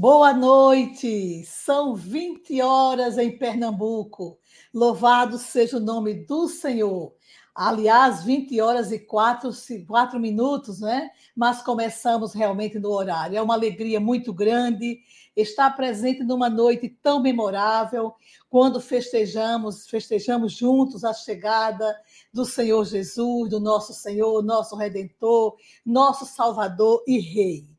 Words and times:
Boa 0.00 0.32
noite! 0.32 1.44
São 1.44 1.94
20 1.94 2.62
horas 2.62 3.18
em 3.18 3.36
Pernambuco. 3.36 4.38
Louvado 4.72 5.36
seja 5.36 5.76
o 5.76 5.80
nome 5.80 6.14
do 6.24 6.48
Senhor. 6.48 7.12
Aliás, 7.54 8.24
20 8.24 8.58
horas 8.62 8.90
e 8.92 8.98
4, 8.98 9.50
4 9.86 10.18
minutos, 10.18 10.80
né? 10.80 11.10
Mas 11.36 11.60
começamos 11.60 12.32
realmente 12.32 12.78
no 12.78 12.88
horário. 12.88 13.36
É 13.36 13.42
uma 13.42 13.52
alegria 13.52 14.00
muito 14.00 14.32
grande 14.32 15.00
estar 15.36 15.68
presente 15.76 16.24
numa 16.24 16.48
noite 16.48 16.88
tão 17.02 17.20
memorável, 17.20 18.14
quando 18.48 18.80
festejamos, 18.80 19.86
festejamos 19.86 20.54
juntos 20.54 21.04
a 21.04 21.12
chegada 21.12 21.94
do 22.32 22.46
Senhor 22.46 22.86
Jesus, 22.86 23.50
do 23.50 23.60
nosso 23.60 23.92
Senhor, 23.92 24.42
nosso 24.42 24.76
Redentor, 24.76 25.56
nosso 25.84 26.24
Salvador 26.24 27.04
e 27.06 27.18
Rei. 27.18 27.69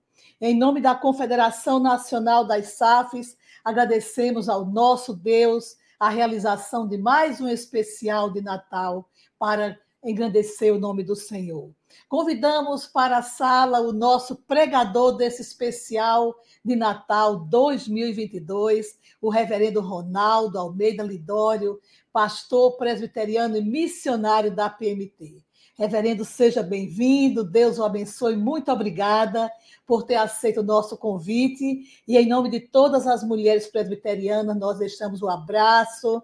Em 0.44 0.58
nome 0.58 0.82
da 0.82 0.96
Confederação 0.96 1.78
Nacional 1.80 2.44
das 2.44 2.70
SAFs, 2.70 3.38
agradecemos 3.64 4.50
ao 4.50 4.66
nosso 4.66 5.14
Deus 5.14 5.76
a 6.00 6.10
realização 6.10 6.88
de 6.88 6.98
mais 6.98 7.40
um 7.40 7.48
especial 7.48 8.32
de 8.32 8.42
Natal 8.42 9.08
para 9.38 9.80
engrandecer 10.04 10.74
o 10.74 10.80
nome 10.80 11.04
do 11.04 11.16
Senhor. 11.16 11.70
Convidamos 12.10 12.88
para 12.88 13.20
a 13.20 13.22
sala 13.22 13.82
o 13.82 13.94
nosso 13.94 14.36
pregador 14.36 15.16
desse 15.16 15.44
especial 15.44 16.34
de 16.66 16.76
Natal 16.76 17.46
2022, 17.46 18.98
o 19.22 19.30
reverendo 19.30 19.80
Ronaldo 19.80 20.58
Almeida 20.58 21.04
Lidório, 21.04 21.80
pastor 22.12 22.78
presbiteriano 22.78 23.58
e 23.58 23.62
missionário 23.62 24.50
da 24.50 24.68
PMT. 24.72 25.44
Reverendo, 25.82 26.24
seja 26.24 26.62
bem-vindo, 26.62 27.44
Deus 27.44 27.80
o 27.80 27.84
abençoe, 27.84 28.36
muito 28.36 28.72
obrigada 28.72 29.52
por 29.84 30.04
ter 30.04 30.14
aceito 30.14 30.60
o 30.60 30.64
nosso 30.64 30.96
convite. 30.96 32.04
E 32.08 32.16
em 32.20 32.30
nome 32.30 32.52
de 32.52 32.60
todas 32.60 33.08
as 33.08 33.24
mulheres 33.24 33.66
presbiterianas, 33.66 34.56
nós 34.58 34.78
deixamos 34.78 35.24
o 35.24 35.28
abraço. 35.28 36.22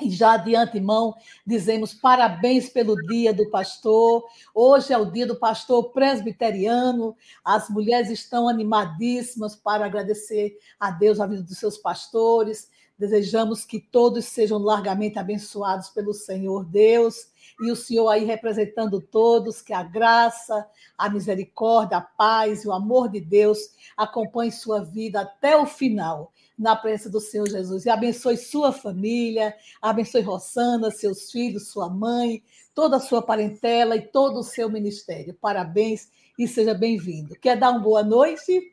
E 0.00 0.10
já 0.10 0.36
de 0.36 0.56
antemão 0.56 1.14
dizemos 1.46 1.94
parabéns 1.94 2.68
pelo 2.70 2.96
dia 3.06 3.32
do 3.32 3.48
pastor. 3.50 4.24
Hoje 4.52 4.92
é 4.92 4.98
o 4.98 5.12
dia 5.12 5.28
do 5.28 5.36
pastor 5.36 5.92
presbiteriano. 5.92 7.16
As 7.44 7.70
mulheres 7.70 8.10
estão 8.10 8.48
animadíssimas 8.48 9.54
para 9.54 9.86
agradecer 9.86 10.58
a 10.80 10.90
Deus 10.90 11.20
a 11.20 11.26
vida 11.28 11.44
dos 11.44 11.56
seus 11.56 11.78
pastores. 11.78 12.68
Desejamos 13.02 13.64
que 13.64 13.80
todos 13.80 14.26
sejam 14.26 14.58
largamente 14.58 15.18
abençoados 15.18 15.88
pelo 15.88 16.14
Senhor 16.14 16.64
Deus 16.64 17.32
e 17.60 17.68
o 17.68 17.74
Senhor 17.74 18.08
aí 18.08 18.24
representando 18.24 19.00
todos, 19.00 19.60
que 19.60 19.72
a 19.72 19.82
graça, 19.82 20.64
a 20.96 21.10
misericórdia, 21.10 21.96
a 21.96 22.00
paz 22.00 22.62
e 22.62 22.68
o 22.68 22.72
amor 22.72 23.08
de 23.08 23.20
Deus 23.20 23.58
acompanhe 23.96 24.52
sua 24.52 24.84
vida 24.84 25.22
até 25.22 25.56
o 25.56 25.66
final, 25.66 26.32
na 26.56 26.76
presença 26.76 27.10
do 27.10 27.18
Senhor 27.18 27.48
Jesus. 27.48 27.86
E 27.86 27.90
abençoe 27.90 28.36
sua 28.36 28.70
família, 28.70 29.52
abençoe 29.80 30.22
Rossana, 30.22 30.88
seus 30.92 31.28
filhos, 31.32 31.70
sua 31.70 31.90
mãe, 31.90 32.40
toda 32.72 32.98
a 32.98 33.00
sua 33.00 33.20
parentela 33.20 33.96
e 33.96 34.02
todo 34.02 34.38
o 34.38 34.44
seu 34.44 34.70
ministério. 34.70 35.36
Parabéns 35.40 36.08
e 36.38 36.46
seja 36.46 36.72
bem-vindo. 36.72 37.34
Quer 37.34 37.56
dar 37.56 37.72
uma 37.72 37.80
boa 37.80 38.04
noite? 38.04 38.72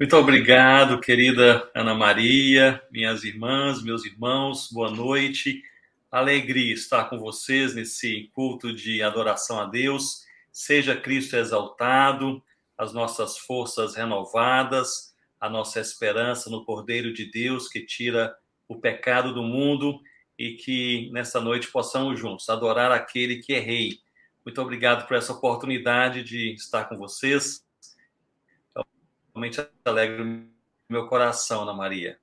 Muito 0.00 0.16
obrigado, 0.16 1.00
querida 1.00 1.68
Ana 1.74 1.92
Maria, 1.92 2.80
minhas 2.88 3.24
irmãs, 3.24 3.82
meus 3.82 4.04
irmãos, 4.04 4.70
boa 4.70 4.92
noite. 4.92 5.60
Alegria 6.08 6.72
estar 6.72 7.06
com 7.06 7.18
vocês 7.18 7.74
nesse 7.74 8.30
culto 8.32 8.72
de 8.72 9.02
adoração 9.02 9.58
a 9.58 9.64
Deus. 9.64 10.24
Seja 10.52 10.94
Cristo 10.94 11.34
exaltado, 11.34 12.40
as 12.78 12.92
nossas 12.92 13.38
forças 13.38 13.96
renovadas, 13.96 15.12
a 15.40 15.50
nossa 15.50 15.80
esperança 15.80 16.48
no 16.48 16.64
Cordeiro 16.64 17.12
de 17.12 17.24
Deus 17.24 17.66
que 17.66 17.84
tira 17.84 18.32
o 18.68 18.76
pecado 18.76 19.34
do 19.34 19.42
mundo 19.42 20.00
e 20.38 20.52
que 20.52 21.10
nessa 21.10 21.40
noite 21.40 21.72
possamos 21.72 22.20
juntos 22.20 22.48
adorar 22.48 22.92
aquele 22.92 23.38
que 23.42 23.52
é 23.52 23.58
Rei. 23.58 23.98
Muito 24.46 24.62
obrigado 24.62 25.08
por 25.08 25.16
essa 25.16 25.32
oportunidade 25.32 26.22
de 26.22 26.52
estar 26.52 26.84
com 26.84 26.96
vocês. 26.96 27.66
Realmente 29.38 29.64
alegra 29.84 30.24
o 30.24 30.42
meu 30.90 31.06
coração, 31.06 31.62
Ana 31.62 31.72
Maria. 31.72 32.18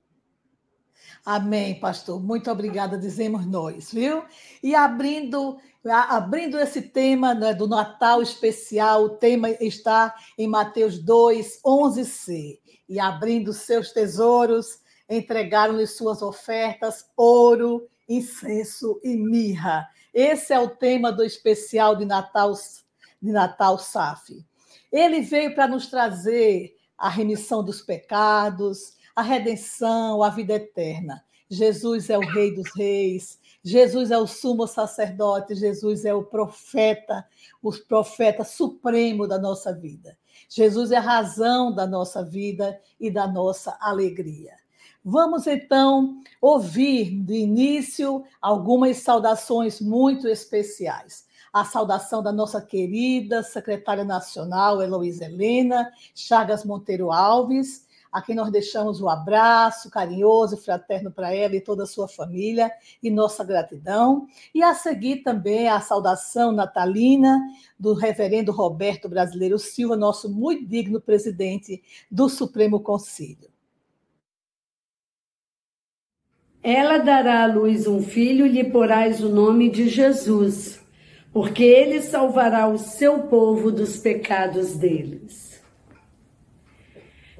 Amém, 1.24 1.80
pastor. 1.80 2.22
Muito 2.22 2.50
obrigada, 2.50 2.98
dizemos 2.98 3.46
nós, 3.46 3.90
viu? 3.90 4.22
E 4.62 4.74
abrindo, 4.74 5.56
abrindo 5.82 6.58
esse 6.58 6.82
tema 6.82 7.32
né, 7.32 7.54
do 7.54 7.66
Natal 7.66 8.20
especial, 8.20 9.04
o 9.04 9.08
tema 9.08 9.48
está 9.48 10.14
em 10.36 10.46
Mateus 10.46 10.98
2, 10.98 11.62
11c. 11.64 12.58
E 12.86 13.00
abrindo 13.00 13.50
seus 13.54 13.92
tesouros, 13.92 14.82
entregaram-lhe 15.08 15.86
suas 15.86 16.20
ofertas, 16.20 17.06
ouro, 17.16 17.88
incenso 18.06 19.00
e 19.02 19.16
mirra. 19.16 19.88
Esse 20.12 20.52
é 20.52 20.60
o 20.60 20.68
tema 20.68 21.10
do 21.10 21.24
especial 21.24 21.96
de 21.96 22.04
Natal, 22.04 22.52
de 23.22 23.32
Natal 23.32 23.78
SAF. 23.78 24.44
Ele 24.92 25.22
veio 25.22 25.54
para 25.54 25.66
nos 25.66 25.86
trazer 25.86 26.75
a 26.98 27.08
remissão 27.08 27.62
dos 27.62 27.80
pecados, 27.80 28.94
a 29.14 29.22
redenção, 29.22 30.22
a 30.22 30.30
vida 30.30 30.54
eterna. 30.54 31.24
Jesus 31.48 32.10
é 32.10 32.18
o 32.18 32.20
Rei 32.20 32.54
dos 32.54 32.74
Reis, 32.74 33.38
Jesus 33.62 34.10
é 34.10 34.18
o 34.18 34.26
sumo 34.26 34.66
sacerdote, 34.66 35.54
Jesus 35.54 36.04
é 36.04 36.14
o 36.14 36.24
profeta, 36.24 37.26
o 37.62 37.72
profeta 37.72 38.44
supremo 38.44 39.26
da 39.26 39.38
nossa 39.38 39.72
vida. 39.72 40.16
Jesus 40.48 40.92
é 40.92 40.96
a 40.96 41.00
razão 41.00 41.74
da 41.74 41.86
nossa 41.86 42.24
vida 42.24 42.80
e 43.00 43.10
da 43.10 43.26
nossa 43.26 43.76
alegria. 43.80 44.54
Vamos 45.04 45.46
então 45.46 46.20
ouvir 46.40 47.22
de 47.22 47.34
início 47.34 48.24
algumas 48.40 48.98
saudações 48.98 49.80
muito 49.80 50.26
especiais. 50.26 51.25
A 51.56 51.64
saudação 51.64 52.22
da 52.22 52.30
nossa 52.30 52.60
querida 52.60 53.42
secretária 53.42 54.04
nacional, 54.04 54.82
Heloísa 54.82 55.24
Helena 55.24 55.90
Chagas 56.14 56.66
Monteiro 56.66 57.10
Alves, 57.10 57.86
a 58.12 58.20
quem 58.20 58.34
nós 58.34 58.50
deixamos 58.52 59.00
o 59.00 59.08
abraço 59.08 59.88
carinhoso 59.88 60.54
e 60.54 60.58
fraterno 60.58 61.10
para 61.10 61.34
ela 61.34 61.56
e 61.56 61.60
toda 61.62 61.84
a 61.84 61.86
sua 61.86 62.08
família 62.08 62.70
e 63.02 63.10
nossa 63.10 63.42
gratidão. 63.42 64.26
E 64.54 64.62
a 64.62 64.74
seguir 64.74 65.22
também 65.22 65.66
a 65.66 65.80
saudação 65.80 66.52
natalina 66.52 67.40
do 67.80 67.94
reverendo 67.94 68.52
Roberto 68.52 69.08
Brasileiro 69.08 69.58
Silva, 69.58 69.96
nosso 69.96 70.28
muito 70.28 70.66
digno 70.66 71.00
presidente 71.00 71.82
do 72.10 72.28
Supremo 72.28 72.80
Conselho. 72.80 73.48
Ela 76.62 76.98
dará 76.98 77.44
à 77.44 77.46
luz 77.46 77.86
um 77.86 78.02
filho 78.02 78.44
e 78.44 78.50
lhe 78.50 78.64
porás 78.64 79.22
o 79.22 79.30
nome 79.30 79.70
de 79.70 79.88
Jesus, 79.88 80.75
porque 81.36 81.64
ele 81.64 82.00
salvará 82.00 82.66
o 82.66 82.78
seu 82.78 83.24
povo 83.24 83.70
dos 83.70 83.98
pecados 83.98 84.74
deles. 84.74 85.60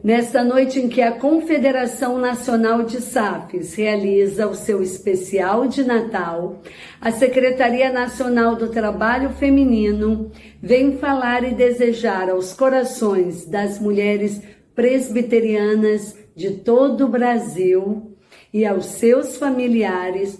Nesta 0.04 0.44
noite 0.44 0.78
em 0.78 0.86
que 0.86 1.00
a 1.00 1.12
Confederação 1.12 2.18
Nacional 2.18 2.82
de 2.82 3.00
SAFs 3.00 3.72
realiza 3.72 4.46
o 4.48 4.54
seu 4.54 4.82
especial 4.82 5.66
de 5.66 5.82
Natal, 5.82 6.60
a 7.00 7.10
Secretaria 7.10 7.90
Nacional 7.90 8.54
do 8.54 8.68
Trabalho 8.68 9.30
Feminino 9.30 10.30
vem 10.60 10.98
falar 10.98 11.42
e 11.42 11.54
desejar 11.54 12.28
aos 12.28 12.52
corações 12.52 13.46
das 13.46 13.78
mulheres 13.78 14.42
presbiterianas 14.74 16.14
de 16.34 16.50
todo 16.50 17.06
o 17.06 17.08
Brasil 17.08 18.14
e 18.52 18.66
aos 18.66 18.84
seus 18.84 19.38
familiares 19.38 20.38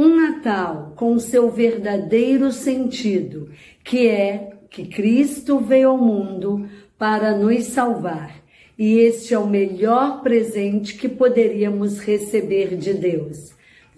um 0.00 0.16
Natal 0.16 0.94
com 0.96 1.18
seu 1.18 1.50
verdadeiro 1.50 2.50
sentido, 2.52 3.50
que 3.84 4.08
é 4.08 4.52
que 4.70 4.86
Cristo 4.86 5.60
veio 5.60 5.90
ao 5.90 5.98
mundo 5.98 6.66
para 6.96 7.36
nos 7.36 7.64
salvar 7.64 8.40
e 8.78 8.98
este 9.00 9.34
é 9.34 9.38
o 9.38 9.46
melhor 9.46 10.22
presente 10.22 10.94
que 10.94 11.06
poderíamos 11.06 11.98
receber 11.98 12.78
de 12.78 12.94
Deus. 12.94 13.52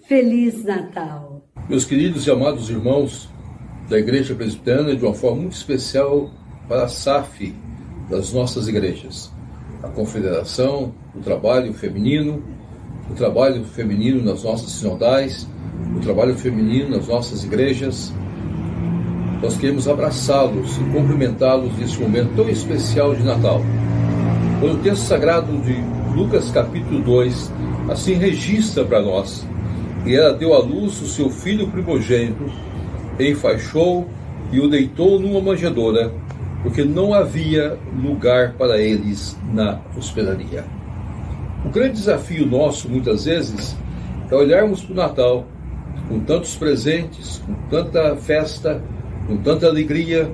Feliz 0.05 0.61
Natal! 0.65 1.41
Meus 1.69 1.85
queridos 1.85 2.27
e 2.27 2.31
amados 2.31 2.69
irmãos 2.69 3.29
da 3.89 3.97
Igreja 3.97 4.35
Presbiteriana, 4.35 4.93
de 4.93 5.05
uma 5.05 5.13
forma 5.13 5.43
muito 5.43 5.55
especial 5.55 6.29
para 6.67 6.83
a 6.83 6.89
SAF 6.89 7.55
das 8.09 8.33
nossas 8.33 8.67
igrejas, 8.67 9.31
a 9.81 9.87
Confederação, 9.87 10.93
o 11.15 11.21
Trabalho 11.21 11.73
Feminino, 11.73 12.43
o 13.09 13.13
trabalho 13.13 13.63
feminino 13.65 14.23
nas 14.23 14.43
nossas 14.43 14.71
sinodais, 14.71 15.47
o 15.95 15.99
trabalho 15.99 16.35
feminino 16.35 16.89
nas 16.89 17.07
nossas 17.07 17.43
igrejas. 17.43 18.13
Nós 19.41 19.57
queremos 19.57 19.87
abraçá-los 19.87 20.77
e 20.77 20.83
cumprimentá-los 20.91 21.77
nesse 21.77 21.99
momento 21.99 22.35
tão 22.35 22.49
especial 22.49 23.13
de 23.13 23.23
Natal 23.23 23.61
quando 24.63 24.75
o 24.75 24.81
texto 24.81 25.03
sagrado 25.03 25.51
de 25.57 25.75
Lucas 26.15 26.49
capítulo 26.49 27.01
2 27.01 27.51
assim 27.89 28.13
registra 28.13 28.85
para 28.85 29.01
nós. 29.01 29.45
E 30.05 30.15
ela 30.15 30.33
deu 30.33 30.53
à 30.53 30.59
luz 30.59 31.01
o 31.01 31.05
seu 31.05 31.29
filho 31.29 31.67
primogênito, 31.67 32.45
enfaixou 33.19 34.07
e 34.53 34.61
o 34.61 34.69
deitou 34.69 35.19
numa 35.19 35.41
manjedoura, 35.41 36.13
porque 36.61 36.81
não 36.85 37.13
havia 37.13 37.77
lugar 38.01 38.53
para 38.53 38.77
eles 38.79 39.37
na 39.53 39.81
hospedaria. 39.97 40.63
O 41.65 41.69
grande 41.69 41.93
desafio 41.93 42.45
nosso, 42.45 42.89
muitas 42.89 43.25
vezes, 43.25 43.75
é 44.29 44.35
olharmos 44.35 44.83
para 44.83 44.93
o 44.93 44.95
Natal 44.95 45.47
com 46.07 46.19
tantos 46.19 46.55
presentes, 46.55 47.41
com 47.45 47.53
tanta 47.69 48.15
festa, 48.17 48.83
com 49.27 49.37
tanta 49.37 49.67
alegria, 49.67 50.29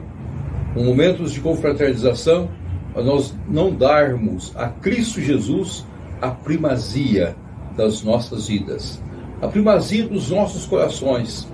com 0.73 0.83
momentos 0.83 1.31
de 1.31 1.39
confraternização, 1.39 2.49
a 2.95 3.01
nós 3.01 3.35
não 3.47 3.71
darmos 3.71 4.51
a 4.55 4.67
Cristo 4.67 5.21
Jesus 5.21 5.85
a 6.21 6.29
primazia 6.29 7.35
das 7.77 8.03
nossas 8.03 8.47
vidas, 8.47 9.01
a 9.41 9.47
primazia 9.47 10.07
dos 10.07 10.31
nossos 10.31 10.65
corações. 10.65 11.47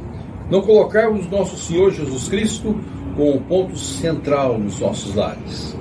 Não 0.50 0.62
colocarmos 0.62 1.30
nosso 1.30 1.58
Senhor 1.58 1.92
Jesus 1.92 2.28
Cristo 2.28 2.76
como 3.16 3.42
ponto 3.42 3.78
central 3.78 4.58
nos 4.58 4.80
nossos 4.80 5.14
lares. 5.16 5.76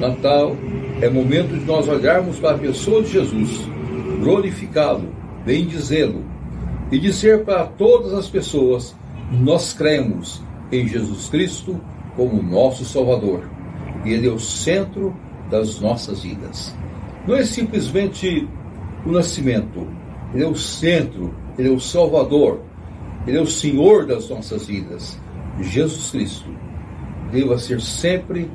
Natal 0.00 0.56
é 1.00 1.08
momento 1.08 1.58
de 1.58 1.64
nós 1.64 1.88
olharmos 1.88 2.38
para 2.38 2.56
a 2.56 2.58
pessoa 2.58 3.02
de 3.02 3.12
Jesus, 3.12 3.60
glorificá-lo, 4.20 5.08
bendizê-lo 5.44 6.24
e 6.90 6.98
dizer 6.98 7.44
para 7.44 7.64
todas 7.66 8.12
as 8.12 8.28
pessoas: 8.28 8.94
nós 9.30 9.72
cremos 9.72 10.42
em 10.70 10.86
Jesus 10.86 11.28
Cristo 11.28 11.80
como 12.16 12.42
nosso 12.42 12.84
Salvador 12.84 13.48
e 14.04 14.12
Ele 14.12 14.28
é 14.28 14.30
o 14.30 14.38
centro 14.38 15.14
das 15.50 15.80
nossas 15.80 16.22
vidas. 16.22 16.74
Não 17.26 17.34
é 17.36 17.44
simplesmente 17.44 18.46
o 19.04 19.10
nascimento, 19.10 19.86
Ele 20.32 20.44
é 20.44 20.46
o 20.46 20.54
centro, 20.54 21.34
Ele 21.58 21.68
é 21.68 21.72
o 21.72 21.80
Salvador, 21.80 22.60
Ele 23.26 23.38
é 23.38 23.40
o 23.40 23.46
Senhor 23.46 24.06
das 24.06 24.28
nossas 24.28 24.66
vidas. 24.66 25.18
Jesus 25.60 26.10
Cristo 26.10 26.50
deva 27.32 27.58
ser 27.58 27.80
sempre 27.80 28.50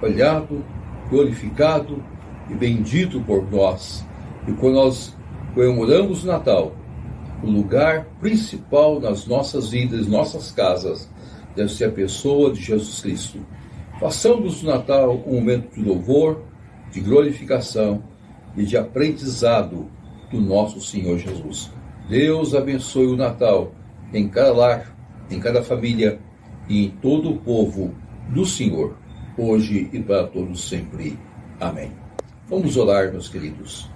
olhado, 0.00 0.64
glorificado 1.08 2.02
e 2.50 2.54
bendito 2.54 3.20
por 3.20 3.50
nós. 3.50 4.04
E 4.46 4.52
quando 4.52 4.74
nós 4.74 5.16
comemoramos 5.54 6.24
o 6.24 6.26
Natal, 6.26 6.72
o 7.42 7.50
lugar 7.50 8.06
principal 8.20 9.00
nas 9.00 9.26
nossas 9.26 9.70
vidas, 9.70 10.06
nossas 10.06 10.50
casas, 10.50 11.08
deve 11.54 11.70
ser 11.72 11.86
a 11.86 11.92
pessoa 11.92 12.52
de 12.52 12.62
Jesus 12.62 13.00
Cristo. 13.00 13.38
Façamos 13.98 14.60
do 14.60 14.66
Natal 14.66 15.22
um 15.26 15.34
momento 15.34 15.74
de 15.74 15.82
louvor, 15.82 16.42
de 16.90 17.00
glorificação 17.00 18.02
e 18.56 18.64
de 18.64 18.76
aprendizado 18.76 19.88
do 20.30 20.40
nosso 20.40 20.80
Senhor 20.80 21.18
Jesus. 21.18 21.70
Deus 22.08 22.54
abençoe 22.54 23.06
o 23.06 23.16
Natal 23.16 23.72
em 24.12 24.28
cada 24.28 24.52
lar, 24.52 24.96
em 25.30 25.40
cada 25.40 25.62
família 25.62 26.20
e 26.68 26.84
em 26.84 26.90
todo 26.90 27.30
o 27.30 27.38
povo 27.38 27.94
do 28.28 28.44
Senhor, 28.44 28.96
hoje 29.36 29.88
e 29.92 30.00
para 30.00 30.26
todos 30.26 30.68
sempre. 30.68 31.18
Amém. 31.60 31.90
Vamos 32.48 32.76
orar, 32.76 33.10
meus 33.10 33.28
queridos. 33.28 33.90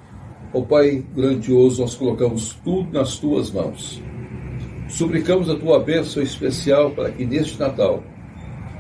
Ó 0.52 0.62
Pai 0.62 1.04
grandioso, 1.14 1.82
nós 1.82 1.94
colocamos 1.94 2.58
tudo 2.64 2.92
nas 2.92 3.18
tuas 3.18 3.50
mãos. 3.50 4.02
Suplicamos 4.88 5.48
a 5.48 5.56
tua 5.56 5.78
bênção 5.78 6.22
especial 6.22 6.90
para 6.90 7.10
que 7.10 7.24
neste 7.24 7.58
Natal 7.58 8.02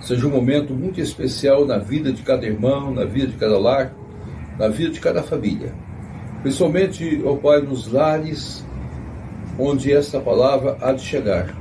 seja 0.00 0.26
um 0.26 0.30
momento 0.30 0.74
muito 0.74 1.00
especial 1.00 1.64
na 1.64 1.78
vida 1.78 2.12
de 2.12 2.22
cada 2.22 2.44
irmão, 2.44 2.92
na 2.92 3.04
vida 3.04 3.28
de 3.28 3.36
cada 3.36 3.58
lar, 3.58 3.94
na 4.58 4.68
vida 4.68 4.90
de 4.90 5.00
cada 5.00 5.22
família. 5.22 5.72
Principalmente, 6.42 7.22
ó 7.24 7.36
Pai, 7.36 7.60
nos 7.60 7.86
lares 7.86 8.64
onde 9.58 9.92
esta 9.92 10.18
palavra 10.18 10.76
há 10.80 10.92
de 10.92 11.02
chegar, 11.02 11.54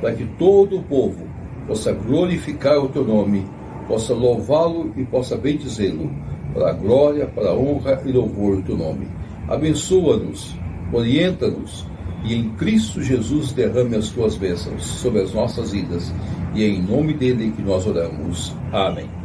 para 0.00 0.14
que 0.14 0.24
todo 0.38 0.78
o 0.78 0.82
povo 0.82 1.26
possa 1.66 1.92
glorificar 1.92 2.78
o 2.78 2.88
teu 2.88 3.04
nome, 3.04 3.44
possa 3.86 4.14
louvá-lo 4.14 4.92
e 4.96 5.04
possa 5.04 5.36
bendizê-lo, 5.36 6.10
para 6.52 6.70
a 6.70 6.72
glória, 6.72 7.26
para 7.26 7.50
a 7.50 7.54
honra 7.54 8.02
e 8.04 8.12
louvor 8.12 8.56
do 8.56 8.62
teu 8.62 8.76
nome. 8.76 9.08
Abençoa-nos, 9.48 10.54
orienta-nos 10.92 11.86
e 12.24 12.34
em 12.34 12.50
Cristo 12.50 13.02
Jesus 13.02 13.52
derrame 13.52 13.96
as 13.96 14.10
tuas 14.10 14.36
bênçãos 14.36 14.84
sobre 14.84 15.22
as 15.22 15.32
nossas 15.32 15.72
vidas. 15.72 16.12
E 16.54 16.62
é 16.62 16.68
em 16.68 16.82
nome 16.82 17.14
dele 17.14 17.52
que 17.56 17.62
nós 17.62 17.86
oramos. 17.86 18.54
Amém. 18.72 19.21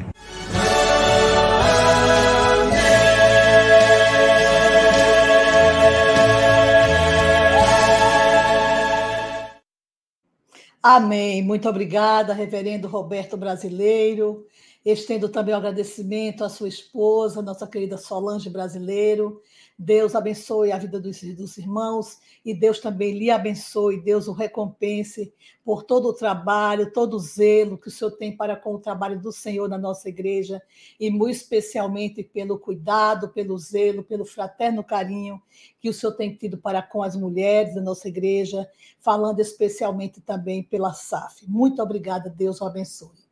Amém. 10.81 11.41
Muito 11.43 11.67
obrigada, 11.67 12.33
reverendo 12.33 12.87
Roberto 12.87 13.35
Brasileiro. 13.35 14.45
Estendo 14.85 15.27
também 15.27 15.53
o 15.53 15.57
agradecimento 15.57 16.43
à 16.43 16.49
sua 16.49 16.69
esposa, 16.69 17.41
nossa 17.41 17.67
querida 17.67 17.97
Solange 17.97 18.49
Brasileiro, 18.49 19.41
Deus 19.79 20.15
abençoe 20.15 20.71
a 20.71 20.77
vida 20.79 20.99
dos, 20.99 21.21
dos, 21.21 21.55
irmãos 21.59 22.17
e 22.43 22.51
Deus 22.51 22.79
também 22.79 23.15
lhe 23.15 23.29
abençoe, 23.29 24.01
Deus 24.01 24.27
o 24.27 24.31
recompense 24.31 25.31
por 25.63 25.83
todo 25.83 26.07
o 26.07 26.13
trabalho, 26.13 26.91
todo 26.91 27.13
o 27.13 27.19
zelo 27.19 27.77
que 27.77 27.87
o 27.87 27.91
Senhor 27.91 28.09
tem 28.11 28.35
para 28.35 28.55
com 28.55 28.73
o 28.73 28.79
trabalho 28.79 29.19
do 29.19 29.31
Senhor 29.31 29.69
na 29.69 29.77
nossa 29.77 30.09
igreja 30.09 30.59
e 30.99 31.11
muito 31.11 31.35
especialmente 31.35 32.23
pelo 32.23 32.57
cuidado, 32.57 33.29
pelo 33.29 33.55
zelo, 33.59 34.03
pelo 34.03 34.25
fraterno 34.25 34.83
carinho 34.83 35.39
que 35.79 35.89
o 35.89 35.93
Senhor 35.93 36.13
tem 36.13 36.35
tido 36.35 36.57
para 36.57 36.81
com 36.81 37.03
as 37.03 37.15
mulheres 37.15 37.75
da 37.75 37.81
nossa 37.81 38.07
igreja, 38.07 38.67
falando 38.99 39.39
especialmente 39.41 40.19
também 40.21 40.63
pela 40.63 40.91
SAF. 40.91 41.47
Muito 41.47 41.83
obrigada, 41.83 42.31
Deus 42.31 42.61
o 42.61 42.65
abençoe. 42.65 43.27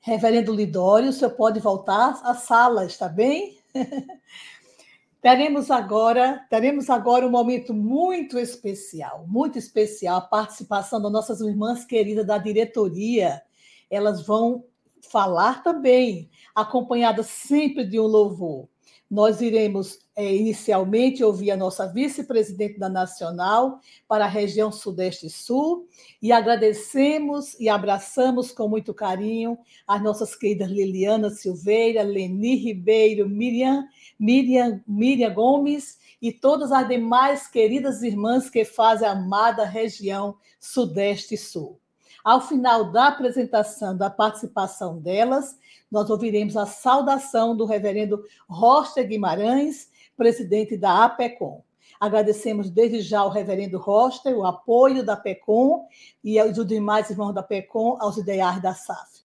Reverendo 0.00 0.54
Lidório, 0.54 1.10
o 1.10 1.12
senhor 1.12 1.32
pode 1.32 1.58
voltar 1.58 2.20
à 2.22 2.32
sala, 2.32 2.86
está 2.86 3.08
bem? 3.08 3.58
teremos 5.20 5.70
agora, 5.70 6.46
teremos 6.48 6.88
agora 6.88 7.26
um 7.26 7.30
momento 7.30 7.74
muito 7.74 8.38
especial, 8.38 9.26
muito 9.26 9.58
especial, 9.58 10.18
a 10.18 10.22
participação 10.22 11.00
das 11.00 11.12
nossas 11.12 11.40
irmãs 11.40 11.84
queridas 11.84 12.26
da 12.26 12.38
diretoria. 12.38 13.42
Elas 13.90 14.24
vão 14.24 14.64
falar 15.10 15.62
também, 15.62 16.30
acompanhadas 16.54 17.26
sempre 17.26 17.84
de 17.84 17.98
um 17.98 18.06
louvor. 18.06 18.68
Nós 19.10 19.40
iremos 19.40 19.98
é, 20.18 20.34
inicialmente 20.34 21.22
ouvir 21.22 21.52
a 21.52 21.56
nossa 21.56 21.86
vice-presidente 21.86 22.76
da 22.76 22.88
Nacional 22.88 23.78
para 24.08 24.24
a 24.24 24.28
região 24.28 24.72
Sudeste 24.72 25.26
e 25.26 25.30
Sul 25.30 25.86
e 26.20 26.32
agradecemos 26.32 27.54
e 27.60 27.68
abraçamos 27.68 28.50
com 28.50 28.68
muito 28.68 28.92
carinho 28.92 29.56
as 29.86 30.02
nossas 30.02 30.34
queridas 30.34 30.68
Liliana 30.68 31.30
Silveira, 31.30 32.02
Leni 32.02 32.56
Ribeiro, 32.56 33.28
Miriam, 33.28 33.86
Miriam, 34.18 34.82
Miriam 34.88 35.32
Gomes 35.32 35.98
e 36.20 36.32
todas 36.32 36.72
as 36.72 36.88
demais 36.88 37.46
queridas 37.46 38.02
irmãs 38.02 38.50
que 38.50 38.64
fazem 38.64 39.06
a 39.06 39.12
amada 39.12 39.64
região 39.64 40.34
Sudeste 40.58 41.36
e 41.36 41.38
Sul. 41.38 41.78
Ao 42.24 42.40
final 42.40 42.90
da 42.90 43.06
apresentação, 43.06 43.96
da 43.96 44.10
participação 44.10 44.98
delas, 44.98 45.56
nós 45.88 46.10
ouviremos 46.10 46.56
a 46.56 46.66
saudação 46.66 47.56
do 47.56 47.64
reverendo 47.64 48.24
Rocha 48.48 49.00
Guimarães, 49.04 49.88
presidente 50.18 50.76
da 50.76 51.04
APECOM. 51.04 51.62
Agradecemos 51.98 52.68
desde 52.68 53.00
já 53.00 53.20
ao 53.20 53.30
reverendo 53.30 53.78
Rocha 53.78 54.28
o 54.28 54.44
apoio 54.44 55.02
da 55.02 55.16
PECOM 55.16 55.86
e 56.22 56.38
aos 56.38 56.66
demais 56.66 57.08
irmãos 57.08 57.32
da 57.32 57.42
PECOM 57.42 57.96
aos 58.00 58.18
ideais 58.18 58.60
da 58.60 58.74
SAF. 58.74 59.22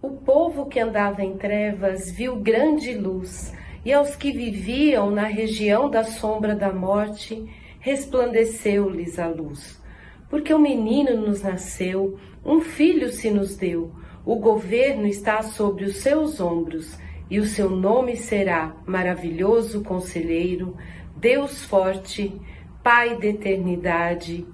O 0.00 0.10
povo 0.10 0.66
que 0.66 0.78
andava 0.78 1.24
em 1.24 1.36
trevas 1.36 2.10
viu 2.10 2.36
grande 2.36 2.94
luz, 2.94 3.52
e 3.84 3.92
aos 3.92 4.14
que 4.14 4.30
viviam 4.30 5.10
na 5.10 5.24
região 5.24 5.90
da 5.90 6.04
sombra 6.04 6.54
da 6.54 6.72
morte, 6.72 7.50
resplandeceu-lhes 7.80 9.18
a 9.18 9.26
luz. 9.26 9.82
Porque 10.28 10.52
o 10.52 10.58
um 10.58 10.60
menino 10.60 11.16
nos 11.16 11.42
nasceu, 11.42 12.18
um 12.44 12.60
filho 12.60 13.10
se 13.10 13.30
nos 13.30 13.56
deu 13.56 13.92
o 14.24 14.36
governo 14.36 15.06
está 15.06 15.42
sobre 15.42 15.84
os 15.84 15.98
seus 15.98 16.40
ombros 16.40 16.96
e 17.30 17.38
o 17.38 17.46
seu 17.46 17.70
nome 17.70 18.16
será 18.16 18.74
Maravilhoso 18.86 19.82
Conselheiro, 19.82 20.76
Deus 21.16 21.64
Forte, 21.64 22.38
Pai 22.82 23.18
da 23.18 23.26
Eternidade, 23.26 24.46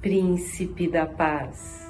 Príncipe 0.00 0.88
da 0.88 1.06
Paz. 1.06 1.86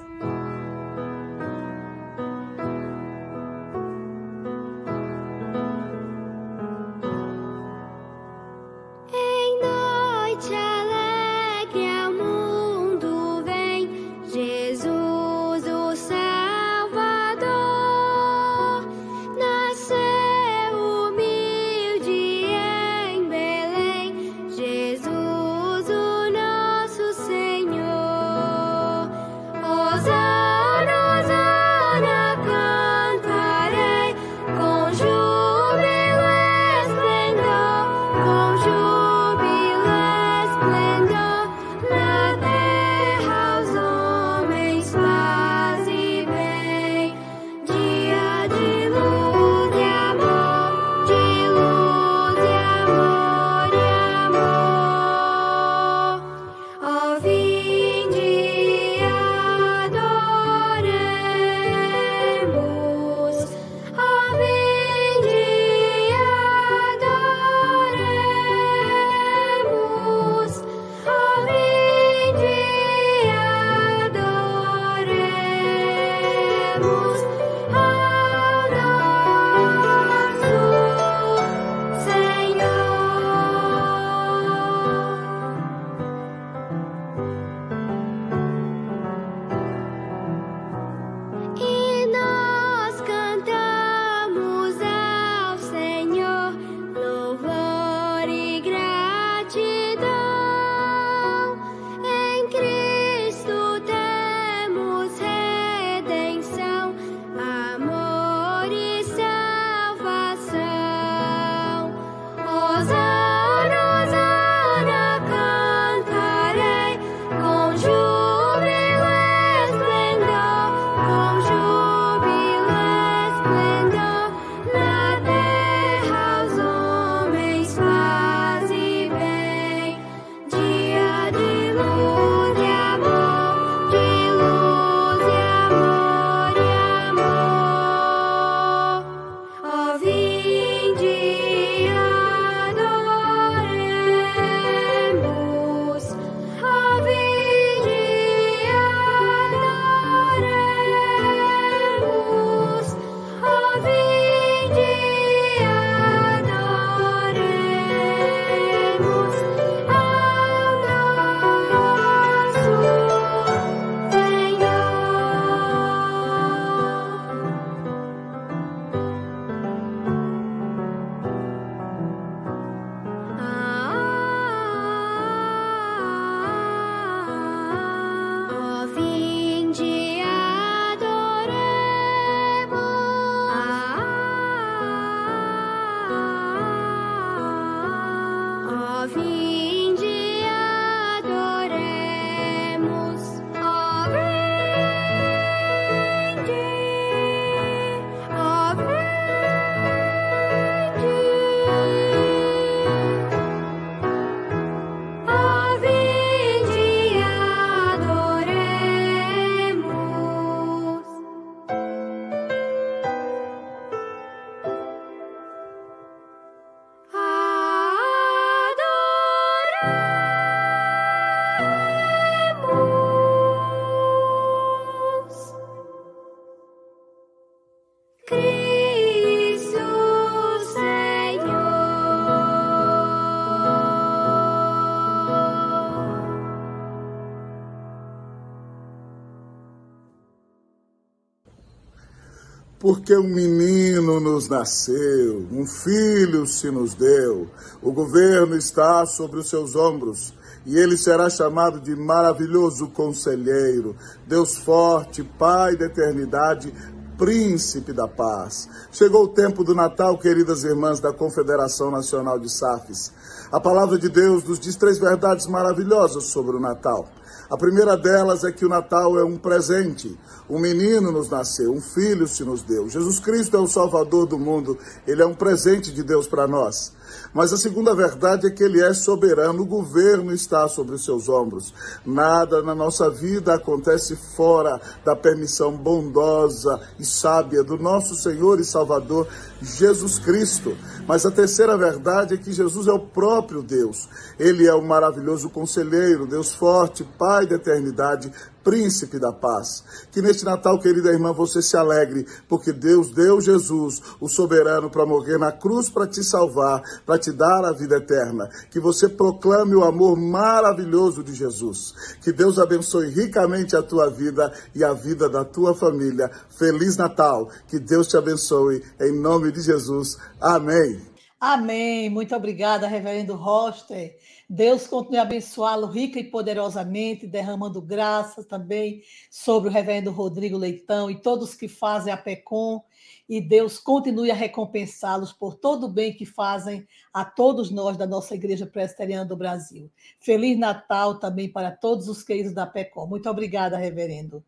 Porque 243.06 243.16
um 243.16 243.28
menino 243.28 244.18
nos 244.18 244.48
nasceu, 244.48 245.46
um 245.52 245.64
filho 245.64 246.44
se 246.44 246.72
nos 246.72 246.92
deu. 246.92 247.48
O 247.80 247.92
governo 247.92 248.56
está 248.56 249.06
sobre 249.06 249.38
os 249.38 249.48
seus 249.48 249.76
ombros 249.76 250.34
e 250.66 250.76
ele 250.76 250.96
será 250.96 251.30
chamado 251.30 251.78
de 251.80 251.94
maravilhoso 251.94 252.88
conselheiro, 252.88 253.94
Deus 254.26 254.56
forte, 254.56 255.22
Pai 255.22 255.76
da 255.76 255.86
eternidade, 255.86 256.74
príncipe 257.18 257.92
da 257.92 258.06
paz. 258.06 258.68
Chegou 258.92 259.24
o 259.24 259.28
tempo 259.28 259.64
do 259.64 259.74
Natal, 259.74 260.18
queridas 260.18 260.64
irmãs 260.64 261.00
da 261.00 261.12
Confederação 261.12 261.90
Nacional 261.90 262.38
de 262.38 262.50
Safes. 262.50 263.12
A 263.50 263.60
palavra 263.60 263.98
de 263.98 264.08
Deus 264.08 264.44
nos 264.44 264.60
diz 264.60 264.76
três 264.76 264.98
verdades 264.98 265.46
maravilhosas 265.46 266.24
sobre 266.24 266.56
o 266.56 266.60
Natal. 266.60 267.08
A 267.48 267.56
primeira 267.56 267.96
delas 267.96 268.42
é 268.42 268.50
que 268.50 268.66
o 268.66 268.68
Natal 268.68 269.18
é 269.18 269.24
um 269.24 269.36
presente. 269.36 270.18
Um 270.48 270.58
menino 270.58 271.10
nos 271.12 271.28
nasceu, 271.28 271.72
um 271.72 271.80
filho 271.80 272.26
se 272.26 272.44
nos 272.44 272.62
deu. 272.62 272.88
Jesus 272.88 273.18
Cristo 273.18 273.56
é 273.56 273.60
o 273.60 273.66
Salvador 273.66 274.26
do 274.26 274.38
mundo, 274.38 274.78
ele 275.06 275.22
é 275.22 275.26
um 275.26 275.34
presente 275.34 275.92
de 275.92 276.02
Deus 276.02 276.26
para 276.26 276.46
nós. 276.46 276.92
Mas 277.32 277.52
a 277.52 277.56
segunda 277.56 277.94
verdade 277.94 278.46
é 278.46 278.50
que 278.50 278.62
ele 278.62 278.80
é 278.80 278.92
soberano, 278.94 279.62
o 279.62 279.66
governo 279.66 280.32
está 280.32 280.66
sobre 280.68 280.94
os 280.94 281.04
seus 281.04 281.28
ombros. 281.28 281.72
Nada 282.04 282.62
na 282.62 282.74
nossa 282.74 283.10
vida 283.10 283.54
acontece 283.54 284.16
fora 284.16 284.80
da 285.04 285.14
permissão 285.14 285.76
bondosa 285.76 286.80
e 286.98 287.04
sábia 287.04 287.62
do 287.62 287.76
nosso 287.76 288.14
Senhor 288.14 288.60
e 288.60 288.64
Salvador 288.64 289.26
Jesus 289.60 290.18
Cristo. 290.18 290.76
Mas 291.06 291.24
a 291.24 291.30
terceira 291.30 291.76
verdade 291.76 292.34
é 292.34 292.36
que 292.36 292.52
Jesus 292.52 292.86
é 292.86 292.92
o 292.92 292.98
próprio 292.98 293.62
Deus. 293.62 294.08
Ele 294.38 294.66
é 294.66 294.74
o 294.74 294.84
maravilhoso 294.84 295.48
conselheiro, 295.50 296.26
Deus 296.26 296.54
forte, 296.54 297.04
Pai 297.18 297.46
da 297.46 297.56
eternidade, 297.56 298.32
príncipe 298.66 299.20
da 299.20 299.32
paz. 299.32 299.84
Que 300.10 300.20
neste 300.20 300.44
Natal, 300.44 300.80
querida 300.80 301.12
irmã, 301.12 301.32
você 301.32 301.62
se 301.62 301.76
alegre, 301.76 302.26
porque 302.48 302.72
Deus 302.72 303.12
deu 303.12 303.40
Jesus, 303.40 304.02
o 304.20 304.28
soberano, 304.28 304.90
para 304.90 305.06
morrer 305.06 305.38
na 305.38 305.52
cruz 305.52 305.88
para 305.88 306.04
te 306.04 306.24
salvar, 306.24 306.82
para 307.06 307.16
te 307.16 307.30
dar 307.30 307.64
a 307.64 307.70
vida 307.70 307.98
eterna. 307.98 308.50
Que 308.68 308.80
você 308.80 309.08
proclame 309.08 309.76
o 309.76 309.84
amor 309.84 310.18
maravilhoso 310.18 311.22
de 311.22 311.32
Jesus. 311.32 311.94
Que 312.20 312.32
Deus 312.32 312.58
abençoe 312.58 313.08
ricamente 313.08 313.76
a 313.76 313.82
tua 313.82 314.10
vida 314.10 314.52
e 314.74 314.82
a 314.82 314.92
vida 314.92 315.28
da 315.28 315.44
tua 315.44 315.72
família. 315.72 316.28
Feliz 316.58 316.96
Natal. 316.96 317.48
Que 317.68 317.78
Deus 317.78 318.08
te 318.08 318.16
abençoe 318.16 318.82
em 319.00 319.12
nome 319.12 319.52
de 319.52 319.60
Jesus. 319.60 320.18
Amém. 320.40 321.00
Amém. 321.38 322.10
Muito 322.10 322.34
obrigada, 322.34 322.88
Reverendo 322.88 323.36
Roster. 323.36 324.16
Deus 324.48 324.86
continue 324.86 325.18
abençoá-lo 325.18 325.86
rica 325.86 326.20
e 326.20 326.24
poderosamente, 326.24 327.26
derramando 327.26 327.82
graças 327.82 328.46
também 328.46 329.02
sobre 329.28 329.68
o 329.68 329.72
reverendo 329.72 330.12
Rodrigo 330.12 330.56
Leitão 330.56 331.10
e 331.10 331.20
todos 331.20 331.54
que 331.54 331.66
fazem 331.66 332.12
a 332.12 332.16
PECOM. 332.16 332.80
E 333.28 333.40
Deus 333.40 333.76
continue 333.76 334.30
a 334.30 334.34
recompensá-los 334.34 335.32
por 335.32 335.56
todo 335.56 335.86
o 335.86 335.92
bem 335.92 336.12
que 336.12 336.24
fazem 336.24 336.86
a 337.12 337.24
todos 337.24 337.72
nós 337.72 337.96
da 337.96 338.06
nossa 338.06 338.36
Igreja 338.36 338.66
Presbiteriana 338.66 339.24
do 339.24 339.36
Brasil. 339.36 339.90
Feliz 340.20 340.56
Natal 340.56 341.18
também 341.18 341.50
para 341.50 341.72
todos 341.72 342.08
os 342.08 342.22
queridos 342.22 342.54
da 342.54 342.66
PECOM. 342.66 343.08
Muito 343.08 343.28
obrigada, 343.28 343.76
reverendo. 343.76 344.44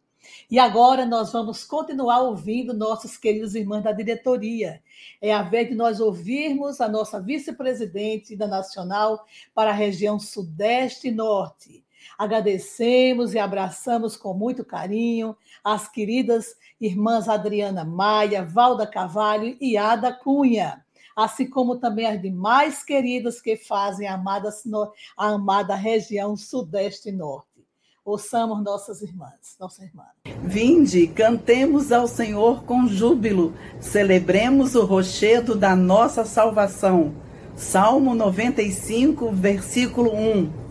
E 0.51 0.59
agora 0.59 1.05
nós 1.05 1.33
vamos 1.33 1.65
continuar 1.65 2.21
ouvindo 2.21 2.73
nossos 2.73 3.17
queridos 3.17 3.55
irmãos 3.55 3.83
da 3.83 3.93
diretoria. 3.93 4.83
É 5.21 5.33
a 5.33 5.43
vez 5.43 5.69
de 5.69 5.75
nós 5.75 6.01
ouvirmos 6.01 6.81
a 6.81 6.89
nossa 6.89 7.21
vice-presidente 7.21 8.37
da 8.37 8.47
Nacional 8.47 9.25
para 9.55 9.71
a 9.71 9.75
região 9.75 10.19
Sudeste 10.19 11.09
e 11.09 11.11
Norte. 11.11 11.85
Agradecemos 12.17 13.35
e 13.35 13.39
abraçamos 13.39 14.17
com 14.17 14.35
muito 14.35 14.65
carinho 14.65 15.37
as 15.63 15.89
queridas 15.89 16.57
irmãs 16.81 17.29
Adriana 17.29 17.85
Maia, 17.85 18.45
Valda 18.45 18.87
Cavalho 18.87 19.57
e 19.61 19.77
Ada 19.77 20.13
Cunha, 20.13 20.85
assim 21.15 21.49
como 21.49 21.77
também 21.77 22.07
as 22.07 22.21
demais 22.21 22.83
queridas 22.83 23.41
que 23.41 23.57
fazem 23.57 24.07
a 24.07 24.15
amada, 24.15 24.51
a 25.17 25.29
amada 25.29 25.75
região 25.75 26.37
Sudeste 26.37 27.11
e 27.11 27.13
Norte. 27.13 27.48
Ouçamos 28.09 28.65
nossas 28.65 29.03
irmãs, 29.03 29.55
nossa 29.61 29.85
irmã. 29.85 30.05
Vinde, 30.43 31.07
cantemos 31.09 31.93
ao 31.93 32.09
Senhor 32.09 32.65
com 32.65 32.89
júbilo, 32.89 33.53
celebremos 33.83 34.75
o 34.75 34.87
rochedo 34.87 35.55
da 35.55 35.77
nossa 35.77 36.25
salvação. 36.25 37.13
Salmo 37.55 38.15
95, 38.15 39.31
versículo 39.31 40.11
1. 40.17 40.68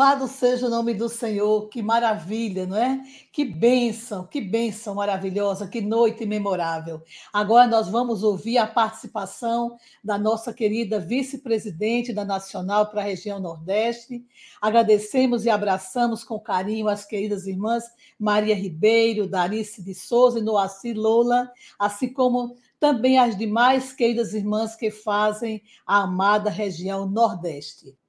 Louvado 0.00 0.28
seja 0.28 0.66
o 0.66 0.70
nome 0.70 0.94
do 0.94 1.10
Senhor, 1.10 1.68
que 1.68 1.82
maravilha, 1.82 2.66
não 2.66 2.74
é? 2.74 3.02
Que 3.30 3.44
bênção, 3.44 4.26
que 4.26 4.40
bênção 4.40 4.94
maravilhosa, 4.94 5.68
que 5.68 5.82
noite 5.82 6.24
memorável. 6.24 7.02
Agora 7.30 7.66
nós 7.66 7.86
vamos 7.86 8.22
ouvir 8.22 8.56
a 8.56 8.66
participação 8.66 9.76
da 10.02 10.16
nossa 10.16 10.54
querida 10.54 10.98
vice-presidente 10.98 12.14
da 12.14 12.24
Nacional 12.24 12.86
para 12.86 13.02
a 13.02 13.04
região 13.04 13.38
Nordeste. 13.38 14.24
Agradecemos 14.58 15.44
e 15.44 15.50
abraçamos 15.50 16.24
com 16.24 16.40
carinho 16.40 16.88
as 16.88 17.04
queridas 17.04 17.46
irmãs 17.46 17.84
Maria 18.18 18.54
Ribeiro, 18.54 19.28
Darice 19.28 19.82
de 19.84 19.94
Souza 19.94 20.38
e 20.38 20.42
Noaci 20.42 20.94
Lola, 20.94 21.52
assim 21.78 22.10
como 22.10 22.56
também 22.78 23.18
as 23.18 23.36
demais 23.36 23.92
queridas 23.92 24.32
irmãs 24.32 24.74
que 24.74 24.90
fazem 24.90 25.62
a 25.86 26.04
amada 26.04 26.48
região 26.48 27.06
Nordeste. 27.06 27.99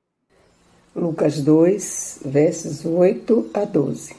Lucas 0.93 1.39
2, 1.39 2.19
versos 2.25 2.83
8 2.83 3.51
a 3.53 3.63
12. 3.63 4.13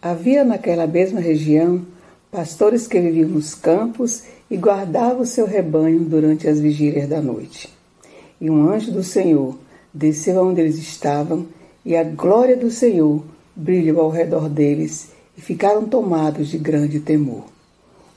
Havia 0.00 0.42
naquela 0.42 0.86
mesma 0.86 1.20
região 1.20 1.82
pastores 2.32 2.88
que 2.88 2.98
viviam 2.98 3.28
nos 3.28 3.54
campos 3.54 4.22
e 4.50 4.56
guardavam 4.56 5.20
o 5.20 5.26
seu 5.26 5.46
rebanho 5.46 6.00
durante 6.00 6.48
as 6.48 6.60
vigílias 6.60 7.06
da 7.10 7.20
noite. 7.20 7.68
E 8.40 8.48
um 8.48 8.70
anjo 8.70 8.90
do 8.90 9.04
Senhor 9.04 9.58
desceu 9.92 10.40
aonde 10.40 10.62
eles 10.62 10.78
estavam, 10.78 11.46
e 11.84 11.94
a 11.94 12.04
glória 12.04 12.56
do 12.56 12.70
Senhor 12.70 13.22
brilhou 13.54 14.00
ao 14.00 14.08
redor 14.08 14.48
deles, 14.48 15.10
e 15.36 15.42
ficaram 15.42 15.84
tomados 15.84 16.48
de 16.48 16.56
grande 16.56 17.00
temor. 17.00 17.44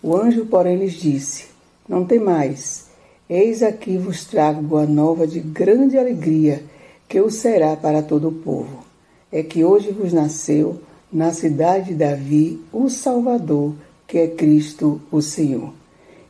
O 0.02 0.16
anjo, 0.16 0.46
porém, 0.46 0.78
lhes 0.78 0.94
disse: 0.94 1.48
Não 1.90 2.06
temais, 2.06 2.86
eis 3.30 3.62
aqui 3.62 3.98
vos 3.98 4.24
trago 4.24 4.62
boa 4.62 4.86
nova 4.86 5.28
de 5.28 5.42
grande 5.42 5.98
alegria 5.98 6.71
que 7.12 7.20
o 7.20 7.30
será 7.30 7.76
para 7.76 8.02
todo 8.02 8.30
o 8.30 8.32
povo. 8.32 8.86
É 9.30 9.44
que 9.44 9.66
hoje 9.66 9.92
vos 9.92 10.14
nasceu, 10.14 10.80
na 11.12 11.34
cidade 11.34 11.88
de 11.88 11.96
Davi, 11.96 12.62
o 12.72 12.88
Salvador, 12.90 13.74
que 14.08 14.18
é 14.18 14.28
Cristo 14.30 15.02
o 15.12 15.22
Senhor. 15.22 15.74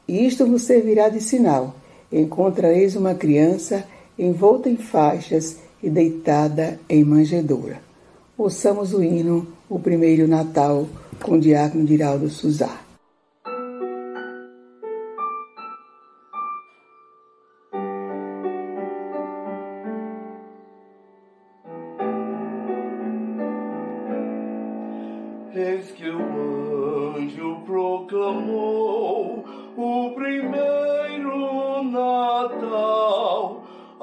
E 0.08 0.26
isto 0.26 0.44
vos 0.48 0.64
servirá 0.64 1.08
de 1.08 1.22
sinal: 1.22 1.76
encontrareis 2.12 2.96
uma 2.96 3.14
criança 3.14 3.86
envolta 4.18 4.70
em 4.70 4.76
faixas 4.76 5.58
e 5.84 5.90
deitada 5.90 6.80
em 6.90 7.04
manjedoura. 7.04 7.80
Ouçamos 8.36 8.92
o 8.92 9.04
hino, 9.04 9.46
o 9.70 9.78
primeiro 9.78 10.28
Natal, 10.28 10.88
com 11.22 11.34
o 11.34 11.40
diácono 11.40 11.86
Diraldo 11.86 12.28
Suzar. 12.28 12.91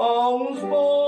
Natal 0.09 0.57
a 0.73 1.08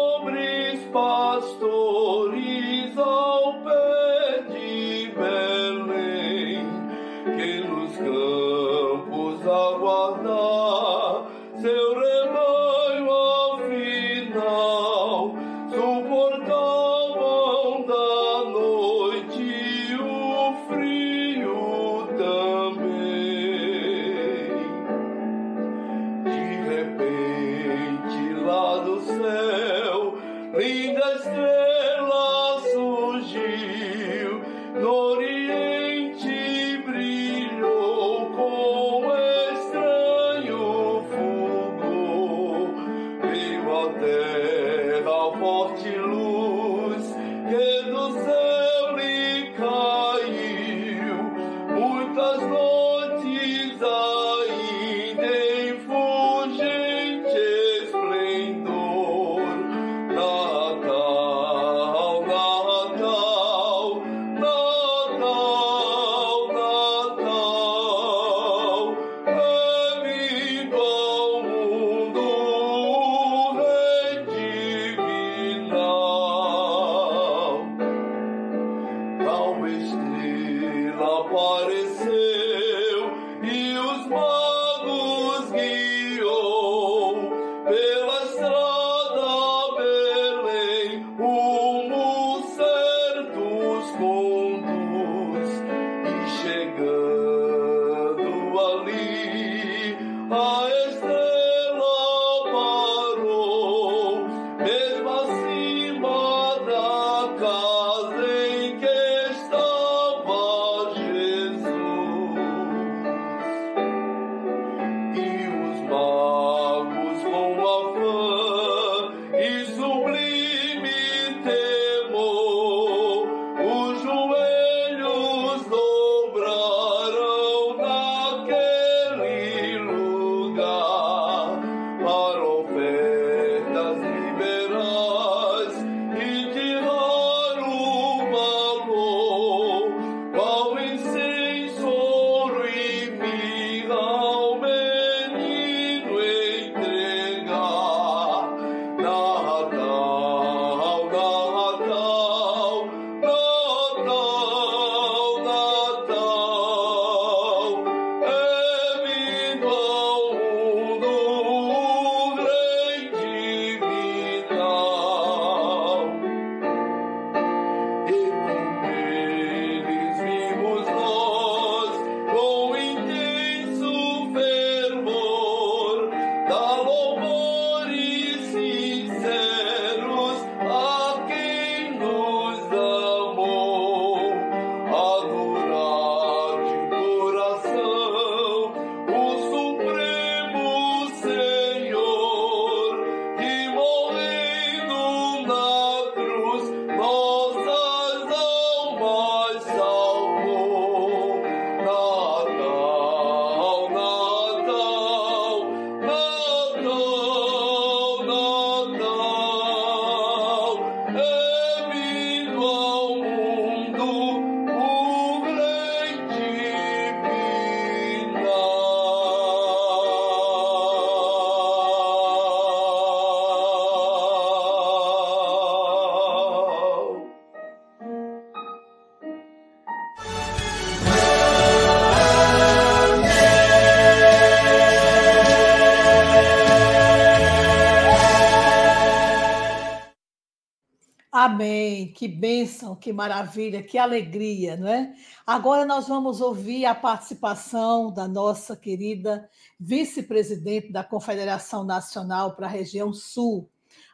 Amém. 241.42 242.12
Que 242.12 242.28
bênção, 242.28 242.94
que 242.94 243.14
maravilha, 243.14 243.82
que 243.82 243.96
alegria, 243.96 244.76
não 244.76 244.86
é? 244.86 245.14
Agora 245.46 245.86
nós 245.86 246.06
vamos 246.06 246.38
ouvir 246.42 246.84
a 246.84 246.94
participação 246.94 248.12
da 248.12 248.28
nossa 248.28 248.76
querida 248.76 249.48
vice-presidente 249.78 250.92
da 250.92 251.02
Confederação 251.02 251.82
Nacional 251.82 252.54
para 252.54 252.66
a 252.66 252.68
região 252.68 253.10
Sul. 253.10 253.70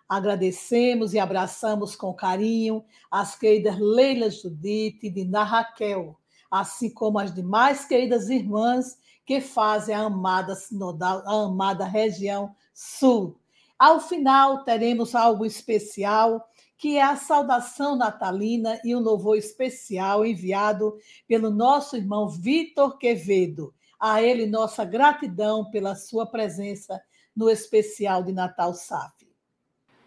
Agradecemos 0.08 1.14
e 1.14 1.18
abraçamos 1.18 1.96
com 1.96 2.14
carinho 2.14 2.84
as 3.10 3.34
queridas 3.34 3.76
Leila 3.76 4.30
Judite 4.30 5.08
e 5.08 5.10
Dina 5.10 5.42
Raquel, 5.42 6.16
assim 6.48 6.88
como 6.90 7.18
as 7.18 7.34
demais 7.34 7.84
queridas 7.84 8.28
irmãs 8.28 9.00
que 9.24 9.40
fazem 9.40 9.96
a 9.96 10.02
amada 10.02 10.54
sinodal, 10.54 11.24
a 11.26 11.46
amada 11.46 11.86
região 11.86 12.54
Sul. 12.72 13.36
Ao 13.76 13.98
final 13.98 14.62
teremos 14.62 15.12
algo 15.16 15.44
especial 15.44 16.48
que 16.78 16.96
é 16.96 17.02
a 17.02 17.16
saudação 17.16 17.96
natalina 17.96 18.80
e 18.84 18.94
o 18.94 19.00
louvor 19.00 19.36
especial 19.36 20.26
enviado 20.26 20.96
pelo 21.26 21.50
nosso 21.50 21.96
irmão 21.96 22.28
Vitor 22.28 22.98
Quevedo. 22.98 23.72
A 23.98 24.22
ele, 24.22 24.46
nossa 24.46 24.84
gratidão 24.84 25.70
pela 25.70 25.94
sua 25.94 26.26
presença 26.26 27.00
no 27.34 27.48
especial 27.48 28.22
de 28.22 28.32
Natal 28.32 28.74
SAF. 28.74 29.26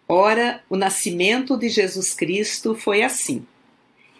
Ora, 0.08 0.64
o 0.70 0.76
nascimento 0.76 1.58
de 1.58 1.70
Jesus 1.70 2.14
Cristo 2.14 2.76
foi 2.76 3.04
assim. 3.04 3.46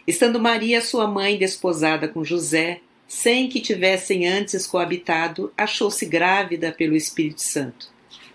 Estando 0.06 0.40
Maria, 0.40 0.82
sua 0.82 1.08
mãe, 1.08 1.38
desposada 1.38 2.08
com 2.08 2.24
José, 2.24 2.82
sem 3.08 3.50
que 3.50 3.60
tivessem 3.60 4.28
antes 4.28 4.68
coabitado, 4.68 5.52
achou-se 5.58 6.06
grávida 6.06 6.72
pelo 6.72 6.96
Espírito 6.96 7.42
Santo. 7.42 7.92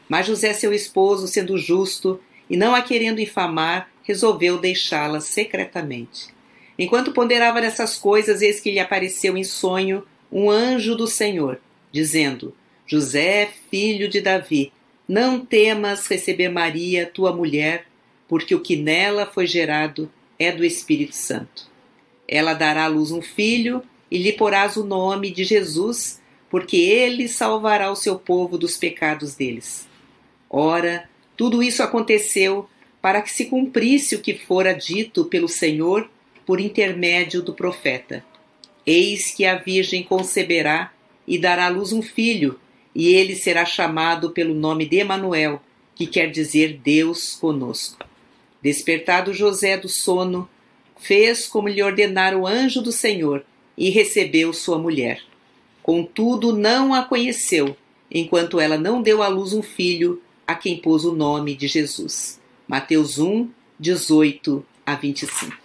Mas 0.09 0.27
José, 0.27 0.53
seu 0.53 0.73
esposo, 0.73 1.29
sendo 1.29 1.57
justo 1.57 2.21
e 2.51 2.57
não 2.57 2.75
a 2.75 2.83
querendo 2.83 3.21
infamar, 3.21 3.89
resolveu 4.05 4.59
deixá-la 4.59 5.21
secretamente. 5.21 6.29
Enquanto 6.79 7.13
ponderava 7.13 7.61
nessas 7.61 7.97
coisas, 7.97 8.43
eis 8.43 8.61
que 8.61 8.71
lhe 8.71 8.79
apareceu 8.79 9.37
em 9.37 9.45
sonho 9.45 10.05
um 10.31 10.51
anjo 10.51 10.95
do 10.95 11.07
Senhor, 11.07 11.61
dizendo: 11.91 12.55
José, 12.87 13.51
filho 13.71 14.09
de 14.09 14.21
Davi, 14.21 14.73
não 15.09 15.45
temas 15.45 16.07
receber 16.07 16.49
Maria, 16.49 17.07
tua 17.07 17.35
mulher, 17.35 17.87
porque 18.29 18.55
o 18.55 18.61
que 18.61 18.77
nela 18.77 19.27
foi 19.27 19.47
gerado 19.47 20.11
é 20.39 20.51
do 20.51 20.65
Espírito 20.65 21.15
Santo. 21.15 21.71
Ela 22.27 22.55
dará 22.55 22.85
à 22.85 22.89
luz 22.89 23.11
um 23.11 23.23
filho 23.23 23.83
e 24.11 24.19
lhe 24.19 24.33
porás 24.33 24.77
o 24.77 24.85
nome 24.85 25.31
de 25.31 25.45
Jesus, 25.45 26.21
porque 26.51 26.77
ele 26.77 27.29
salvará 27.29 27.91
o 27.91 27.97
seu 27.97 28.19
povo 28.19 28.57
dos 28.57 28.77
pecados 28.77 29.35
deles. 29.35 29.87
Ora, 30.49 31.09
tudo 31.37 31.63
isso 31.63 31.83
aconteceu 31.83 32.69
para 33.05 33.21
que 33.21 33.31
se 33.31 33.45
cumprisse 33.45 34.15
o 34.15 34.23
que 34.23 34.33
fora 34.33 34.73
dito 34.73 35.27
pelo 35.27 35.47
Senhor 35.47 36.09
por 36.47 36.59
intermédio 36.59 37.43
do 37.43 37.53
profeta. 37.53 38.25
Eis 38.87 39.31
que 39.31 39.45
a 39.45 39.57
Virgem 39.57 40.03
conceberá 40.03 40.91
e 41.29 41.37
dará 41.37 41.67
à 41.67 41.69
luz 41.69 41.93
um 41.93 42.01
filho, 42.01 42.59
e 42.95 43.09
ele 43.09 43.37
será 43.37 43.67
chamado 43.67 44.31
pelo 44.31 44.55
nome 44.55 44.87
de 44.87 45.01
Emanuel, 45.01 45.61
que 45.95 46.07
quer 46.07 46.31
dizer 46.31 46.81
Deus 46.83 47.35
conosco. 47.35 48.03
Despertado 48.63 49.35
José 49.35 49.77
do 49.77 49.89
sono, 49.89 50.49
fez 50.99 51.47
como 51.47 51.69
lhe 51.69 51.83
ordenara 51.83 52.39
o 52.39 52.47
anjo 52.47 52.81
do 52.81 52.91
Senhor 52.91 53.45
e 53.77 53.91
recebeu 53.91 54.51
sua 54.55 54.79
mulher. 54.79 55.21
Contudo, 55.83 56.57
não 56.57 56.95
a 56.95 57.03
conheceu, 57.03 57.77
enquanto 58.11 58.59
ela 58.59 58.79
não 58.79 59.03
deu 59.03 59.23
à 59.23 59.29
luz 59.29 59.53
um 59.53 59.63
filho, 59.63 60.23
a 60.47 60.55
quem 60.55 60.79
pôs 60.79 61.05
o 61.05 61.13
nome 61.13 61.55
de 61.55 61.69
Jesus. 61.69 62.43
Mateus 62.69 63.19
1, 63.19 63.49
18 63.81 64.65
a 64.87 64.97
25. 64.97 65.64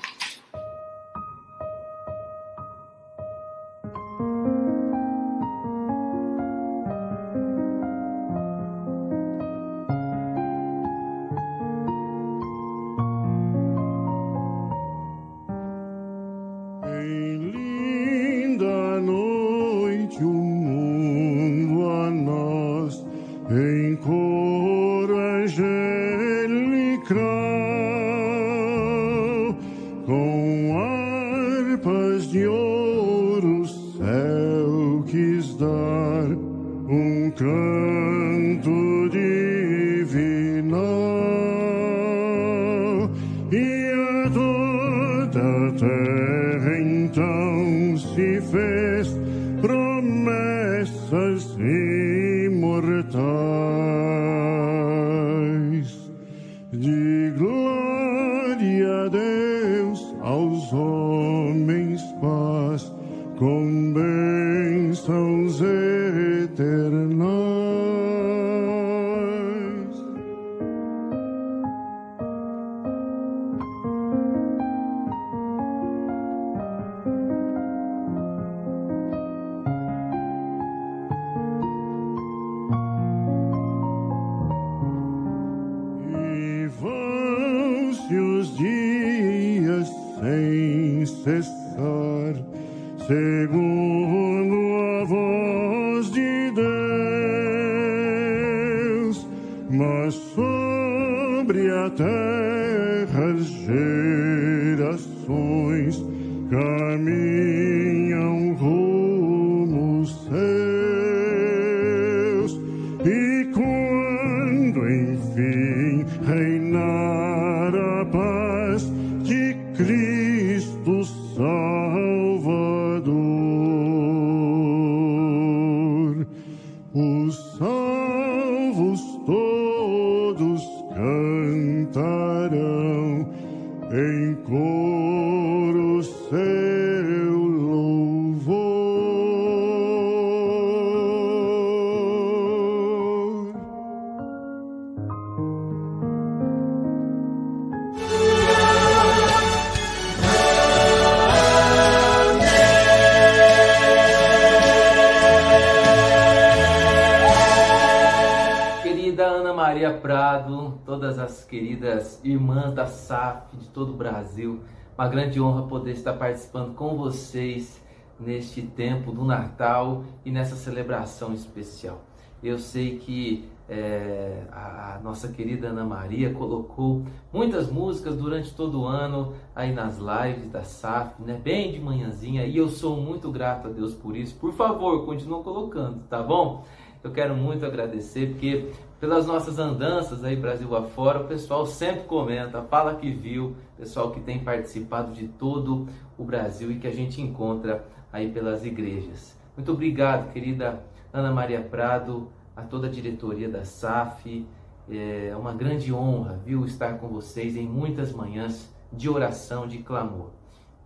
Uma 165.00 165.08
grande 165.08 165.40
honra 165.40 165.62
poder 165.62 165.94
estar 165.94 166.12
participando 166.12 166.76
com 166.76 166.98
vocês 166.98 167.82
neste 168.20 168.62
tempo 168.62 169.14
do 169.14 169.24
Natal 169.24 170.04
e 170.26 170.30
nessa 170.30 170.58
celebração 170.58 171.34
especial. 171.34 172.02
Eu 172.44 172.60
sei 172.60 172.98
que 172.98 173.48
É, 173.72 174.46
a, 174.52 175.00
nossa 175.04 175.28
querida 175.28 175.68
Ana 175.68 175.86
Maria 175.86 176.34
colocou 176.34 177.04
muitas 177.32 177.72
músicas 177.72 178.18
durante 178.18 178.52
todo 178.56 178.82
o 178.82 178.86
ano 178.86 179.36
aí 179.56 179.72
nas 179.72 180.00
lives 180.00 180.50
da 180.50 180.64
SAF, 180.64 181.22
né? 181.22 181.40
Bem 181.42 181.72
de 181.72 181.80
manhãzinha, 181.80 182.46
e 182.48 182.58
eu 182.58 182.68
sou 182.68 182.98
muito 182.98 183.32
grato 183.32 183.68
a 183.68 183.72
Deus 183.72 183.94
por 183.94 184.18
isso. 184.18 184.36
Por 184.38 184.54
favor, 184.54 185.06
continue 185.06 185.44
colocando, 185.44 186.00
tá 186.10 186.24
bom? 186.24 186.66
Eu 187.04 187.12
quero 187.12 187.36
muito 187.36 187.64
agradecer 187.64 188.32
porque 188.32 188.72
pelas 189.00 189.26
nossas 189.26 189.58
andanças 189.58 190.24
aí 190.24 190.36
Brasil 190.36 190.76
afora, 190.76 191.22
o 191.22 191.28
pessoal 191.28 191.66
sempre 191.66 192.04
comenta, 192.04 192.62
fala 192.64 192.96
que 192.96 193.10
viu, 193.10 193.56
pessoal 193.78 194.12
que 194.12 194.20
tem 194.20 194.40
participado 194.40 195.14
de 195.14 195.28
todo 195.28 195.88
o 196.18 196.24
Brasil 196.24 196.72
e 196.72 196.80
que 196.80 196.88
a 196.88 196.92
gente 196.92 197.22
encontra 197.22 197.86
aí 198.12 198.30
pelas 198.30 198.66
igrejas. 198.66 199.38
Muito 199.56 199.72
obrigado, 199.72 200.32
querida 200.32 200.84
Ana 201.14 201.32
Maria 201.32 201.62
Prado, 201.62 202.30
a 202.56 202.62
toda 202.62 202.88
a 202.88 202.90
diretoria 202.90 203.48
da 203.50 203.64
SAF. 203.64 204.46
É 204.90 205.36
uma 205.38 205.54
grande 205.54 205.94
honra, 205.94 206.40
viu, 206.46 206.66
estar 206.66 206.98
com 206.98 207.08
vocês 207.08 207.56
em 207.56 207.68
muitas 207.68 208.12
manhãs 208.12 208.74
de 208.92 209.08
oração, 209.08 209.68
de 209.68 209.78
clamor. 209.78 210.32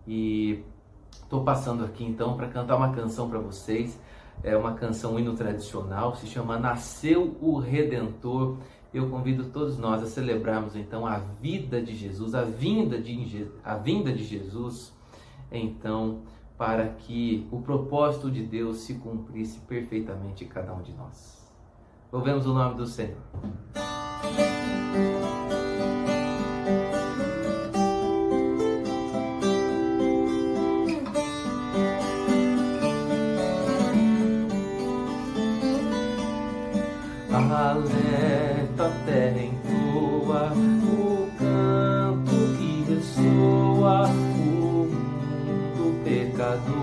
E 0.07 0.63
estou 1.11 1.43
passando 1.43 1.83
aqui 1.85 2.03
então 2.03 2.35
para 2.35 2.47
cantar 2.47 2.75
uma 2.75 2.93
canção 2.93 3.29
para 3.29 3.39
vocês. 3.39 3.99
É 4.43 4.57
uma 4.57 4.73
canção 4.73 5.13
um 5.13 5.19
hino 5.19 5.33
tradicional, 5.35 6.15
se 6.15 6.27
chama 6.27 6.59
Nasceu 6.59 7.37
o 7.41 7.57
Redentor. 7.59 8.57
Eu 8.93 9.09
convido 9.09 9.45
todos 9.45 9.77
nós 9.77 10.03
a 10.03 10.05
celebrarmos 10.05 10.75
então 10.75 11.07
a 11.07 11.17
vida 11.17 11.81
de 11.81 11.95
Jesus, 11.95 12.35
a 12.35 12.43
vinda 12.43 12.99
de, 12.99 13.47
a 13.63 13.75
vinda 13.75 14.11
de 14.11 14.23
Jesus. 14.23 14.93
Então, 15.49 16.21
para 16.57 16.89
que 16.89 17.47
o 17.51 17.61
propósito 17.61 18.29
de 18.29 18.43
Deus 18.43 18.81
se 18.81 18.95
cumprisse 18.95 19.59
perfeitamente 19.59 20.43
em 20.43 20.47
cada 20.47 20.73
um 20.73 20.81
de 20.81 20.91
nós. 20.93 21.49
Louvemos 22.11 22.45
o 22.45 22.53
nome 22.53 22.75
do 22.75 22.85
Senhor. 22.85 23.17
O 40.55 41.29
canto 41.37 42.35
que 42.57 42.85
ressoa 42.93 44.09
pecador 46.03 46.82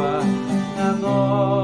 entoa, 0.00 0.22
a 0.78 0.92
nova 0.92 1.59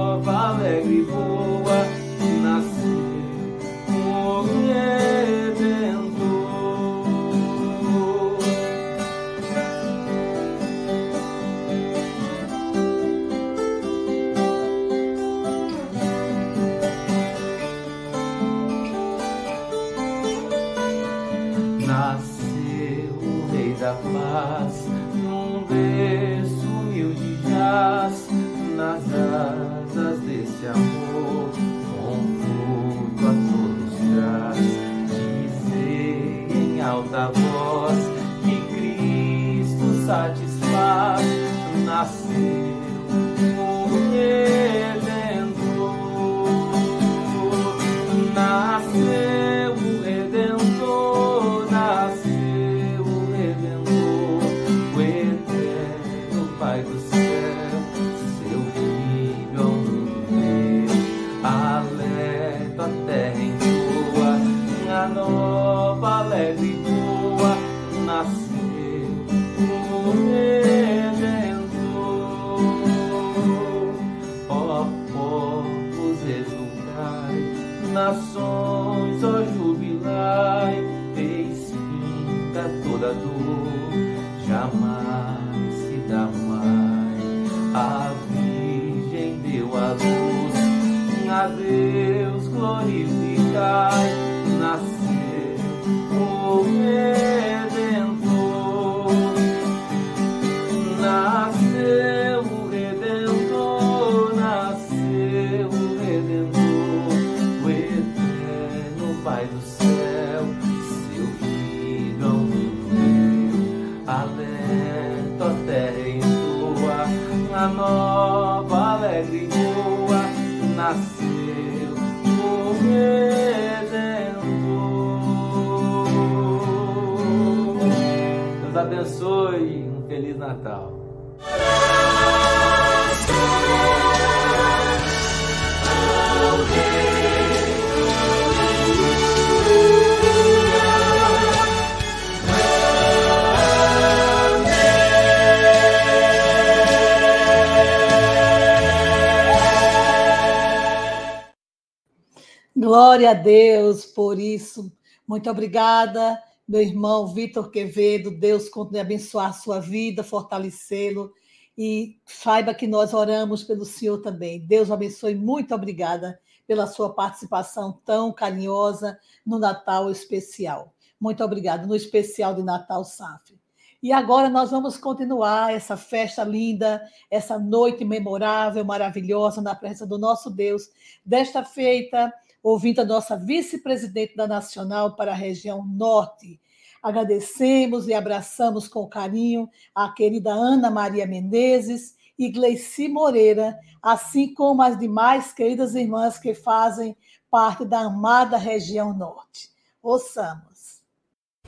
Muito 155.36 155.50
obrigada, 155.50 156.42
meu 156.66 156.80
irmão 156.80 157.26
Vitor 157.26 157.70
Quevedo. 157.70 158.30
Deus 158.30 158.70
continue 158.70 159.00
a 159.00 159.02
abençoar 159.02 159.50
a 159.50 159.52
sua 159.52 159.78
vida, 159.78 160.24
fortalecê-lo. 160.24 161.30
E 161.76 162.18
saiba 162.24 162.72
que 162.72 162.86
nós 162.86 163.12
oramos 163.12 163.62
pelo 163.62 163.84
Senhor 163.84 164.22
também. 164.22 164.66
Deus 164.66 164.90
abençoe. 164.90 165.34
Muito 165.34 165.74
obrigada 165.74 166.40
pela 166.66 166.86
sua 166.86 167.12
participação 167.12 168.00
tão 168.02 168.32
carinhosa 168.32 169.18
no 169.44 169.58
Natal 169.58 170.10
especial. 170.10 170.94
Muito 171.20 171.44
obrigada, 171.44 171.86
no 171.86 171.94
especial 171.94 172.54
de 172.54 172.62
Natal 172.62 173.04
SAF. 173.04 173.60
E 174.02 174.12
agora 174.12 174.48
nós 174.48 174.70
vamos 174.70 174.96
continuar 174.96 175.74
essa 175.74 175.98
festa 175.98 176.44
linda, 176.44 177.02
essa 177.30 177.58
noite 177.58 178.06
memorável, 178.06 178.82
maravilhosa, 178.86 179.60
na 179.60 179.74
presença 179.74 180.06
do 180.06 180.16
nosso 180.16 180.48
Deus, 180.48 180.88
desta 181.22 181.62
feita 181.62 182.32
ouvindo 182.66 182.98
a 182.98 183.04
nossa 183.04 183.36
vice-presidente 183.36 184.34
da 184.34 184.44
Nacional 184.48 185.14
para 185.14 185.30
a 185.30 185.36
região 185.36 185.86
Norte. 185.86 186.60
Agradecemos 187.00 188.08
e 188.08 188.12
abraçamos 188.12 188.88
com 188.88 189.06
carinho 189.06 189.70
a 189.94 190.08
querida 190.08 190.50
Ana 190.50 190.90
Maria 190.90 191.28
Menezes 191.28 192.16
e 192.36 192.50
Gleici 192.50 193.06
Moreira, 193.06 193.78
assim 194.02 194.52
como 194.52 194.82
as 194.82 194.98
demais 194.98 195.52
queridas 195.52 195.94
irmãs 195.94 196.40
que 196.40 196.54
fazem 196.54 197.16
parte 197.48 197.84
da 197.84 198.00
amada 198.00 198.56
região 198.56 199.16
Norte. 199.16 199.68
Ouçamos. 200.02 201.02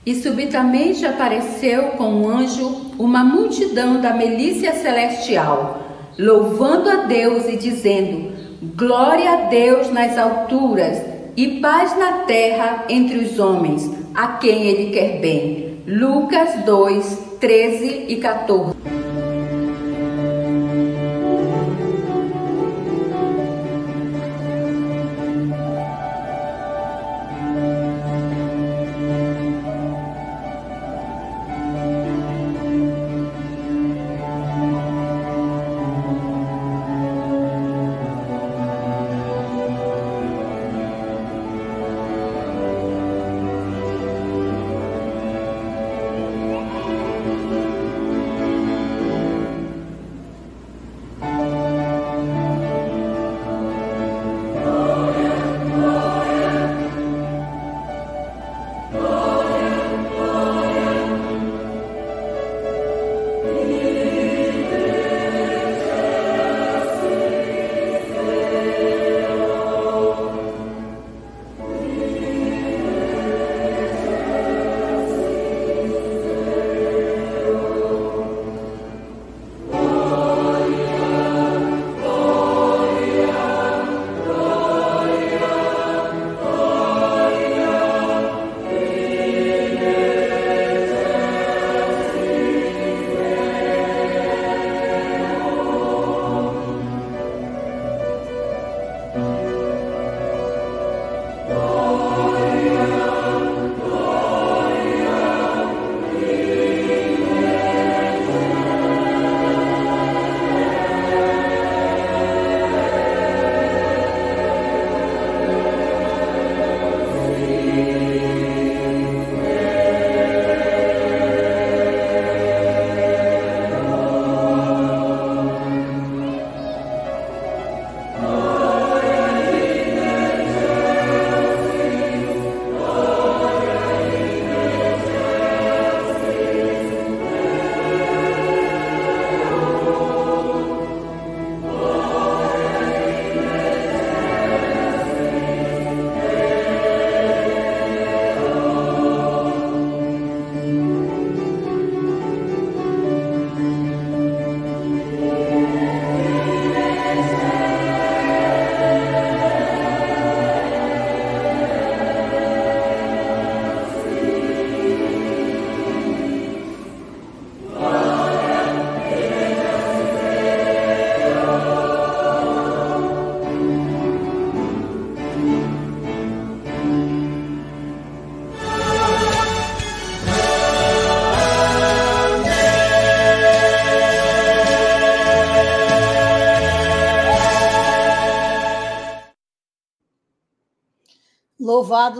E 0.04 0.20
subitamente 0.20 1.06
apareceu 1.06 1.92
com 1.92 2.12
um 2.12 2.28
anjo 2.28 2.66
uma 2.98 3.22
multidão 3.22 4.00
da 4.00 4.14
milícia 4.14 4.74
celestial, 4.74 5.80
louvando 6.18 6.90
a 6.90 6.96
Deus 7.04 7.44
e 7.44 7.56
dizendo: 7.56 8.37
Glória 8.60 9.30
a 9.30 9.36
Deus 9.50 9.88
nas 9.92 10.18
alturas 10.18 11.00
e 11.36 11.60
paz 11.60 11.96
na 11.96 12.24
terra 12.24 12.86
entre 12.88 13.18
os 13.18 13.38
homens, 13.38 13.88
a 14.12 14.32
quem 14.38 14.66
ele 14.66 14.90
quer 14.90 15.20
bem. 15.20 15.78
Lucas 15.86 16.64
2, 16.64 17.36
13 17.38 18.06
e 18.08 18.16
14. 18.16 19.07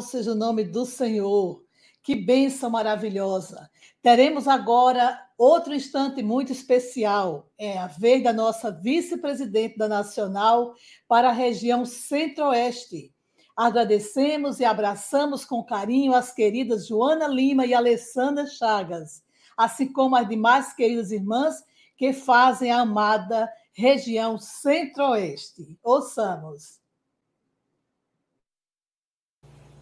Seja 0.09 0.33
o 0.33 0.35
nome 0.35 0.65
do 0.65 0.85
Senhor. 0.85 1.63
Que 2.03 2.15
bênção 2.17 2.71
maravilhosa. 2.71 3.71
Teremos 4.03 4.49
agora 4.49 5.21
outro 5.37 5.75
instante 5.75 6.23
muito 6.23 6.51
especial. 6.51 7.51
É 7.59 7.79
a 7.79 7.87
vez 7.87 8.23
da 8.25 8.33
nossa 8.33 8.71
vice-presidente 8.71 9.77
da 9.77 9.87
Nacional 9.87 10.75
para 11.07 11.29
a 11.29 11.33
região 11.33 11.85
Centro-Oeste. 11.85 13.13
Agradecemos 13.55 14.61
e 14.61 14.65
abraçamos 14.65 15.45
com 15.45 15.65
carinho 15.65 16.15
as 16.15 16.33
queridas 16.33 16.87
Joana 16.87 17.27
Lima 17.27 17.67
e 17.67 17.75
Alessandra 17.75 18.47
Chagas, 18.47 19.23
assim 19.57 19.93
como 19.93 20.17
as 20.17 20.29
demais 20.29 20.73
queridas 20.73 21.11
irmãs 21.11 21.57
que 21.97 22.13
fazem 22.13 22.71
a 22.71 22.81
amada 22.81 23.51
região 23.75 24.39
Centro-Oeste. 24.39 25.79
Ouçamos. 25.83 26.79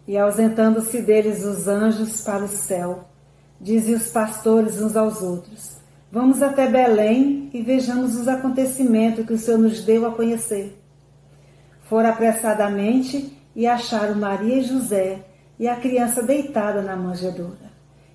E 0.07 0.17
ausentando-se 0.17 1.01
deles 1.01 1.43
os 1.43 1.67
anjos 1.67 2.21
para 2.21 2.45
o 2.45 2.47
céu, 2.47 3.05
Diziam 3.59 3.97
os 3.97 4.09
pastores 4.09 4.79
uns 4.79 4.95
aos 4.95 5.21
outros: 5.21 5.77
Vamos 6.11 6.41
até 6.43 6.67
Belém 6.67 7.49
e 7.53 7.61
vejamos 7.61 8.15
os 8.15 8.27
acontecimentos 8.27 9.25
que 9.25 9.33
o 9.33 9.37
Senhor 9.37 9.57
nos 9.57 9.83
deu 9.83 10.05
a 10.05 10.11
conhecer. 10.11 10.77
Foram 11.81 12.09
apressadamente 12.09 13.35
e 13.55 13.65
acharam 13.65 14.15
Maria 14.15 14.57
e 14.57 14.63
José 14.63 15.25
e 15.57 15.67
a 15.67 15.75
criança 15.75 16.21
deitada 16.21 16.83
na 16.83 16.95
manjedoura. 16.95 17.67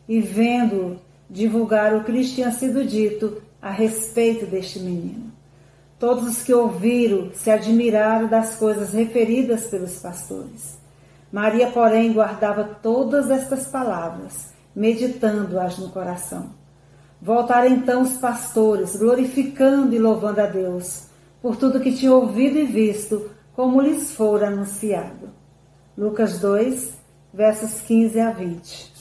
E 0.09 0.20
vendo-o, 0.20 1.01
divulgaram 1.28 1.99
o 1.99 2.05
que 2.05 2.12
lhes 2.12 2.32
tinha 2.32 2.53
sido 2.53 2.84
dito 2.84 3.43
a 3.61 3.70
respeito 3.70 4.47
deste 4.47 4.78
menino. 4.78 5.32
Todos 5.99 6.28
os 6.28 6.43
que 6.43 6.55
ouviram 6.55 7.32
se 7.34 7.51
admiraram 7.51 8.28
das 8.28 8.57
coisas 8.57 8.93
referidas 8.93 9.66
pelos 9.66 9.99
pastores. 9.99 10.82
Maria, 11.33 11.70
porém, 11.70 12.12
guardava 12.12 12.62
todas 12.62 13.30
estas 13.30 13.66
palavras, 13.66 14.53
meditando-as 14.76 15.78
no 15.78 15.89
coração. 15.89 16.51
Voltaram 17.20 17.68
então 17.68 18.03
os 18.03 18.18
pastores, 18.18 18.95
glorificando 18.97 19.95
e 19.95 19.99
louvando 19.99 20.43
a 20.43 20.47
Deus 20.47 21.07
por 21.41 21.57
tudo 21.57 21.80
que 21.80 21.93
tinham 21.93 22.14
ouvido 22.14 22.59
e 22.59 22.66
visto, 22.66 23.30
como 23.55 23.80
lhes 23.80 24.12
fora 24.12 24.49
anunciado. 24.49 25.30
Lucas 25.97 26.39
2, 26.39 26.93
versos 27.33 27.80
15 27.80 28.20
a 28.20 28.30
20. 28.30 28.93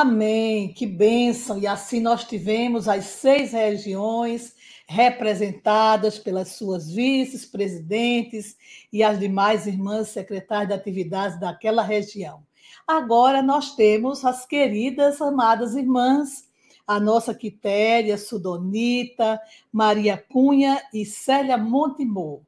Amém, 0.00 0.72
que 0.72 0.86
bênção! 0.86 1.58
E 1.58 1.66
assim 1.66 1.98
nós 1.98 2.22
tivemos 2.22 2.86
as 2.86 3.04
seis 3.04 3.50
regiões 3.50 4.54
representadas 4.86 6.20
pelas 6.20 6.50
suas 6.50 6.88
vices-presidentes 6.88 8.56
e 8.92 9.02
as 9.02 9.18
demais 9.18 9.66
irmãs 9.66 10.10
secretárias 10.10 10.68
de 10.68 10.74
atividades 10.74 11.40
daquela 11.40 11.82
região. 11.82 12.44
Agora 12.86 13.42
nós 13.42 13.74
temos 13.74 14.24
as 14.24 14.46
queridas, 14.46 15.20
amadas 15.20 15.74
irmãs, 15.74 16.48
a 16.86 17.00
nossa 17.00 17.34
Quitéria, 17.34 18.16
Sudonita, 18.16 19.40
Maria 19.72 20.16
Cunha 20.16 20.80
e 20.94 21.04
Célia 21.04 21.58
Montemor. 21.58 22.42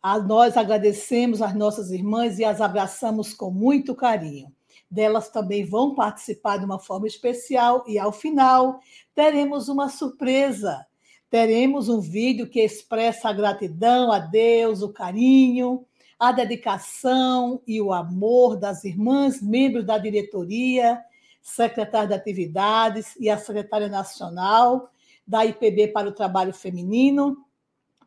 A 0.00 0.16
nós 0.20 0.56
agradecemos 0.56 1.42
as 1.42 1.56
nossas 1.56 1.90
irmãs 1.90 2.38
e 2.38 2.44
as 2.44 2.60
abraçamos 2.60 3.34
com 3.34 3.50
muito 3.50 3.96
carinho 3.96 4.56
delas 4.90 5.28
também 5.28 5.64
vão 5.64 5.94
participar 5.94 6.58
de 6.58 6.64
uma 6.64 6.78
forma 6.78 7.06
especial 7.06 7.84
e 7.86 7.98
ao 7.98 8.12
final 8.12 8.80
teremos 9.14 9.68
uma 9.68 9.88
surpresa. 9.88 10.86
Teremos 11.30 11.88
um 11.88 12.00
vídeo 12.00 12.48
que 12.48 12.60
expressa 12.60 13.28
a 13.28 13.32
gratidão 13.32 14.10
a 14.10 14.18
Deus, 14.18 14.80
o 14.80 14.88
carinho, 14.88 15.84
a 16.18 16.32
dedicação 16.32 17.60
e 17.66 17.80
o 17.80 17.92
amor 17.92 18.56
das 18.56 18.82
irmãs, 18.84 19.42
membros 19.42 19.84
da 19.84 19.98
diretoria, 19.98 21.00
secretária 21.42 22.08
de 22.08 22.14
atividades 22.14 23.14
e 23.20 23.28
a 23.30 23.38
secretária 23.38 23.88
nacional 23.88 24.90
da 25.26 25.44
IPB 25.44 25.88
para 25.88 26.08
o 26.08 26.12
Trabalho 26.12 26.54
Feminino, 26.54 27.44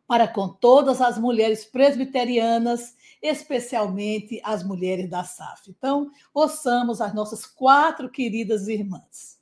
para 0.06 0.26
com 0.26 0.48
todas 0.48 1.00
as 1.00 1.16
mulheres 1.16 1.64
presbiterianas 1.64 2.96
especialmente 3.22 4.40
as 4.42 4.64
mulheres 4.64 5.08
da 5.08 5.22
SAF. 5.22 5.70
Então, 5.70 6.10
ouçamos 6.34 7.00
as 7.00 7.14
nossas 7.14 7.46
quatro 7.46 8.10
queridas 8.10 8.66
irmãs. 8.66 9.40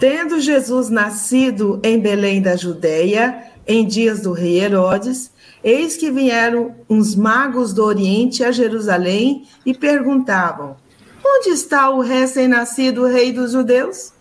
Tendo 0.00 0.40
Jesus 0.40 0.88
nascido 0.88 1.80
em 1.82 2.00
Belém 2.00 2.42
da 2.42 2.56
Judéia, 2.56 3.52
em 3.66 3.86
dias 3.86 4.22
do 4.22 4.32
rei 4.32 4.60
Herodes, 4.60 5.30
eis 5.62 5.96
que 5.96 6.10
vieram 6.10 6.74
uns 6.88 7.14
magos 7.14 7.72
do 7.72 7.84
Oriente 7.84 8.42
a 8.42 8.50
Jerusalém 8.50 9.46
e 9.64 9.72
perguntavam: 9.72 10.76
Onde 11.24 11.50
está 11.50 11.90
o 11.90 12.00
recém-nascido 12.00 13.06
rei 13.06 13.32
dos 13.32 13.52
judeus? 13.52 14.12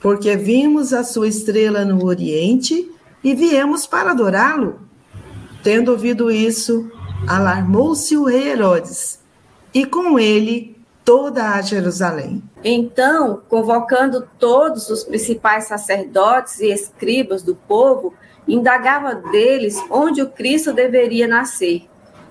Porque 0.00 0.36
vimos 0.36 0.92
a 0.92 1.02
sua 1.02 1.28
estrela 1.28 1.84
no 1.84 2.04
Oriente 2.04 2.90
e 3.24 3.34
viemos 3.34 3.86
para 3.86 4.10
adorá-lo. 4.10 4.80
Tendo 5.62 5.90
ouvido 5.90 6.30
isso, 6.30 6.90
alarmou-se 7.26 8.16
o 8.16 8.24
rei 8.24 8.48
Herodes, 8.48 9.20
e 9.72 9.84
com 9.84 10.18
ele 10.18 10.76
toda 11.04 11.50
a 11.50 11.62
Jerusalém. 11.62 12.42
Então, 12.64 13.42
convocando 13.48 14.28
todos 14.38 14.90
os 14.90 15.04
principais 15.04 15.68
sacerdotes 15.68 16.58
e 16.58 16.66
escribas 16.72 17.42
do 17.42 17.54
povo, 17.54 18.12
indagava 18.48 19.14
deles 19.14 19.80
onde 19.88 20.20
o 20.20 20.30
Cristo 20.30 20.72
deveria 20.72 21.28
nascer. 21.28 21.86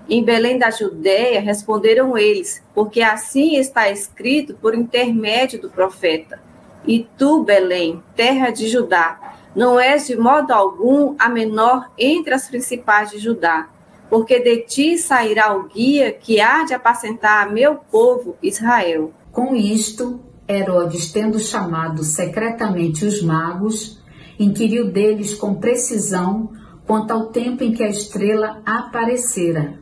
Em 0.10 0.24
Belém 0.24 0.60
da 0.60 0.70
Judéia, 0.70 1.40
responderam 1.40 2.18
eles, 2.18 2.62
porque 2.74 3.02
assim 3.02 3.56
está 3.56 3.90
escrito 3.90 4.54
por 4.56 4.76
intermédio 4.76 5.60
do 5.62 5.70
profeta. 5.70 6.40
E 6.86 7.08
tu, 7.18 7.44
Belém, 7.44 8.04
terra 8.16 8.52
de 8.52 8.68
Judá, 8.68 9.20
não 9.56 9.80
és 9.80 10.06
de 10.06 10.18
modo 10.18 10.52
algum 10.52 11.16
a 11.18 11.30
menor 11.30 11.90
entre 11.98 12.34
as 12.34 12.48
principais 12.48 13.10
de 13.10 13.20
Judá, 13.20 13.70
porque 14.10 14.40
de 14.40 14.58
ti 14.62 14.98
sairá 14.98 15.56
o 15.56 15.68
guia 15.68 16.12
que 16.12 16.40
há 16.40 16.64
de 16.64 16.74
apacentar 16.74 17.48
a 17.48 17.52
meu 17.52 17.76
povo 17.76 18.36
Israel. 18.42 19.12
Com 19.32 19.56
isto, 19.56 20.20
Herodes, 20.48 21.12
tendo 21.12 21.40
chamado 21.40 22.04
secretamente 22.04 23.06
os 23.06 23.22
magos, 23.22 24.00
inquiriu 24.40 24.92
deles 24.92 25.34
com 25.34 25.56
precisão 25.56 26.50
quanto 26.86 27.12
ao 27.12 27.28
tempo 27.28 27.64
em 27.64 27.74
que 27.74 27.84
a 27.84 27.90
estrela 27.90 28.62
aparecera. 28.66 29.80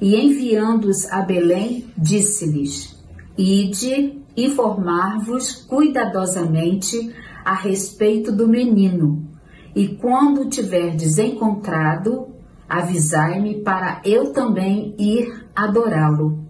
E 0.00 0.16
enviando-os 0.16 1.10
a 1.10 1.22
Belém, 1.22 1.86
disse-lhes: 1.96 3.00
Ide 3.38 4.20
informar-vos 4.36 5.52
cuidadosamente 5.52 7.14
a 7.44 7.54
respeito 7.54 8.32
do 8.32 8.48
menino, 8.48 9.28
e 9.74 9.88
quando 9.88 10.48
tiverdes 10.48 11.18
encontrado, 11.18 12.33
avisai-me 12.68 13.60
para 13.62 14.00
eu 14.04 14.32
também 14.32 14.94
ir 14.98 15.46
adorá-lo. 15.54 16.44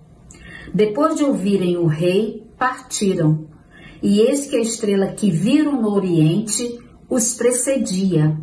Depois 0.73 1.17
de 1.17 1.25
ouvirem 1.25 1.77
o 1.77 1.87
rei, 1.87 2.45
partiram. 2.59 3.47
E 4.03 4.21
eis 4.21 4.47
que 4.47 4.57
a 4.57 4.61
estrela 4.61 5.09
que 5.09 5.31
viram 5.31 5.81
no 5.81 5.95
oriente 5.95 6.79
os 7.09 7.35
precedia, 7.35 8.37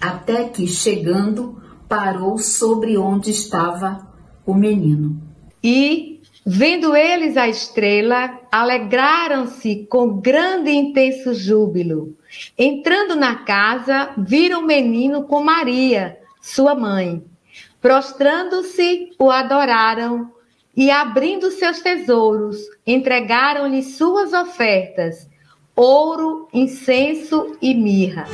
até 0.00 0.44
que, 0.44 0.66
chegando, 0.66 1.60
parou 1.88 2.38
sobre 2.38 2.96
onde 2.96 3.30
estava 3.30 4.06
o 4.46 4.54
menino. 4.54 5.20
E, 5.62 6.20
vendo 6.44 6.94
eles 6.94 7.36
a 7.36 7.48
estrela, 7.48 8.40
alegraram-se 8.50 9.86
com 9.90 10.20
grande 10.20 10.70
e 10.70 10.76
intenso 10.76 11.34
júbilo. 11.34 12.16
Entrando 12.56 13.16
na 13.16 13.36
casa, 13.44 14.14
viram 14.18 14.60
o 14.60 14.66
menino 14.66 15.24
com 15.24 15.42
Maria, 15.42 16.17
sua 16.40 16.74
mãe. 16.74 17.24
Prostrando-se, 17.80 19.10
o 19.18 19.30
adoraram 19.30 20.32
e, 20.76 20.90
abrindo 20.90 21.50
seus 21.50 21.80
tesouros, 21.80 22.56
entregaram-lhe 22.86 23.82
suas 23.82 24.32
ofertas: 24.32 25.28
ouro, 25.74 26.48
incenso 26.52 27.56
e 27.62 27.74
mirra. 27.74 28.26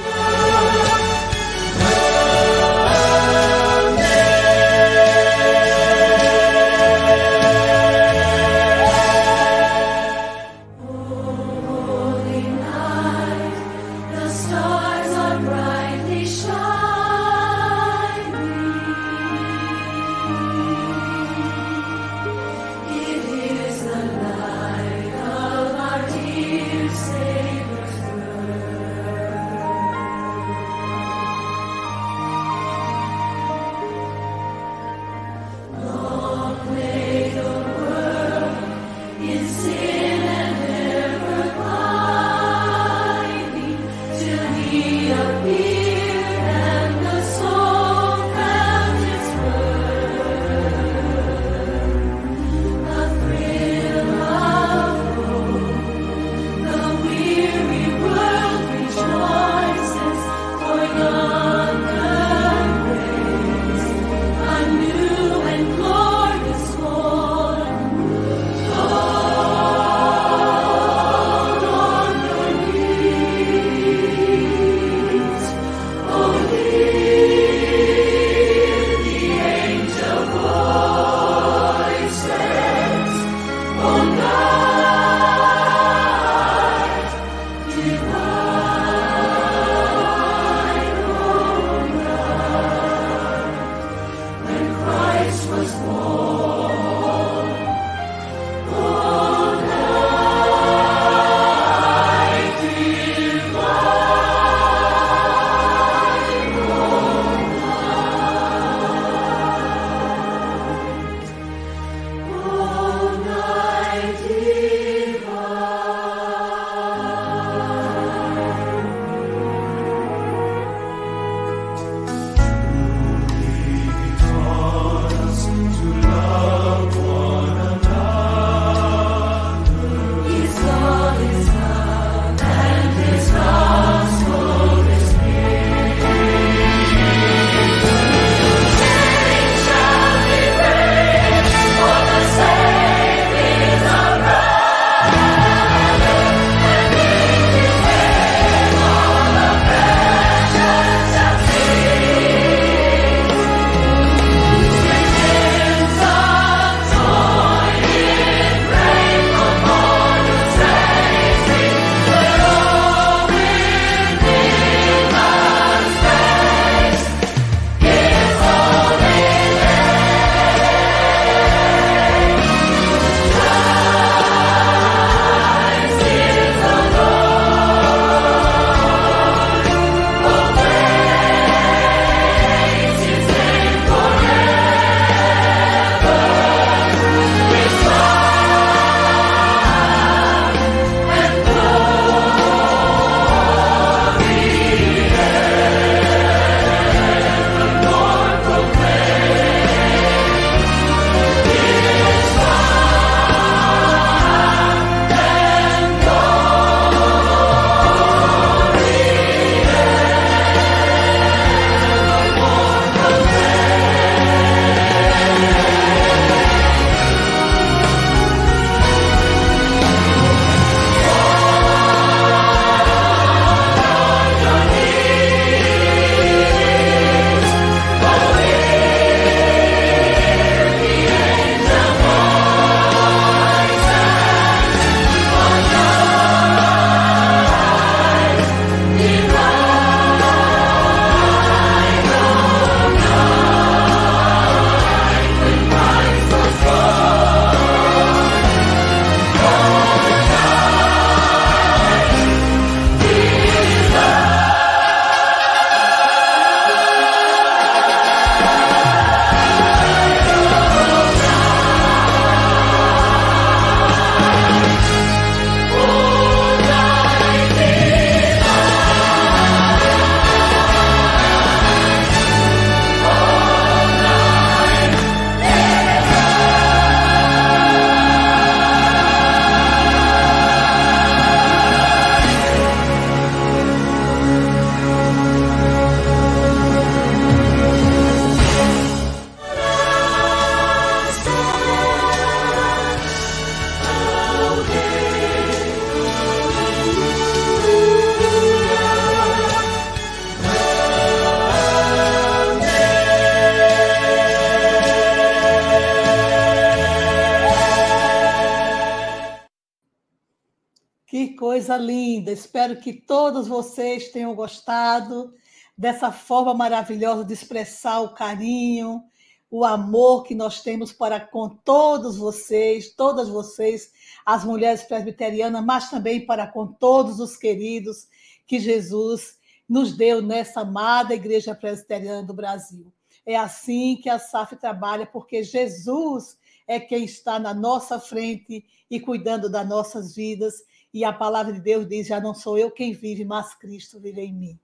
Espero 312.74 312.80
que 312.80 312.92
todos 312.92 313.46
vocês 313.46 314.08
tenham 314.08 314.34
gostado 314.34 315.32
dessa 315.78 316.10
forma 316.10 316.52
maravilhosa 316.54 317.24
de 317.24 317.32
expressar 317.32 318.00
o 318.00 318.14
carinho, 318.14 319.02
o 319.48 319.64
amor 319.64 320.24
que 320.24 320.34
nós 320.34 320.60
temos 320.60 320.92
para 320.92 321.20
com 321.20 321.48
todos 321.48 322.16
vocês, 322.16 322.92
todas 322.92 323.28
vocês, 323.28 323.92
as 324.26 324.44
mulheres 324.44 324.82
presbiterianas, 324.82 325.64
mas 325.64 325.88
também 325.88 326.26
para 326.26 326.48
com 326.48 326.66
todos 326.66 327.20
os 327.20 327.36
queridos 327.36 328.08
que 328.46 328.58
Jesus 328.58 329.38
nos 329.68 329.96
deu 329.96 330.20
nessa 330.20 330.62
amada 330.62 331.14
Igreja 331.14 331.54
Presbiteriana 331.54 332.24
do 332.24 332.34
Brasil. 332.34 332.92
É 333.24 333.36
assim 333.36 333.96
que 334.02 334.08
a 334.08 334.18
SAF 334.18 334.56
trabalha, 334.56 335.06
porque 335.06 335.44
Jesus 335.44 336.36
é 336.66 336.80
quem 336.80 337.04
está 337.04 337.38
na 337.38 337.54
nossa 337.54 338.00
frente 338.00 338.64
e 338.90 338.98
cuidando 338.98 339.48
das 339.48 339.68
nossas 339.68 340.14
vidas. 340.14 340.64
E 340.95 341.05
a 341.05 341.12
palavra 341.12 341.53
de 341.53 341.61
Deus 341.61 341.88
diz: 341.88 342.07
já 342.07 342.20
não 342.20 342.32
sou 342.32 342.57
eu 342.57 342.70
quem 342.70 342.92
vive, 342.92 343.24
mas 343.24 343.55
Cristo 343.55 344.01
vive 344.01 344.20
em 344.20 344.32
mim. 344.32 344.59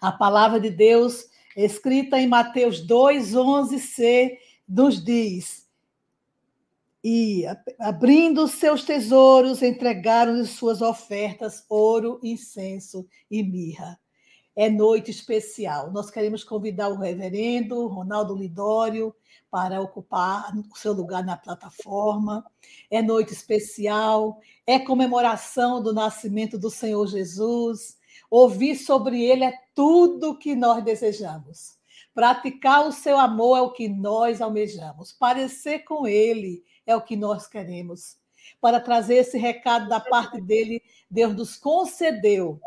A 0.00 0.12
palavra 0.12 0.60
de 0.60 0.70
Deus, 0.70 1.28
escrita 1.56 2.18
em 2.20 2.28
Mateus 2.28 2.80
2, 2.80 3.32
11c, 3.32 4.38
nos 4.68 5.04
diz: 5.04 5.68
E 7.02 7.42
abrindo 7.80 8.46
seus 8.46 8.84
tesouros, 8.84 9.60
entregaram-lhe 9.60 10.46
suas 10.46 10.80
ofertas, 10.80 11.66
ouro, 11.68 12.20
incenso 12.22 13.04
e 13.28 13.42
mirra 13.42 13.98
é 14.58 14.68
noite 14.68 15.12
especial. 15.12 15.92
Nós 15.92 16.10
queremos 16.10 16.42
convidar 16.42 16.88
o 16.88 16.98
reverendo 16.98 17.86
Ronaldo 17.86 18.34
Lidório 18.34 19.14
para 19.48 19.80
ocupar 19.80 20.52
o 20.52 20.76
seu 20.76 20.92
lugar 20.92 21.24
na 21.24 21.36
plataforma. 21.36 22.44
É 22.90 23.00
noite 23.00 23.32
especial, 23.32 24.40
é 24.66 24.76
comemoração 24.76 25.80
do 25.80 25.94
nascimento 25.94 26.58
do 26.58 26.70
Senhor 26.70 27.06
Jesus. 27.06 27.98
Ouvir 28.28 28.74
sobre 28.74 29.22
ele 29.22 29.44
é 29.44 29.54
tudo 29.76 30.36
que 30.36 30.56
nós 30.56 30.82
desejamos. 30.82 31.78
Praticar 32.12 32.84
o 32.84 32.90
seu 32.90 33.16
amor 33.16 33.58
é 33.58 33.62
o 33.62 33.70
que 33.70 33.88
nós 33.88 34.40
almejamos. 34.40 35.12
Parecer 35.12 35.84
com 35.84 36.04
ele 36.04 36.64
é 36.84 36.96
o 36.96 37.00
que 37.00 37.14
nós 37.14 37.46
queremos. 37.46 38.16
Para 38.60 38.80
trazer 38.80 39.18
esse 39.18 39.38
recado 39.38 39.88
da 39.88 40.00
parte 40.00 40.40
dele, 40.40 40.82
Deus 41.08 41.32
nos 41.36 41.56
concedeu 41.56 42.60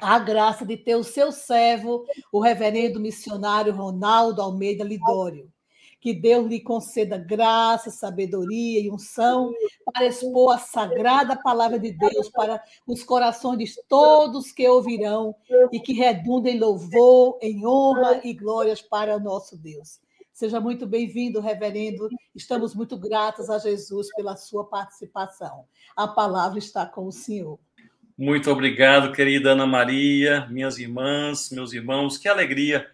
a 0.00 0.18
graça 0.18 0.64
de 0.64 0.76
ter 0.76 0.96
o 0.96 1.04
seu 1.04 1.30
servo, 1.30 2.04
o 2.32 2.40
reverendo 2.40 3.00
missionário 3.00 3.74
Ronaldo 3.74 4.42
Almeida 4.42 4.84
Lidório. 4.84 5.50
Que 6.00 6.14
Deus 6.14 6.46
lhe 6.46 6.60
conceda 6.60 7.18
graça, 7.18 7.90
sabedoria 7.90 8.80
e 8.80 8.90
unção 8.90 9.52
para 9.84 10.06
expor 10.06 10.54
a 10.54 10.58
sagrada 10.58 11.36
palavra 11.36 11.78
de 11.78 11.92
Deus 11.92 12.30
para 12.30 12.62
os 12.86 13.04
corações 13.04 13.58
de 13.58 13.82
todos 13.86 14.50
que 14.50 14.66
ouvirão 14.66 15.34
e 15.70 15.78
que 15.78 15.92
redundem 15.92 16.56
em 16.56 16.58
louvor, 16.58 17.38
em 17.42 17.66
honra 17.66 18.22
e 18.24 18.32
glórias 18.32 18.80
para 18.80 19.16
o 19.16 19.20
nosso 19.20 19.58
Deus. 19.58 20.00
Seja 20.32 20.58
muito 20.58 20.86
bem-vindo, 20.86 21.38
reverendo. 21.38 22.08
Estamos 22.34 22.74
muito 22.74 22.96
gratos 22.96 23.50
a 23.50 23.58
Jesus 23.58 24.08
pela 24.14 24.36
sua 24.36 24.64
participação. 24.64 25.66
A 25.94 26.08
palavra 26.08 26.58
está 26.58 26.86
com 26.86 27.06
o 27.06 27.12
senhor. 27.12 27.58
Muito 28.22 28.50
obrigado, 28.50 29.12
querida 29.12 29.52
Ana 29.52 29.64
Maria, 29.64 30.46
minhas 30.50 30.78
irmãs, 30.78 31.48
meus 31.50 31.72
irmãos. 31.72 32.18
Que 32.18 32.28
alegria 32.28 32.86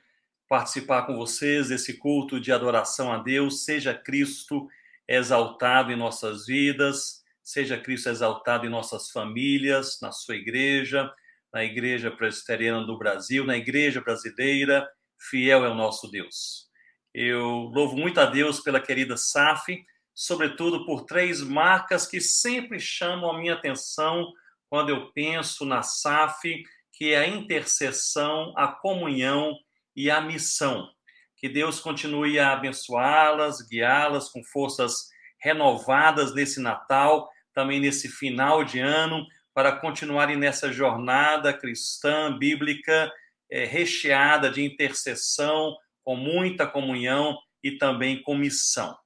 participar 0.48 1.02
com 1.02 1.16
vocês 1.16 1.68
desse 1.68 1.94
culto 1.94 2.38
de 2.38 2.52
adoração 2.52 3.12
a 3.12 3.18
Deus. 3.18 3.64
Seja 3.64 3.92
Cristo 3.92 4.68
exaltado 5.08 5.90
em 5.90 5.96
nossas 5.96 6.46
vidas, 6.46 7.24
seja 7.42 7.76
Cristo 7.76 8.08
exaltado 8.08 8.66
em 8.66 8.68
nossas 8.68 9.10
famílias, 9.10 9.98
na 10.00 10.12
sua 10.12 10.36
igreja, 10.36 11.12
na 11.52 11.64
Igreja 11.64 12.08
Presbiteriana 12.08 12.86
do 12.86 12.96
Brasil, 12.96 13.44
na 13.44 13.56
Igreja 13.56 14.00
Brasileira. 14.00 14.88
Fiel 15.18 15.64
é 15.64 15.68
o 15.68 15.74
nosso 15.74 16.08
Deus. 16.08 16.68
Eu 17.12 17.68
louvo 17.74 17.96
muito 17.96 18.20
a 18.20 18.26
Deus 18.26 18.60
pela 18.60 18.78
querida 18.78 19.16
Saf, 19.16 19.76
sobretudo 20.14 20.86
por 20.86 21.04
três 21.04 21.42
marcas 21.42 22.06
que 22.06 22.20
sempre 22.20 22.78
chamam 22.78 23.28
a 23.28 23.36
minha 23.40 23.54
atenção 23.54 24.32
quando 24.68 24.90
eu 24.90 25.12
penso 25.12 25.64
na 25.64 25.82
SAF, 25.82 26.62
que 26.92 27.12
é 27.12 27.18
a 27.18 27.28
intercessão, 27.28 28.52
a 28.56 28.68
comunhão 28.68 29.56
e 29.94 30.10
a 30.10 30.20
missão. 30.20 30.88
Que 31.36 31.48
Deus 31.48 31.78
continue 31.78 32.38
a 32.38 32.52
abençoá-las, 32.52 33.60
guiá-las 33.60 34.28
com 34.30 34.42
forças 34.42 35.08
renovadas 35.38 36.34
nesse 36.34 36.60
Natal, 36.60 37.28
também 37.52 37.80
nesse 37.80 38.08
final 38.08 38.64
de 38.64 38.80
ano, 38.80 39.26
para 39.54 39.76
continuarem 39.76 40.36
nessa 40.36 40.72
jornada 40.72 41.52
cristã, 41.52 42.36
bíblica, 42.36 43.12
é, 43.50 43.64
recheada 43.64 44.50
de 44.50 44.62
intercessão, 44.62 45.76
com 46.02 46.16
muita 46.16 46.66
comunhão 46.66 47.38
e 47.62 47.72
também 47.72 48.22
com 48.22 48.36
missão. 48.36 48.96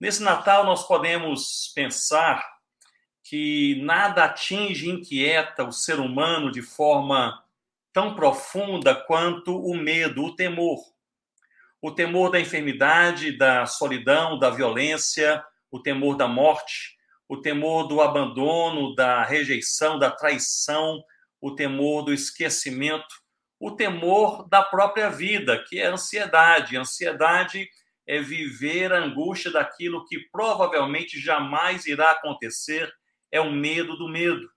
Nesse 0.00 0.22
Natal, 0.22 0.64
nós 0.64 0.86
podemos 0.86 1.72
pensar 1.74 2.42
que 3.30 3.80
nada 3.84 4.24
atinge 4.24 4.86
e 4.86 4.90
inquieta 4.90 5.62
o 5.62 5.70
ser 5.70 6.00
humano 6.00 6.50
de 6.50 6.62
forma 6.62 7.40
tão 7.92 8.16
profunda 8.16 8.92
quanto 8.92 9.56
o 9.56 9.76
medo, 9.76 10.24
o 10.24 10.34
temor. 10.34 10.80
O 11.80 11.92
temor 11.92 12.32
da 12.32 12.40
enfermidade, 12.40 13.38
da 13.38 13.66
solidão, 13.66 14.36
da 14.36 14.50
violência, 14.50 15.44
o 15.70 15.78
temor 15.78 16.16
da 16.16 16.26
morte, 16.26 16.98
o 17.28 17.36
temor 17.36 17.86
do 17.86 18.00
abandono, 18.00 18.96
da 18.96 19.22
rejeição, 19.22 19.96
da 19.96 20.10
traição, 20.10 21.00
o 21.40 21.54
temor 21.54 22.02
do 22.02 22.12
esquecimento, 22.12 23.14
o 23.60 23.70
temor 23.70 24.48
da 24.48 24.60
própria 24.60 25.08
vida, 25.08 25.64
que 25.68 25.78
é 25.78 25.86
a 25.86 25.92
ansiedade. 25.92 26.76
A 26.76 26.80
ansiedade 26.80 27.68
é 28.08 28.20
viver 28.20 28.92
a 28.92 28.98
angústia 28.98 29.52
daquilo 29.52 30.04
que 30.06 30.18
provavelmente 30.32 31.20
jamais 31.20 31.86
irá 31.86 32.10
acontecer 32.10 32.92
é 33.32 33.40
o 33.40 33.52
medo 33.52 33.96
do 33.96 34.08
medo. 34.08 34.48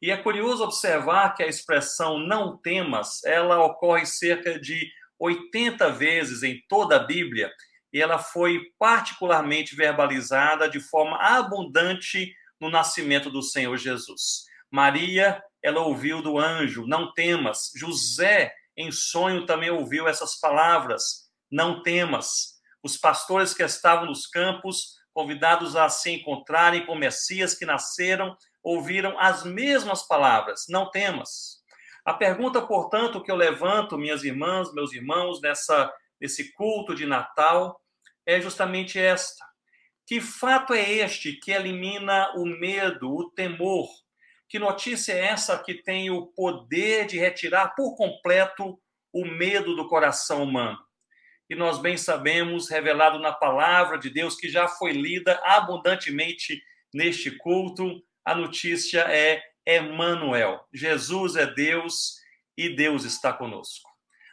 E 0.00 0.10
é 0.10 0.16
curioso 0.16 0.64
observar 0.64 1.34
que 1.34 1.42
a 1.42 1.46
expressão 1.46 2.18
não 2.18 2.56
temas, 2.56 3.22
ela 3.24 3.64
ocorre 3.64 4.04
cerca 4.04 4.58
de 4.58 4.90
80 5.18 5.92
vezes 5.92 6.42
em 6.42 6.60
toda 6.68 6.96
a 6.96 7.04
Bíblia, 7.04 7.52
e 7.92 8.00
ela 8.00 8.18
foi 8.18 8.60
particularmente 8.78 9.76
verbalizada 9.76 10.68
de 10.68 10.80
forma 10.80 11.16
abundante 11.18 12.34
no 12.60 12.68
nascimento 12.68 13.30
do 13.30 13.42
Senhor 13.42 13.76
Jesus. 13.76 14.44
Maria, 14.70 15.40
ela 15.62 15.82
ouviu 15.82 16.22
do 16.22 16.38
anjo, 16.38 16.86
não 16.86 17.12
temas. 17.12 17.70
José, 17.76 18.52
em 18.76 18.90
sonho, 18.90 19.46
também 19.46 19.70
ouviu 19.70 20.08
essas 20.08 20.40
palavras, 20.40 21.30
não 21.50 21.82
temas. 21.82 22.60
Os 22.82 22.96
pastores 22.96 23.54
que 23.54 23.62
estavam 23.62 24.06
nos 24.06 24.26
campos 24.26 24.96
convidados 25.12 25.76
a 25.76 25.88
se 25.88 26.10
encontrarem 26.10 26.86
com 26.86 26.94
Messias 26.94 27.54
que 27.54 27.66
nasceram, 27.66 28.36
ouviram 28.62 29.18
as 29.18 29.44
mesmas 29.44 30.06
palavras: 30.06 30.66
não 30.68 30.90
temas. 30.90 31.62
A 32.04 32.12
pergunta, 32.12 32.60
portanto, 32.60 33.22
que 33.22 33.30
eu 33.30 33.36
levanto, 33.36 33.98
minhas 33.98 34.24
irmãs, 34.24 34.72
meus 34.74 34.92
irmãos, 34.92 35.40
nessa 35.40 35.92
nesse 36.20 36.52
culto 36.52 36.94
de 36.94 37.04
Natal, 37.04 37.80
é 38.24 38.40
justamente 38.40 38.98
esta: 38.98 39.44
que 40.06 40.20
fato 40.20 40.72
é 40.72 40.90
este 40.90 41.32
que 41.32 41.50
elimina 41.50 42.32
o 42.36 42.46
medo, 42.46 43.12
o 43.12 43.30
temor? 43.30 43.88
Que 44.48 44.58
notícia 44.58 45.12
é 45.12 45.26
essa 45.26 45.58
que 45.58 45.74
tem 45.74 46.10
o 46.10 46.26
poder 46.26 47.06
de 47.06 47.18
retirar 47.18 47.74
por 47.74 47.96
completo 47.96 48.78
o 49.12 49.24
medo 49.24 49.74
do 49.74 49.88
coração 49.88 50.42
humano? 50.42 50.78
E 51.52 51.54
nós 51.54 51.78
bem 51.78 51.98
sabemos, 51.98 52.70
revelado 52.70 53.18
na 53.18 53.30
palavra 53.30 53.98
de 53.98 54.08
Deus, 54.08 54.34
que 54.34 54.48
já 54.48 54.66
foi 54.66 54.92
lida 54.92 55.38
abundantemente 55.44 56.62
neste 56.94 57.30
culto, 57.30 58.02
a 58.24 58.34
notícia 58.34 59.00
é 59.00 59.42
Emmanuel. 59.66 60.66
Jesus 60.72 61.36
é 61.36 61.44
Deus 61.44 62.14
e 62.56 62.74
Deus 62.74 63.04
está 63.04 63.34
conosco. 63.34 63.90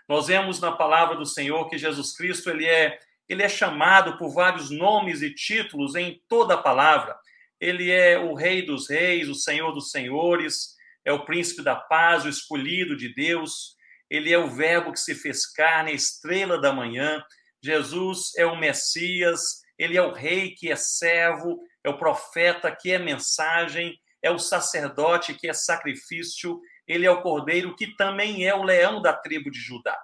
Nós 0.08 0.28
vemos 0.28 0.62
na 0.62 0.72
palavra 0.72 1.18
do 1.18 1.26
Senhor 1.26 1.70
que 1.70 1.78
Jesus 1.78 2.16
Cristo 2.16 2.50
ele 2.50 2.66
é 2.66 2.98
ele 3.28 3.44
é 3.44 3.50
chamado 3.50 4.18
por 4.18 4.34
vários 4.34 4.72
nomes 4.72 5.22
e 5.22 5.30
títulos 5.30 5.96
em 5.96 6.22
toda 6.30 6.54
a 6.54 6.62
palavra. 6.62 7.18
Ele 7.60 7.92
é 7.92 8.18
o 8.18 8.34
Rei 8.34 8.62
dos 8.62 8.90
Reis, 8.90 9.28
o 9.28 9.36
Senhor 9.36 9.74
dos 9.74 9.92
Senhores, 9.92 10.74
é 11.04 11.12
o 11.12 11.26
Príncipe 11.26 11.62
da 11.62 11.76
Paz, 11.76 12.24
o 12.24 12.30
escolhido 12.30 12.96
de 12.96 13.14
Deus, 13.14 13.76
ele 14.10 14.34
é 14.34 14.38
o 14.38 14.50
Verbo 14.50 14.92
que 14.92 15.00
se 15.00 15.14
fez 15.14 15.46
carne, 15.46 15.92
a 15.92 15.96
estrela 15.96 16.60
da 16.60 16.74
manhã. 16.74 17.24
Jesus 17.62 18.32
é 18.38 18.46
o 18.46 18.56
Messias, 18.56 19.62
ele 19.78 19.98
é 19.98 20.02
o 20.02 20.12
Rei 20.12 20.52
que 20.52 20.72
é 20.72 20.76
servo, 20.76 21.60
é 21.84 21.90
o 21.90 21.98
profeta 21.98 22.76
que 22.76 22.92
é 22.92 22.98
mensagem, 22.98 24.00
é 24.22 24.32
o 24.32 24.40
sacerdote 24.40 25.34
que 25.34 25.48
é 25.48 25.54
sacrifício, 25.54 26.60
ele 26.88 27.06
é 27.06 27.12
o 27.12 27.22
Cordeiro 27.22 27.76
que 27.76 27.96
também 27.96 28.46
é 28.46 28.54
o 28.54 28.64
leão 28.64 29.02
da 29.02 29.14
tribo 29.14 29.52
de 29.52 29.60
Judá. 29.60 29.98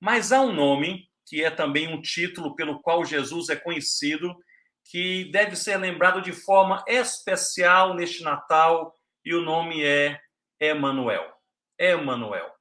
Mas 0.00 0.32
há 0.32 0.40
um 0.40 0.52
nome, 0.52 1.08
que 1.26 1.44
é 1.44 1.50
também 1.50 1.92
um 1.92 2.00
título 2.00 2.54
pelo 2.54 2.80
qual 2.80 3.04
Jesus 3.04 3.48
é 3.48 3.56
conhecido, 3.56 4.34
que 4.84 5.24
deve 5.32 5.56
ser 5.56 5.76
lembrado 5.78 6.22
de 6.22 6.32
forma 6.32 6.84
especial 6.86 7.94
neste 7.94 8.22
Natal, 8.22 8.94
e 9.24 9.34
o 9.34 9.42
nome 9.42 9.84
é 9.84 10.20
Emanuel. 10.60 11.26
Emanuel. 11.78 12.55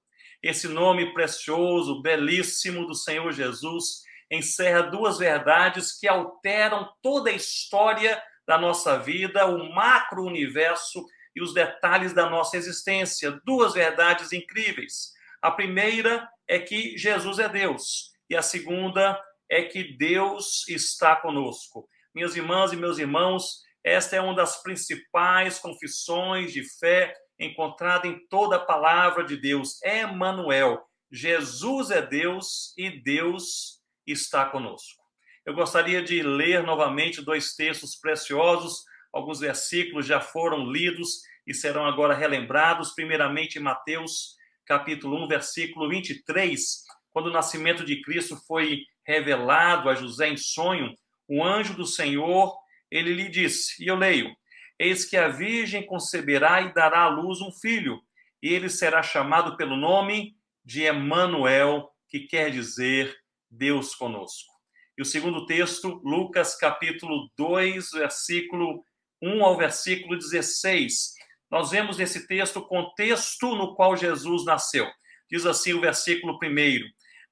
Esse 0.45 0.67
nome 0.67 1.11
precioso, 1.11 2.03
belíssimo 2.03 2.85
do 2.85 2.93
Senhor 2.93 3.31
Jesus 3.31 4.03
encerra 4.29 4.83
duas 4.83 5.17
verdades 5.17 5.97
que 5.97 6.07
alteram 6.07 6.87
toda 7.01 7.31
a 7.31 7.33
história 7.33 8.21
da 8.47 8.55
nossa 8.55 8.99
vida, 8.99 9.47
o 9.47 9.73
macro-universo 9.73 11.03
e 11.35 11.41
os 11.41 11.51
detalhes 11.51 12.13
da 12.13 12.29
nossa 12.29 12.57
existência. 12.57 13.41
Duas 13.43 13.73
verdades 13.73 14.33
incríveis. 14.33 15.13
A 15.41 15.49
primeira 15.49 16.29
é 16.47 16.59
que 16.59 16.95
Jesus 16.95 17.39
é 17.39 17.49
Deus, 17.49 18.11
e 18.29 18.35
a 18.35 18.43
segunda 18.43 19.19
é 19.49 19.63
que 19.63 19.97
Deus 19.97 20.67
está 20.67 21.15
conosco. 21.15 21.89
Minhas 22.13 22.35
irmãs 22.35 22.71
e 22.71 22.75
meus 22.75 22.99
irmãos, 22.99 23.63
esta 23.83 24.15
é 24.15 24.21
uma 24.21 24.35
das 24.35 24.61
principais 24.61 25.57
confissões 25.57 26.53
de 26.53 26.61
fé 26.77 27.15
encontrada 27.39 28.07
em 28.07 28.19
toda 28.27 28.57
a 28.57 28.65
palavra 28.65 29.23
de 29.23 29.37
Deus. 29.37 29.81
Emmanuel. 29.83 30.81
Jesus 31.11 31.91
é 31.91 32.01
Deus 32.01 32.73
e 32.77 32.89
Deus 32.89 33.79
está 34.05 34.45
conosco. 34.45 35.03
Eu 35.45 35.53
gostaria 35.53 36.01
de 36.01 36.23
ler 36.23 36.63
novamente 36.63 37.21
dois 37.21 37.53
textos 37.53 37.95
preciosos, 37.95 38.83
alguns 39.13 39.39
versículos 39.39 40.05
já 40.05 40.19
foram 40.19 40.65
lidos 40.71 41.21
e 41.45 41.53
serão 41.53 41.85
agora 41.85 42.15
relembrados, 42.15 42.93
primeiramente 42.93 43.59
Mateus, 43.59 44.35
capítulo 44.65 45.23
1, 45.25 45.27
versículo 45.27 45.87
23, 45.87 46.83
quando 47.11 47.27
o 47.27 47.31
nascimento 47.31 47.85
de 47.85 48.01
Cristo 48.01 48.35
foi 48.47 48.81
revelado 49.05 49.87
a 49.87 49.95
José 49.95 50.29
em 50.29 50.37
sonho, 50.37 50.93
o 51.27 51.43
anjo 51.43 51.75
do 51.75 51.85
Senhor, 51.85 52.57
ele 52.89 53.13
lhe 53.13 53.29
disse, 53.29 53.83
e 53.83 53.87
eu 53.87 53.95
leio: 53.95 54.35
Eis 54.77 55.05
que 55.05 55.15
a 55.15 55.27
virgem 55.29 55.85
conceberá 55.85 56.61
e 56.61 56.73
dará 56.73 57.03
à 57.03 57.09
luz 57.09 57.39
um 57.41 57.51
filho, 57.51 58.01
e 58.41 58.53
ele 58.53 58.69
será 58.69 59.01
chamado 59.01 59.55
pelo 59.55 59.77
nome 59.77 60.35
de 60.63 60.83
Emanuel, 60.83 61.89
que 62.09 62.21
quer 62.21 62.51
dizer 62.51 63.15
Deus 63.49 63.95
conosco. 63.95 64.53
E 64.97 65.01
o 65.01 65.05
segundo 65.05 65.45
texto, 65.45 66.01
Lucas 66.03 66.55
capítulo 66.57 67.29
2, 67.37 67.91
versículo 67.91 68.83
1 69.21 69.43
ao 69.43 69.57
versículo 69.57 70.17
16. 70.17 71.13
Nós 71.49 71.71
vemos 71.71 71.97
nesse 71.97 72.27
texto 72.27 72.57
o 72.57 72.65
contexto 72.65 73.55
no 73.55 73.75
qual 73.75 73.95
Jesus 73.95 74.45
nasceu. 74.45 74.87
Diz 75.29 75.45
assim 75.45 75.73
o 75.73 75.81
versículo 75.81 76.37
1. 76.41 76.47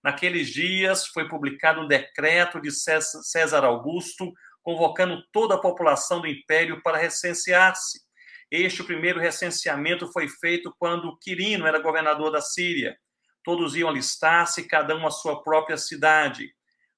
Naqueles 0.03 0.49
dias 0.49 1.07
foi 1.07 1.27
publicado 1.27 1.81
um 1.81 1.87
decreto 1.87 2.59
de 2.59 2.69
César 2.71 3.63
Augusto 3.63 4.33
convocando 4.63 5.21
toda 5.31 5.55
a 5.55 5.61
população 5.61 6.21
do 6.21 6.27
império 6.27 6.81
para 6.81 6.97
recensear-se. 6.97 8.01
Este 8.49 8.83
primeiro 8.83 9.19
recenseamento 9.19 10.11
foi 10.11 10.27
feito 10.27 10.73
quando 10.79 11.17
Quirino 11.19 11.67
era 11.67 11.79
governador 11.79 12.31
da 12.31 12.41
Síria. 12.41 12.97
Todos 13.43 13.75
iam 13.75 13.89
alistar-se, 13.89 14.67
cada 14.67 14.95
um 14.95 15.05
à 15.05 15.11
sua 15.11 15.43
própria 15.43 15.77
cidade. 15.77 16.53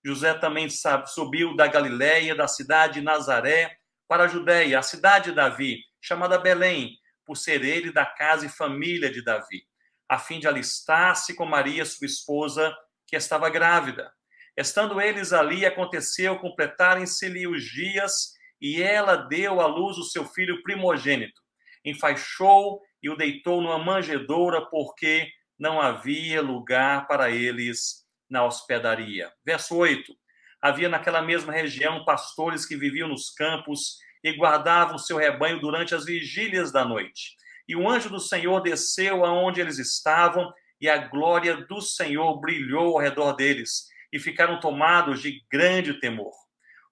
José 0.06 0.34
também 0.36 0.68
subiu 1.08 1.56
da 1.56 1.66
Galiléia, 1.66 2.36
da 2.36 2.48
cidade 2.48 2.96
de 2.96 3.02
Nazaré, 3.02 3.78
para 4.08 4.26
a 4.26 4.28
Judéia, 4.28 4.78
a 4.78 4.84
cidade 4.84 5.32
de 5.32 5.36
Davi, 5.36 5.80
chamada 6.00 6.38
Belém, 6.38 7.00
por 7.26 7.36
ser 7.36 7.66
ele 7.66 7.92
da 7.92 8.06
casa 8.06 8.46
e 8.46 8.50
família 8.50 9.10
de 9.10 9.24
Davi, 9.24 9.64
a 10.08 10.20
fim 10.20 10.40
de 10.40 10.48
alistar-se 10.48 11.34
com 11.34 11.46
Maria, 11.46 11.84
sua 11.84 12.06
esposa, 12.06 12.76
que 13.08 13.16
estava 13.16 13.50
grávida. 13.50 14.14
Estando 14.58 15.02
eles 15.02 15.34
ali, 15.34 15.66
aconteceu 15.66 16.40
completarem-se-lhe 16.40 17.48
os 17.48 17.64
dias, 17.64 18.34
e 18.62 18.82
ela 18.82 19.16
deu 19.16 19.60
à 19.60 19.68
luz 19.68 19.98
o 19.98 20.04
seu 20.04 20.26
filho 20.26 20.64
primogênito. 20.64 21.42
Enfaixou 21.84 22.82
e 23.04 23.10
o 23.10 23.18
deitou 23.18 23.62
numa 23.62 23.78
manjedoura, 23.78 24.66
porque 24.70 25.30
não 25.60 25.82
havia 25.82 26.42
lugar 26.42 27.06
para 27.08 27.30
eles 27.30 28.06
na 28.30 28.44
hospedaria. 28.44 29.32
Verso 29.46 29.76
8: 29.76 30.14
Havia 30.62 30.90
naquela 30.90 31.22
mesma 31.22 31.54
região 31.54 32.04
pastores 32.06 32.66
que 32.66 32.76
viviam 32.76 33.10
nos 33.10 33.30
campos 33.30 33.98
e 34.24 34.32
guardavam 34.34 34.98
seu 34.98 35.18
rebanho 35.18 35.60
durante 35.60 35.94
as 35.94 36.06
vigílias 36.06 36.72
da 36.72 36.84
noite. 36.84 37.36
E 37.68 37.76
o 37.76 37.88
anjo 37.90 38.10
do 38.10 38.20
Senhor 38.20 38.62
desceu 38.62 39.26
aonde 39.26 39.62
eles 39.62 39.78
estavam, 39.78 40.52
e 40.80 40.90
a 40.90 40.98
glória 40.98 41.58
do 41.58 41.82
Senhor 41.82 42.40
brilhou 42.40 42.96
ao 42.96 43.04
redor 43.04 43.34
deles, 43.34 43.88
e 44.16 44.20
ficaram 44.20 44.62
tomados 44.62 45.22
de 45.22 45.44
grande 45.52 46.00
temor. 46.00 46.32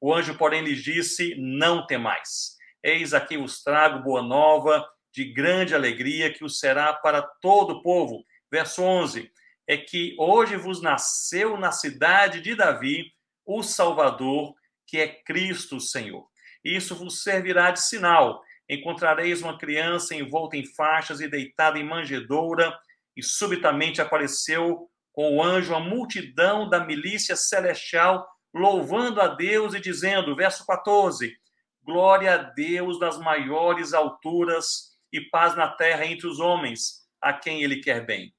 O 0.02 0.14
anjo, 0.14 0.38
porém, 0.38 0.62
lhes 0.62 0.84
disse: 0.84 1.36
Não 1.38 1.88
temais. 1.88 2.58
Eis 2.84 3.14
aqui 3.14 3.38
os 3.38 3.64
trago 3.64 4.04
boa 4.04 4.22
nova, 4.22 4.86
de 5.10 5.32
grande 5.32 5.74
alegria, 5.74 6.34
que 6.34 6.44
o 6.44 6.50
será 6.50 6.92
para 6.92 7.22
todo 7.22 7.76
o 7.76 7.82
povo. 7.82 8.26
Verso 8.52 8.84
11: 8.84 9.32
é 9.66 9.78
que 9.78 10.18
hoje 10.20 10.58
vos 10.58 10.82
nasceu 10.82 11.56
na 11.58 11.72
cidade 11.72 12.42
de 12.42 12.56
Davi 12.56 13.14
o 13.46 13.64
Salvador, 13.64 14.54
que 14.86 14.98
é 14.98 15.08
Cristo 15.08 15.80
Senhor. 15.80 16.28
Isso 16.62 16.94
vos 16.94 17.24
servirá 17.24 17.72
de 17.72 17.82
sinal. 17.82 18.44
Encontrareis 18.70 19.42
uma 19.42 19.58
criança 19.58 20.14
envolta 20.14 20.58
em 20.58 20.66
faixas 20.66 21.22
e 21.22 21.30
deitada 21.30 21.80
em 21.80 21.86
manjedoura, 21.86 22.78
e 23.16 23.24
subitamente 23.24 24.02
apareceu 24.02 24.90
com 25.14 25.38
o 25.38 25.42
anjo 25.42 25.74
a 25.74 25.80
multidão 25.80 26.68
da 26.68 26.84
milícia 26.84 27.38
celestial, 27.38 28.28
louvando 28.54 29.22
a 29.22 29.28
Deus 29.28 29.74
e 29.74 29.80
dizendo, 29.80 30.36
verso 30.36 30.66
14: 30.66 31.34
Glória 31.82 32.34
a 32.34 32.38
Deus 32.38 33.00
nas 33.00 33.18
maiores 33.18 33.94
alturas 33.94 34.98
e 35.14 35.22
paz 35.22 35.56
na 35.56 35.70
terra 35.70 36.06
entre 36.06 36.28
os 36.28 36.42
homens, 36.42 37.08
a 37.22 37.32
quem 37.32 37.64
ele 37.64 37.80
quer 37.80 38.06
bem 38.06 38.34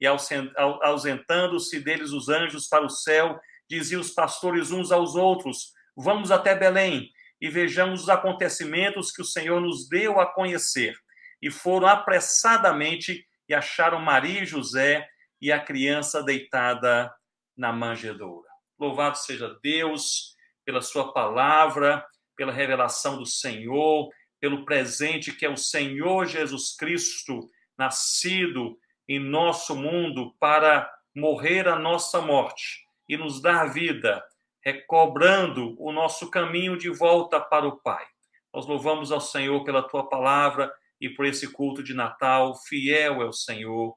e 0.00 0.06
ausentando-se 0.06 1.80
deles 1.80 2.10
os 2.10 2.28
anjos 2.28 2.68
para 2.68 2.84
o 2.84 2.90
céu, 2.90 3.38
diziam 3.68 4.00
os 4.00 4.10
pastores 4.10 4.70
uns 4.70 4.92
aos 4.92 5.14
outros: 5.14 5.72
Vamos 5.96 6.30
até 6.30 6.54
Belém 6.54 7.10
e 7.40 7.48
vejamos 7.48 8.02
os 8.02 8.08
acontecimentos 8.08 9.10
que 9.10 9.22
o 9.22 9.24
Senhor 9.24 9.60
nos 9.60 9.88
deu 9.88 10.20
a 10.20 10.26
conhecer. 10.26 10.94
E 11.40 11.50
foram 11.50 11.88
apressadamente 11.88 13.26
e 13.48 13.54
acharam 13.54 14.00
Maria 14.00 14.42
e 14.42 14.46
José 14.46 15.06
e 15.40 15.52
a 15.52 15.60
criança 15.60 16.22
deitada 16.22 17.14
na 17.56 17.72
manjedoura. 17.72 18.48
Louvado 18.78 19.16
seja 19.16 19.56
Deus 19.62 20.34
pela 20.64 20.82
sua 20.82 21.12
palavra, 21.12 22.04
pela 22.36 22.52
revelação 22.52 23.16
do 23.16 23.26
Senhor, 23.26 24.10
pelo 24.40 24.64
presente 24.64 25.32
que 25.32 25.46
é 25.46 25.48
o 25.48 25.56
Senhor 25.56 26.26
Jesus 26.26 26.76
Cristo, 26.76 27.48
nascido 27.78 28.78
em 29.08 29.18
nosso 29.18 29.74
mundo 29.74 30.34
para 30.38 30.90
morrer 31.14 31.66
a 31.68 31.78
nossa 31.78 32.20
morte 32.20 32.84
e 33.08 33.16
nos 33.16 33.40
dar 33.40 33.72
vida, 33.72 34.22
recobrando 34.62 35.76
o 35.78 35.92
nosso 35.92 36.30
caminho 36.30 36.76
de 36.76 36.90
volta 36.90 37.40
para 37.40 37.66
o 37.66 37.80
Pai. 37.80 38.04
Nós 38.52 38.66
louvamos 38.66 39.12
ao 39.12 39.20
Senhor 39.20 39.64
pela 39.64 39.82
tua 39.82 40.08
palavra 40.08 40.72
e 41.00 41.08
por 41.08 41.24
esse 41.24 41.52
culto 41.52 41.82
de 41.82 41.94
Natal. 41.94 42.54
Fiel 42.66 43.22
é 43.22 43.24
o 43.24 43.32
Senhor, 43.32 43.96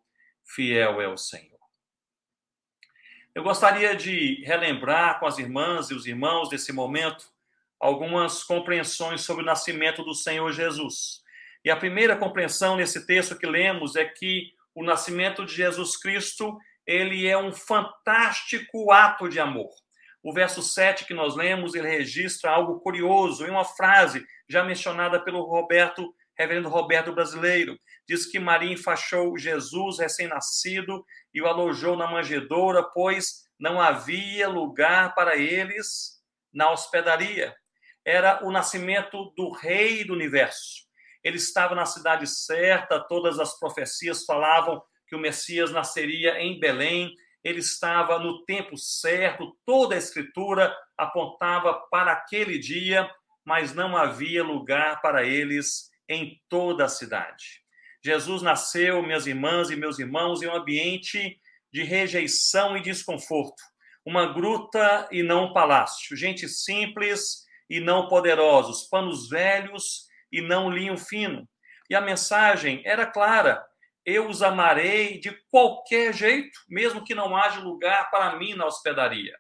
fiel 0.54 1.02
é 1.02 1.08
o 1.08 1.18
Senhor. 1.18 1.60
Eu 3.34 3.44
gostaria 3.44 3.96
de 3.96 4.44
relembrar 4.44 5.20
com 5.20 5.28
as 5.28 5.38
irmãs 5.38 5.90
e 5.90 5.94
os 5.94 6.06
irmãos 6.06 6.50
desse 6.50 6.74
momento 6.74 7.26
algumas 7.80 8.44
compreensões 8.44 9.22
sobre 9.22 9.44
o 9.44 9.46
nascimento 9.46 10.04
do 10.04 10.14
Senhor 10.14 10.52
Jesus. 10.52 11.22
E 11.64 11.70
a 11.70 11.76
primeira 11.76 12.16
compreensão 12.16 12.76
nesse 12.76 13.06
texto 13.06 13.38
que 13.38 13.46
lemos 13.46 13.96
é 13.96 14.06
que 14.06 14.52
o 14.76 14.84
nascimento 14.84 15.46
de 15.46 15.54
Jesus 15.54 15.96
Cristo, 15.96 16.58
ele 16.86 17.28
é 17.28 17.38
um 17.38 17.52
fantástico 17.52 18.92
ato 18.92 19.30
de 19.30 19.40
amor. 19.40 19.70
O 20.22 20.34
verso 20.34 20.62
7 20.62 21.06
que 21.06 21.14
nós 21.14 21.36
lemos, 21.36 21.76
ele 21.76 21.88
registra 21.88 22.52
algo 22.52 22.80
curioso 22.80 23.46
em 23.46 23.50
uma 23.50 23.64
frase 23.64 24.26
já 24.50 24.64
mencionada 24.64 25.20
pelo 25.24 25.44
Roberto, 25.44 26.14
reverendo 26.38 26.68
Roberto 26.68 27.14
Brasileiro. 27.14 27.80
Diz 28.10 28.26
que 28.26 28.40
Maria 28.40 28.74
enfaixou 28.74 29.38
Jesus 29.38 30.00
recém-nascido 30.00 31.06
e 31.34 31.42
o 31.42 31.48
alojou 31.48 31.96
na 31.96 32.12
manjedoura, 32.12 32.84
pois 32.84 33.48
não 33.58 33.80
havia 33.80 34.50
lugar 34.50 35.16
para 35.16 35.38
eles 35.38 36.20
na 36.52 36.72
hospedaria. 36.72 37.56
Era 38.04 38.44
o 38.44 38.52
nascimento 38.52 39.32
do 39.38 39.52
rei 39.52 40.04
do 40.04 40.14
universo 40.14 40.90
ele 41.24 41.38
estava 41.38 41.76
na 41.76 41.86
cidade 41.86 42.26
certa, 42.28 43.00
todas 43.00 43.40
as 43.40 43.58
profecias 43.60 44.26
falavam 44.26 44.82
que 45.08 45.16
o 45.16 45.20
Messias 45.20 45.72
nasceria 45.72 46.40
em 46.40 46.60
Belém, 46.60 47.14
ele 47.44 47.60
estava 47.60 48.20
no 48.20 48.44
tempo 48.46 48.78
certo, 48.78 49.58
toda 49.66 49.96
a 49.96 49.98
escritura 49.98 50.76
apontava 50.98 51.74
para 51.90 52.12
aquele 52.12 52.58
dia, 52.60 53.10
mas 53.46 53.74
não 53.74 53.98
havia 53.98 54.44
lugar 54.44 55.02
para 55.02 55.26
eles 55.26 55.90
em 56.08 56.40
toda 56.50 56.86
a 56.86 56.90
cidade. 56.90 57.64
Jesus 58.04 58.42
nasceu, 58.42 59.04
minhas 59.04 59.28
irmãs 59.28 59.70
e 59.70 59.76
meus 59.76 60.00
irmãos, 60.00 60.42
em 60.42 60.48
um 60.48 60.56
ambiente 60.56 61.40
de 61.72 61.84
rejeição 61.84 62.78
e 62.78 62.82
desconforto, 62.82 63.62
uma 64.06 64.34
gruta 64.34 65.08
e 65.12 65.22
não 65.22 65.46
um 65.46 65.54
palácio, 65.54 66.16
gente 66.16 66.48
simples 66.48 67.46
e 67.70 67.80
não 67.80 68.08
poderosos, 68.08 68.88
panos 68.90 69.30
velhos 69.30 70.08
e 70.32 70.42
não 70.42 70.70
linho 70.70 70.98
fino. 70.98 71.48
E 71.90 71.96
a 71.96 72.02
mensagem 72.02 72.82
era 72.86 73.06
clara: 73.06 73.64
eu 74.06 74.28
os 74.28 74.42
amarei 74.42 75.20
de 75.20 75.32
qualquer 75.52 76.14
jeito, 76.14 76.58
mesmo 76.68 77.04
que 77.04 77.14
não 77.14 77.36
haja 77.36 77.60
lugar 77.60 78.10
para 78.10 78.38
mim 78.38 78.56
na 78.56 78.66
hospedaria. 78.66 79.38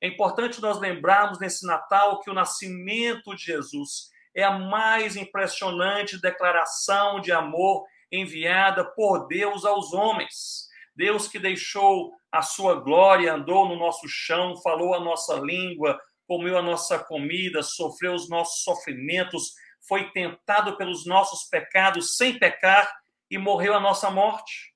É 0.00 0.06
importante 0.06 0.60
nós 0.60 0.78
lembrarmos 0.78 1.38
nesse 1.38 1.66
Natal 1.66 2.20
que 2.20 2.30
o 2.30 2.34
nascimento 2.34 3.34
de 3.34 3.44
Jesus 3.44 4.10
é 4.34 4.42
a 4.42 4.50
mais 4.50 5.16
impressionante 5.16 6.20
declaração 6.20 7.20
de 7.20 7.32
amor 7.32 7.84
enviada 8.12 8.84
por 8.84 9.26
Deus 9.26 9.64
aos 9.64 9.92
homens. 9.92 10.68
Deus 10.94 11.26
que 11.26 11.38
deixou 11.38 12.12
a 12.30 12.42
sua 12.42 12.74
glória, 12.74 13.32
andou 13.32 13.66
no 13.66 13.76
nosso 13.76 14.06
chão, 14.06 14.56
falou 14.58 14.94
a 14.94 15.00
nossa 15.00 15.34
língua, 15.36 15.98
comeu 16.28 16.56
a 16.58 16.62
nossa 16.62 16.98
comida, 16.98 17.62
sofreu 17.62 18.14
os 18.14 18.28
nossos 18.28 18.62
sofrimentos, 18.62 19.54
foi 19.88 20.10
tentado 20.10 20.76
pelos 20.76 21.06
nossos 21.06 21.48
pecados 21.48 22.16
sem 22.16 22.38
pecar 22.38 22.90
e 23.30 23.38
morreu 23.38 23.74
a 23.74 23.80
nossa 23.80 24.10
morte. 24.10 24.72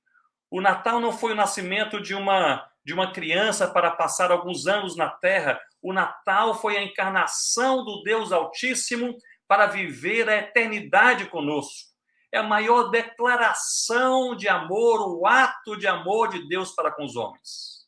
O 0.51 0.61
Natal 0.61 0.99
não 0.99 1.13
foi 1.13 1.33
o 1.33 1.37
nascimento 1.37 2.01
de 2.01 2.15
uma 2.15 2.67
de 2.87 2.95
uma 2.95 3.13
criança 3.13 3.67
para 3.67 3.91
passar 3.91 4.31
alguns 4.31 4.69
anos 4.69 4.97
na 4.97 5.11
terra. 5.11 5.61
O 5.83 5.93
Natal 5.93 6.55
foi 6.55 6.77
a 6.77 6.83
encarnação 6.85 7.85
do 7.85 8.01
Deus 8.05 8.31
Altíssimo 8.31 9.17
para 9.49 9.67
viver 9.67 10.29
a 10.29 10.37
eternidade 10.37 11.27
conosco. 11.27 11.96
É 12.33 12.39
a 12.39 12.43
maior 12.43 12.91
declaração 12.91 14.35
de 14.35 14.49
amor, 14.49 15.17
o 15.17 15.27
ato 15.27 15.77
de 15.77 15.87
amor 15.87 16.29
de 16.29 16.47
Deus 16.49 16.75
para 16.75 16.91
com 16.91 17.05
os 17.05 17.17
homens. 17.17 17.87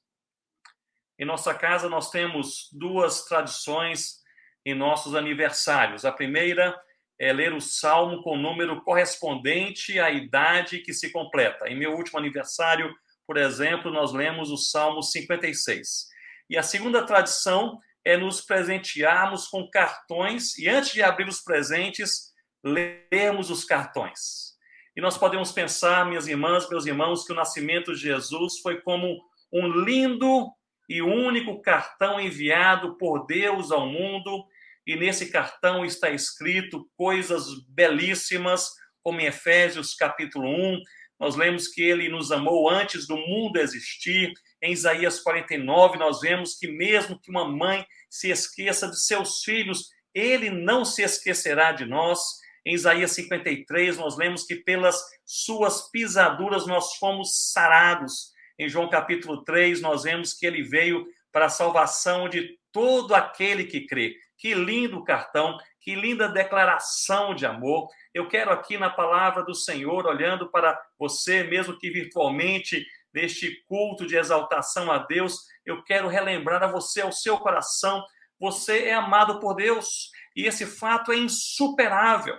Em 1.18 1.24
nossa 1.24 1.52
casa, 1.52 1.88
nós 1.88 2.10
temos 2.10 2.68
duas 2.72 3.24
tradições 3.24 4.18
em 4.64 4.74
nossos 4.74 5.14
aniversários. 5.14 6.04
A 6.04 6.12
primeira 6.12 6.78
é 7.18 7.32
ler 7.32 7.52
o 7.52 7.60
salmo 7.60 8.22
com 8.22 8.34
o 8.34 8.40
número 8.40 8.80
correspondente 8.82 9.98
à 9.98 10.10
idade 10.10 10.78
que 10.78 10.92
se 10.92 11.10
completa. 11.10 11.68
Em 11.68 11.76
meu 11.76 11.96
último 11.96 12.18
aniversário, 12.18 12.94
por 13.26 13.36
exemplo, 13.36 13.90
nós 13.90 14.12
lemos 14.12 14.50
o 14.50 14.56
salmo 14.56 15.02
56. 15.02 16.06
E 16.48 16.56
a 16.56 16.62
segunda 16.62 17.04
tradição 17.04 17.78
é 18.04 18.16
nos 18.16 18.40
presentearmos 18.40 19.48
com 19.48 19.68
cartões 19.68 20.56
e 20.56 20.68
antes 20.68 20.92
de 20.92 21.02
abrir 21.02 21.28
os 21.28 21.42
presentes, 21.42 22.27
lermos 22.64 23.50
os 23.50 23.64
cartões. 23.64 24.56
E 24.96 25.00
nós 25.00 25.16
podemos 25.16 25.52
pensar, 25.52 26.06
minhas 26.06 26.26
irmãs, 26.26 26.68
meus 26.68 26.86
irmãos, 26.86 27.24
que 27.24 27.32
o 27.32 27.36
nascimento 27.36 27.94
de 27.94 28.00
Jesus 28.00 28.58
foi 28.60 28.80
como 28.80 29.20
um 29.52 29.68
lindo 29.68 30.48
e 30.88 31.00
único 31.02 31.60
cartão 31.60 32.20
enviado 32.20 32.96
por 32.96 33.26
Deus 33.26 33.70
ao 33.70 33.86
mundo, 33.86 34.44
e 34.86 34.96
nesse 34.96 35.30
cartão 35.30 35.84
está 35.84 36.10
escrito 36.10 36.88
coisas 36.96 37.46
belíssimas, 37.68 38.70
como 39.02 39.20
em 39.20 39.26
Efésios 39.26 39.94
capítulo 39.94 40.48
1, 40.48 40.82
nós 41.18 41.34
lemos 41.34 41.66
que 41.66 41.82
ele 41.82 42.08
nos 42.08 42.30
amou 42.30 42.70
antes 42.70 43.06
do 43.06 43.16
mundo 43.16 43.58
existir. 43.58 44.32
Em 44.62 44.72
Isaías 44.72 45.20
49, 45.20 45.98
nós 45.98 46.20
vemos 46.20 46.56
que 46.56 46.68
mesmo 46.68 47.18
que 47.20 47.30
uma 47.30 47.46
mãe 47.48 47.84
se 48.08 48.30
esqueça 48.30 48.88
de 48.88 49.00
seus 49.00 49.42
filhos, 49.42 49.88
ele 50.14 50.48
não 50.48 50.84
se 50.84 51.02
esquecerá 51.02 51.72
de 51.72 51.84
nós. 51.84 52.20
Em 52.68 52.74
Isaías 52.74 53.12
53, 53.12 53.96
nós 53.96 54.18
lemos 54.18 54.44
que 54.44 54.54
pelas 54.54 55.02
suas 55.24 55.90
pisaduras 55.90 56.66
nós 56.66 56.96
fomos 56.96 57.50
sarados. 57.50 58.30
Em 58.58 58.68
João 58.68 58.90
capítulo 58.90 59.42
3, 59.42 59.80
nós 59.80 60.02
vemos 60.02 60.34
que 60.34 60.44
ele 60.44 60.62
veio 60.62 61.06
para 61.32 61.46
a 61.46 61.48
salvação 61.48 62.28
de 62.28 62.58
todo 62.70 63.14
aquele 63.14 63.64
que 63.64 63.86
crê. 63.86 64.16
Que 64.36 64.52
lindo 64.52 65.02
cartão, 65.02 65.56
que 65.80 65.94
linda 65.94 66.28
declaração 66.28 67.34
de 67.34 67.46
amor. 67.46 67.88
Eu 68.12 68.28
quero 68.28 68.50
aqui 68.50 68.76
na 68.76 68.90
palavra 68.90 69.42
do 69.42 69.54
Senhor, 69.54 70.04
olhando 70.04 70.50
para 70.50 70.78
você, 70.98 71.44
mesmo 71.44 71.78
que 71.78 71.88
virtualmente, 71.88 72.84
neste 73.14 73.64
culto 73.64 74.06
de 74.06 74.14
exaltação 74.14 74.92
a 74.92 74.98
Deus, 74.98 75.38
eu 75.64 75.82
quero 75.84 76.06
relembrar 76.06 76.62
a 76.62 76.70
você, 76.70 77.00
ao 77.00 77.12
seu 77.12 77.38
coração, 77.38 78.04
você 78.38 78.88
é 78.88 78.92
amado 78.92 79.40
por 79.40 79.54
Deus 79.54 80.10
e 80.36 80.44
esse 80.44 80.66
fato 80.66 81.12
é 81.12 81.16
insuperável. 81.16 82.36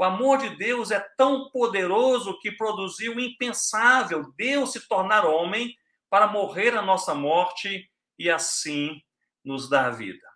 O 0.00 0.02
amor 0.02 0.38
de 0.38 0.56
Deus 0.56 0.90
é 0.90 0.98
tão 1.14 1.50
poderoso 1.50 2.38
que 2.40 2.50
produziu 2.50 3.16
o 3.16 3.20
impensável, 3.20 4.32
Deus 4.34 4.72
se 4.72 4.88
tornar 4.88 5.26
homem 5.26 5.76
para 6.08 6.26
morrer 6.26 6.74
a 6.74 6.80
nossa 6.80 7.14
morte 7.14 7.86
e 8.18 8.30
assim 8.30 9.02
nos 9.44 9.68
dar 9.68 9.90
vida. 9.90 10.26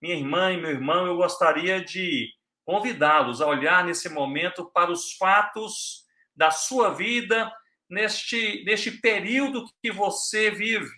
Minha 0.00 0.16
irmã 0.16 0.52
e 0.52 0.60
meu 0.60 0.72
irmão, 0.72 1.06
eu 1.06 1.16
gostaria 1.16 1.80
de 1.80 2.32
convidá-los 2.64 3.40
a 3.40 3.46
olhar 3.46 3.84
nesse 3.84 4.08
momento 4.08 4.68
para 4.74 4.90
os 4.90 5.12
fatos 5.12 6.04
da 6.34 6.50
sua 6.50 6.90
vida 6.92 7.48
neste, 7.88 8.64
neste 8.64 8.90
período 8.90 9.70
que 9.80 9.92
você 9.92 10.50
vive, 10.50 10.90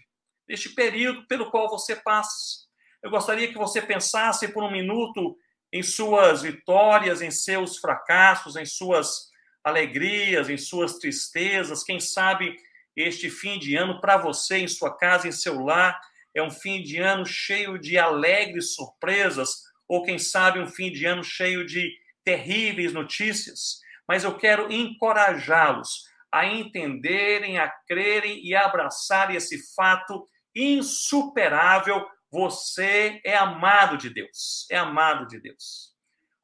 neste 0.48 0.70
período 0.70 1.26
pelo 1.26 1.50
qual 1.50 1.68
você 1.68 1.94
passa. 1.94 2.64
Eu 3.02 3.10
gostaria 3.10 3.48
que 3.48 3.58
você 3.58 3.82
pensasse 3.82 4.48
por 4.48 4.64
um 4.64 4.72
minuto 4.72 5.36
em 5.74 5.82
suas 5.82 6.42
vitórias, 6.42 7.20
em 7.20 7.32
seus 7.32 7.78
fracassos, 7.78 8.54
em 8.54 8.64
suas 8.64 9.28
alegrias, 9.64 10.48
em 10.48 10.56
suas 10.56 10.98
tristezas. 10.98 11.82
Quem 11.82 11.98
sabe 11.98 12.56
este 12.96 13.28
fim 13.28 13.58
de 13.58 13.74
ano 13.74 14.00
para 14.00 14.16
você, 14.16 14.58
em 14.58 14.68
sua 14.68 14.96
casa, 14.96 15.26
em 15.26 15.32
seu 15.32 15.58
lar, 15.58 16.00
é 16.32 16.40
um 16.40 16.50
fim 16.50 16.80
de 16.80 16.98
ano 16.98 17.26
cheio 17.26 17.76
de 17.76 17.98
alegres 17.98 18.76
surpresas, 18.76 19.64
ou 19.88 20.04
quem 20.04 20.16
sabe 20.16 20.60
um 20.60 20.68
fim 20.68 20.92
de 20.92 21.06
ano 21.06 21.24
cheio 21.24 21.66
de 21.66 21.92
terríveis 22.22 22.92
notícias. 22.92 23.80
Mas 24.06 24.22
eu 24.22 24.36
quero 24.38 24.72
encorajá-los 24.72 26.04
a 26.30 26.46
entenderem, 26.46 27.58
a 27.58 27.68
crerem 27.88 28.46
e 28.46 28.54
a 28.54 28.66
abraçarem 28.66 29.34
esse 29.34 29.74
fato 29.74 30.24
insuperável 30.54 32.06
você 32.34 33.20
é 33.24 33.36
amado 33.36 33.96
de 33.96 34.10
Deus, 34.10 34.66
é 34.68 34.76
amado 34.76 35.24
de 35.28 35.38
Deus. 35.38 35.94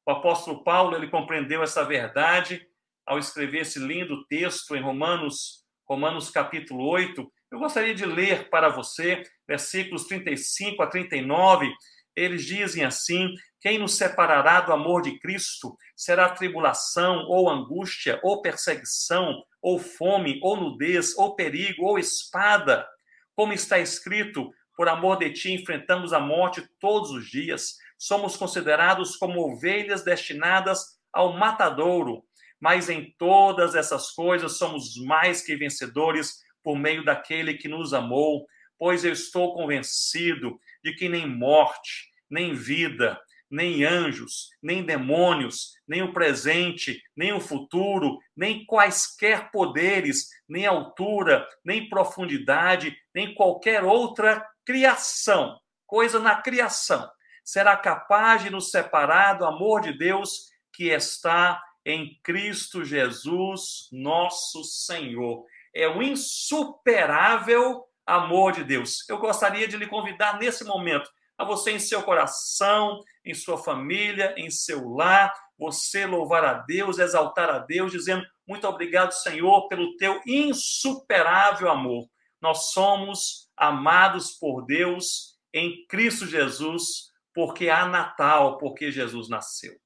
O 0.06 0.12
apóstolo 0.12 0.62
Paulo, 0.62 0.94
ele 0.94 1.10
compreendeu 1.10 1.64
essa 1.64 1.84
verdade 1.84 2.64
ao 3.04 3.18
escrever 3.18 3.62
esse 3.62 3.80
lindo 3.80 4.24
texto 4.28 4.76
em 4.76 4.80
Romanos, 4.80 5.64
Romanos 5.84 6.30
capítulo 6.30 6.88
8. 6.88 7.28
Eu 7.50 7.58
gostaria 7.58 7.92
de 7.92 8.06
ler 8.06 8.48
para 8.50 8.68
você 8.68 9.24
versículos 9.48 10.04
35 10.04 10.80
a 10.80 10.86
39. 10.86 11.68
Eles 12.14 12.44
dizem 12.44 12.84
assim: 12.84 13.34
Quem 13.60 13.76
nos 13.76 13.96
separará 13.96 14.60
do 14.60 14.72
amor 14.72 15.02
de 15.02 15.18
Cristo? 15.18 15.76
Será 15.96 16.28
tribulação, 16.28 17.24
ou 17.26 17.50
angústia, 17.50 18.20
ou 18.22 18.40
perseguição, 18.40 19.42
ou 19.60 19.76
fome, 19.76 20.38
ou 20.40 20.56
nudez, 20.56 21.18
ou 21.18 21.34
perigo, 21.34 21.84
ou 21.84 21.98
espada? 21.98 22.86
Como 23.34 23.52
está 23.52 23.80
escrito, 23.80 24.52
por 24.80 24.88
amor 24.88 25.18
de 25.18 25.28
ti, 25.30 25.52
enfrentamos 25.52 26.10
a 26.14 26.18
morte 26.18 26.66
todos 26.80 27.10
os 27.10 27.30
dias. 27.30 27.76
Somos 27.98 28.34
considerados 28.34 29.14
como 29.14 29.42
ovelhas 29.42 30.02
destinadas 30.02 30.98
ao 31.12 31.34
matadouro. 31.34 32.24
Mas 32.58 32.88
em 32.88 33.14
todas 33.18 33.74
essas 33.74 34.10
coisas 34.12 34.56
somos 34.56 34.96
mais 35.04 35.42
que 35.42 35.54
vencedores 35.54 36.42
por 36.64 36.78
meio 36.78 37.04
daquele 37.04 37.58
que 37.58 37.68
nos 37.68 37.92
amou. 37.92 38.46
Pois 38.78 39.04
eu 39.04 39.12
estou 39.12 39.52
convencido 39.52 40.58
de 40.82 40.94
que 40.94 41.10
nem 41.10 41.28
morte, 41.28 42.08
nem 42.30 42.54
vida, 42.54 43.20
nem 43.50 43.84
anjos, 43.84 44.48
nem 44.62 44.82
demônios, 44.82 45.74
nem 45.86 46.00
o 46.00 46.14
presente, 46.14 47.02
nem 47.14 47.34
o 47.34 47.40
futuro, 47.40 48.18
nem 48.34 48.64
quaisquer 48.64 49.50
poderes, 49.50 50.30
nem 50.48 50.64
altura, 50.64 51.46
nem 51.62 51.86
profundidade, 51.86 52.96
nem 53.14 53.34
qualquer 53.34 53.84
outra 53.84 54.42
criação, 54.64 55.58
coisa 55.86 56.18
na 56.18 56.40
criação, 56.40 57.08
será 57.44 57.76
capaz 57.76 58.42
de 58.42 58.50
nos 58.50 58.70
separar 58.70 59.34
do 59.34 59.44
amor 59.44 59.80
de 59.80 59.92
Deus 59.96 60.50
que 60.72 60.88
está 60.88 61.62
em 61.84 62.18
Cristo 62.22 62.84
Jesus, 62.84 63.88
nosso 63.90 64.62
Senhor. 64.64 65.44
É 65.74 65.88
o 65.88 66.02
insuperável 66.02 67.84
amor 68.06 68.52
de 68.52 68.64
Deus. 68.64 69.08
Eu 69.08 69.18
gostaria 69.18 69.66
de 69.66 69.76
lhe 69.76 69.86
convidar 69.86 70.38
nesse 70.38 70.64
momento 70.64 71.10
a 71.38 71.44
você 71.44 71.72
em 71.72 71.78
seu 71.78 72.02
coração, 72.02 73.00
em 73.24 73.34
sua 73.34 73.56
família, 73.56 74.34
em 74.36 74.50
seu 74.50 74.88
lar, 74.90 75.32
você 75.58 76.06
louvar 76.06 76.44
a 76.44 76.54
Deus, 76.54 76.98
exaltar 76.98 77.48
a 77.50 77.58
Deus, 77.58 77.92
dizendo: 77.92 78.24
Muito 78.46 78.66
obrigado, 78.66 79.12
Senhor, 79.12 79.68
pelo 79.68 79.96
teu 79.96 80.20
insuperável 80.26 81.70
amor. 81.70 82.06
Nós 82.40 82.70
somos 82.72 83.49
amados 83.60 84.32
por 84.32 84.64
Deus 84.64 85.38
em 85.52 85.84
Cristo 85.86 86.26
Jesus, 86.26 87.10
porque 87.34 87.68
há 87.68 87.86
Natal, 87.86 88.56
porque 88.58 88.90
Jesus 88.90 89.28
nasceu. 89.28 89.76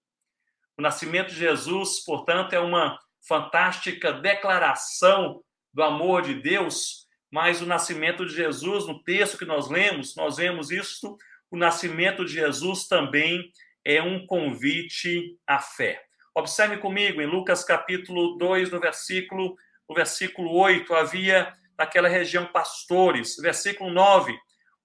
O 0.78 0.82
nascimento 0.82 1.30
de 1.30 1.36
Jesus, 1.36 2.02
portanto, 2.04 2.52
é 2.52 2.60
uma 2.60 2.98
fantástica 3.26 4.12
declaração 4.12 5.42
do 5.72 5.82
amor 5.82 6.22
de 6.22 6.34
Deus, 6.34 7.06
mas 7.30 7.60
o 7.60 7.66
nascimento 7.66 8.24
de 8.24 8.34
Jesus, 8.34 8.86
no 8.86 9.02
texto 9.02 9.38
que 9.38 9.44
nós 9.44 9.68
lemos, 9.68 10.14
nós 10.14 10.36
vemos 10.36 10.70
isso, 10.70 11.16
o 11.50 11.56
nascimento 11.56 12.24
de 12.24 12.32
Jesus 12.32 12.86
também 12.86 13.50
é 13.84 14.00
um 14.00 14.24
convite 14.26 15.36
à 15.46 15.58
fé. 15.58 16.02
Observe 16.34 16.78
comigo 16.78 17.20
em 17.20 17.26
Lucas 17.26 17.64
capítulo 17.64 18.36
2, 18.36 18.70
no 18.70 18.80
versículo, 18.80 19.56
no 19.88 19.94
versículo 19.94 20.52
8, 20.52 20.94
havia 20.94 21.52
naquela 21.78 22.08
região 22.08 22.46
pastores. 22.46 23.36
Versículo 23.36 23.90
9, 23.90 24.36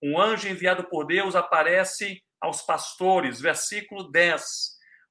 um 0.01 0.19
anjo 0.19 0.47
enviado 0.47 0.85
por 0.85 1.05
Deus 1.05 1.35
aparece 1.35 2.21
aos 2.39 2.61
pastores. 2.61 3.39
Versículo 3.39 4.09
10, 4.11 4.43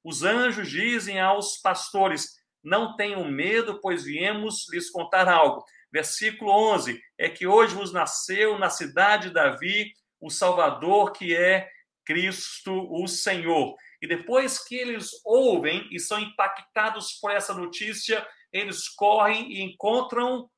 os 0.05 0.23
anjos 0.23 0.69
dizem 0.71 1.21
aos 1.21 1.59
pastores: 1.59 2.37
Não 2.63 2.97
tenham 2.97 3.25
medo, 3.31 3.81
pois 3.81 4.05
viemos 4.05 4.67
lhes 4.73 4.91
contar 4.91 5.29
algo. 5.29 5.65
Versículo 5.93 6.51
11, 6.51 7.01
é 7.17 7.29
que 7.29 7.47
hoje 7.47 7.75
vos 7.75 7.93
nasceu 7.93 8.59
na 8.59 8.69
cidade 8.69 9.29
de 9.29 9.35
Davi 9.35 9.93
o 10.21 10.31
Salvador, 10.31 11.13
que 11.13 11.35
é 11.35 11.69
Cristo 12.05 12.87
o 12.91 13.07
Senhor. 13.07 13.75
E 14.01 14.07
depois 14.07 14.59
que 14.59 14.75
eles 14.75 15.11
ouvem 15.25 15.89
e 15.91 15.99
são 15.99 16.19
impactados 16.21 17.13
por 17.21 17.31
essa 17.31 17.55
notícia, 17.55 18.27
eles 18.53 18.89
correm 18.89 19.53
e 19.53 19.61
encontram 19.61 20.49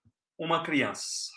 uma 0.40 0.62
criança. 0.62 1.30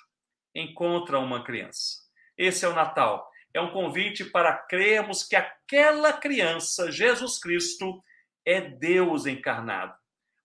Encontram 0.55 1.25
uma 1.25 1.43
criança. 1.43 1.97
Esse 2.37 2.63
é 2.63 2.69
o 2.69 2.73
Natal. 2.73 3.29
É 3.53 3.59
um 3.59 3.69
convite 3.69 4.23
para 4.23 4.53
crermos 4.53 5.23
que 5.23 5.35
aquela 5.35 6.13
criança, 6.13 6.89
Jesus 6.89 7.37
Cristo, 7.37 8.01
é 8.45 8.61
Deus 8.61 9.25
encarnado. 9.25 9.93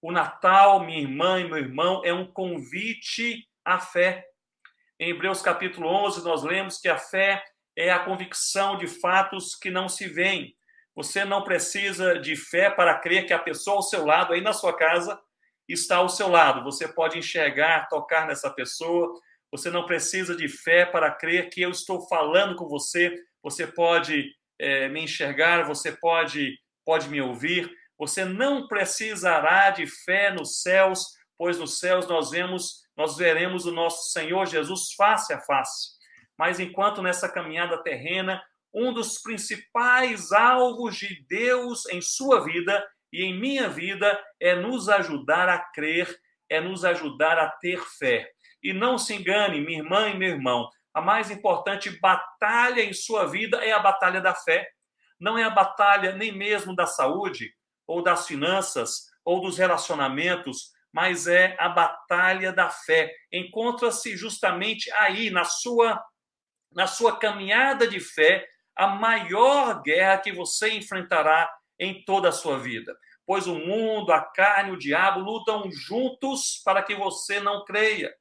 O 0.03 0.11
Natal, 0.11 0.85
minha 0.85 1.01
irmã 1.01 1.41
e 1.41 1.45
meu 1.45 1.59
irmão, 1.59 2.03
é 2.05 2.13
um 2.13 2.27
convite 2.27 3.49
à 3.65 3.79
fé. 3.79 4.27
Em 4.99 5.11
Hebreus 5.11 5.41
capítulo 5.41 5.89
11, 6.07 6.25
nós 6.25 6.43
lemos 6.43 6.79
que 6.79 6.89
a 6.89 6.99
fé 6.99 7.45
é 7.77 7.93
a 7.93 8.01
convicção 8.01 8.77
de 8.77 8.89
fatos 8.89 9.55
que 9.55 9.71
não 9.71 9.89
se 9.89 10.09
veem. 10.09 10.57
Você 10.97 11.25
não 11.25 11.45
precisa 11.45 12.19
de 12.19 12.35
fé 12.35 12.71
para 12.71 12.99
crer 12.99 13.25
que 13.25 13.33
a 13.33 13.39
pessoa 13.39 13.77
ao 13.77 13.83
seu 13.83 14.05
lado, 14.05 14.33
aí 14.33 14.41
na 14.41 14.53
sua 14.53 14.77
casa, 14.77 15.21
está 15.69 15.97
ao 15.97 16.09
seu 16.09 16.29
lado. 16.29 16.65
Você 16.65 16.89
pode 16.89 17.19
enxergar, 17.19 17.89
tocar 17.89 18.27
nessa 18.27 18.51
pessoa. 18.51 19.13
Você 19.51 19.71
não 19.71 19.87
precisa 19.87 20.37
de 20.37 20.49
fé 20.49 20.85
para 20.85 21.11
crer 21.11 21.51
que 21.51 21.63
eu 21.63 21.71
estou 21.71 22.07
falando 22.09 22.57
com 22.57 22.69
você. 22.69 23.15
Você 23.43 23.67
pode 23.67 24.31
é, 24.59 24.89
me 24.89 25.03
enxergar, 25.03 25.67
você 25.67 25.93
pode, 25.93 26.59
pode 26.85 27.09
me 27.09 27.21
ouvir. 27.21 27.71
Você 27.99 28.25
não 28.25 28.69
precisará 28.69 29.71
de 29.71 29.87
fé 29.87 30.31
nos 30.31 30.63
céus, 30.63 31.05
pois 31.37 31.59
nos 31.59 31.79
céus 31.79 32.07
nós 32.07 32.31
vemos, 32.31 32.83
nós 32.97 33.17
veremos 33.17 33.67
o 33.67 33.73
nosso 33.73 34.13
Senhor 34.13 34.47
Jesus 34.47 34.93
face 34.95 35.33
a 35.33 35.41
face. 35.41 35.99
Mas 36.39 36.61
enquanto 36.61 37.03
nessa 37.03 37.29
caminhada 37.29 37.83
terrena 37.83 38.43
um 38.73 38.93
dos 38.93 39.21
principais 39.21 40.31
alvos 40.31 40.97
de 40.97 41.25
Deus 41.27 41.87
em 41.87 42.01
sua 42.01 42.45
vida 42.45 42.87
e 43.13 43.25
em 43.25 43.39
minha 43.39 43.69
vida 43.69 44.23
é 44.41 44.55
nos 44.55 44.89
ajudar 44.89 45.49
a 45.49 45.59
crer, 45.59 46.09
é 46.49 46.61
nos 46.61 46.85
ajudar 46.85 47.39
a 47.39 47.49
ter 47.49 47.81
fé. 47.99 48.31
E 48.63 48.73
não 48.73 48.99
se 48.99 49.15
engane, 49.15 49.61
minha 49.61 49.79
irmã 49.79 50.09
e 50.09 50.17
meu 50.17 50.31
irmão, 50.31 50.69
a 50.93 51.01
mais 51.01 51.31
importante 51.31 51.91
batalha 52.01 52.83
em 52.83 52.93
sua 52.93 53.27
vida 53.27 53.59
é 53.65 53.73
a 53.73 53.79
batalha 53.79 54.21
da 54.21 54.35
fé. 54.35 54.69
Não 55.21 55.39
é 55.39 55.45
a 55.45 55.51
batalha 55.51 56.13
nem 56.13 56.33
mesmo 56.33 56.75
da 56.75 56.87
saúde, 56.87 57.53
ou 57.87 58.03
das 58.03 58.27
finanças, 58.27 59.07
ou 59.25 59.41
dos 59.41 59.59
relacionamentos, 59.59 60.73
mas 60.93 61.27
é 61.27 61.57
a 61.59 61.69
batalha 61.69 62.53
da 62.53 62.69
fé. 62.69 63.13
Encontra-se 63.33 64.17
justamente 64.17 64.91
aí, 64.93 65.31
na 65.31 65.45
sua, 65.45 66.03
na 66.73 66.87
sua 66.87 67.19
caminhada 67.19 67.87
de 67.87 68.01
fé, 68.01 68.47
a 68.75 68.87
maior 68.87 69.83
guerra 69.83 70.19
que 70.19 70.33
você 70.33 70.71
enfrentará 70.71 71.51
em 71.79 72.05
toda 72.05 72.29
a 72.29 72.33
sua 72.33 72.59
vida. 72.59 72.97
Pois 73.27 73.47
o 73.47 73.55
mundo, 73.55 74.13
a 74.13 74.21
carne, 74.21 74.73
o 74.73 74.79
diabo 74.79 75.21
lutam 75.21 75.71
juntos 75.71 76.61
para 76.65 76.83
que 76.83 76.95
você 76.95 77.41
não 77.41 77.65
creia. 77.65 78.15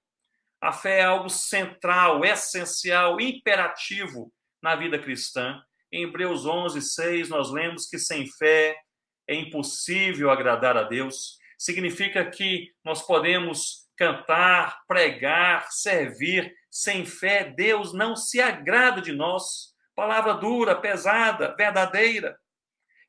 A 0.62 0.72
fé 0.72 1.00
é 1.00 1.06
algo 1.06 1.30
central, 1.30 2.26
essencial, 2.26 3.22
imperativo 3.22 4.32
na 4.62 4.76
vida 4.76 5.00
cristã. 5.00 5.62
Em 5.92 6.04
Hebreus 6.04 6.46
11, 6.46 6.82
6, 6.82 7.30
nós 7.30 7.52
lemos 7.52 7.88
que 7.88 7.98
sem 7.98 8.28
fé 8.28 8.76
é 9.28 9.36
impossível 9.36 10.30
agradar 10.30 10.76
a 10.76 10.84
Deus. 10.84 11.38
Significa 11.58 12.30
que 12.30 12.72
nós 12.84 13.02
podemos 13.02 13.88
cantar, 13.96 14.82
pregar, 14.88 15.72
servir. 15.72 16.54
Sem 16.70 17.06
fé, 17.06 17.44
Deus 17.46 17.94
não 17.94 18.16
se 18.16 18.42
agrada 18.42 19.02
de 19.02 19.12
nós 19.12 19.76
palavra 19.98 20.36
dura, 20.36 20.76
pesada, 20.76 21.56
verdadeira. 21.58 22.38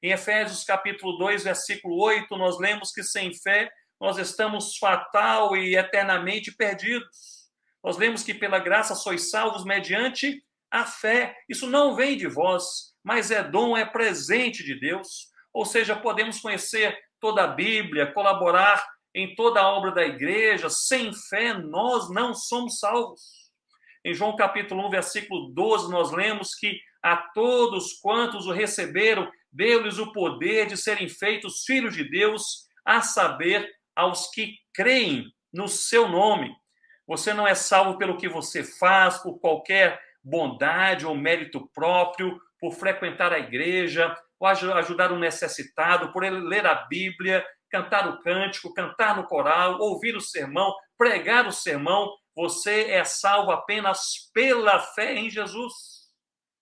Em 0.01 0.13
Efésios 0.13 0.63
capítulo 0.63 1.19
2, 1.19 1.43
versículo 1.43 2.01
8, 2.01 2.37
nós 2.37 2.59
lemos 2.59 2.93
que 2.93 3.03
sem 3.03 3.35
fé 3.35 3.69
nós 4.01 4.17
estamos 4.17 4.77
fatal 4.77 5.57
e 5.57 5.77
eternamente 5.77 6.53
perdidos. 6.53 7.49
Nós 7.83 7.97
lemos 7.97 8.23
que 8.23 8.33
pela 8.33 8.61
graça 8.61 8.95
sois 8.95 9.31
salvos 9.31 9.65
mediante 9.65 10.41
a 10.71 10.85
fé. 10.85 11.37
Isso 11.49 11.67
não 11.67 11.97
vem 11.97 12.17
de 12.17 12.29
vós, 12.29 12.95
mas 13.03 13.33
é 13.33 13.43
dom, 13.43 13.77
é 13.77 13.85
presente 13.85 14.63
de 14.63 14.79
Deus. 14.79 15.31
Ou 15.53 15.65
seja, 15.65 15.97
podemos 15.97 16.41
conhecer 16.41 16.97
toda 17.21 17.43
a 17.43 17.49
Bíblia, 17.49 18.13
colaborar 18.13 18.87
em 19.13 19.35
toda 19.35 19.61
a 19.61 19.69
obra 19.69 19.91
da 19.91 20.05
igreja. 20.05 20.71
Sem 20.71 21.13
fé, 21.13 21.55
nós 21.55 22.09
não 22.09 22.35
somos 22.35 22.79
salvos. 22.79 23.21
Em 24.05 24.15
João 24.15 24.37
capítulo 24.37 24.87
1, 24.87 24.91
versículo 24.91 25.51
12, 25.53 25.91
nós 25.91 26.13
lemos 26.13 26.55
que 26.55 26.81
a 27.03 27.17
todos 27.17 27.95
quantos 27.95 28.47
o 28.47 28.53
receberam, 28.53 29.31
deu-lhes 29.53 29.99
o 29.99 30.13
poder 30.13 30.67
de 30.67 30.77
serem 30.77 31.09
feitos 31.09 31.65
filhos 31.65 31.95
de 31.95 32.09
Deus, 32.09 32.69
a 32.85 33.03
saber, 33.03 33.69
aos 33.95 34.31
que 34.31 34.55
creem 34.73 35.27
no 35.53 35.67
seu 35.67 36.09
nome. 36.09 36.55
Você 37.07 37.35
não 37.35 37.47
é 37.47 37.55
salvo 37.55 37.99
pelo 37.99 38.17
que 38.17 38.29
você 38.29 38.63
faz, 38.63 39.19
por 39.19 39.41
qualquer 39.41 40.01
bondade 40.23 41.07
ou 41.07 41.15
mérito 41.15 41.69
próprio, 41.75 42.39
por 42.61 42.73
frequentar 42.73 43.33
a 43.33 43.39
igreja, 43.39 44.17
ou 44.39 44.47
ajudar 44.47 45.13
um 45.13 45.19
necessitado, 45.19 46.13
por 46.13 46.23
ler 46.23 46.67
a 46.67 46.75
Bíblia, 46.87 47.45
cantar 47.71 48.09
o 48.09 48.21
cântico, 48.21 48.73
cantar 48.73 49.17
no 49.17 49.25
coral, 49.25 49.81
ouvir 49.81 50.17
o 50.17 50.21
sermão, 50.21 50.75
pregar 50.97 51.47
o 51.47 51.53
sermão. 51.53 52.15
Você 52.37 52.91
é 52.91 53.05
salvo 53.05 53.51
apenas 53.51 54.31
pela 54.33 54.79
fé 54.79 55.15
em 55.15 55.29
Jesus. 55.29 55.73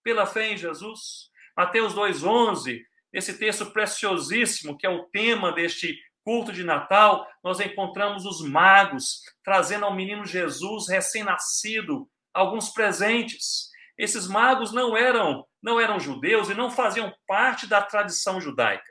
Pela 0.02 0.26
fé 0.26 0.52
em 0.52 0.56
Jesus. 0.56 1.30
Mateus 1.56 1.94
2,11, 1.94 2.82
esse 3.12 3.38
texto 3.38 3.66
preciosíssimo, 3.66 4.76
que 4.76 4.86
é 4.86 4.90
o 4.90 5.04
tema 5.04 5.52
deste 5.52 5.98
culto 6.22 6.52
de 6.52 6.64
Natal, 6.64 7.26
nós 7.42 7.60
encontramos 7.60 8.26
os 8.26 8.42
magos 8.42 9.22
trazendo 9.44 9.84
ao 9.84 9.94
menino 9.94 10.26
Jesus 10.26 10.88
recém-nascido 10.88 12.08
alguns 12.34 12.70
presentes. 12.70 13.70
Esses 13.96 14.26
magos 14.26 14.72
não 14.72 14.96
eram 14.96 15.46
não 15.62 15.80
eram 15.80 15.98
judeus 15.98 16.48
e 16.48 16.54
não 16.54 16.70
faziam 16.70 17.12
parte 17.26 17.66
da 17.66 17.82
tradição 17.82 18.40
judaica. 18.40 18.84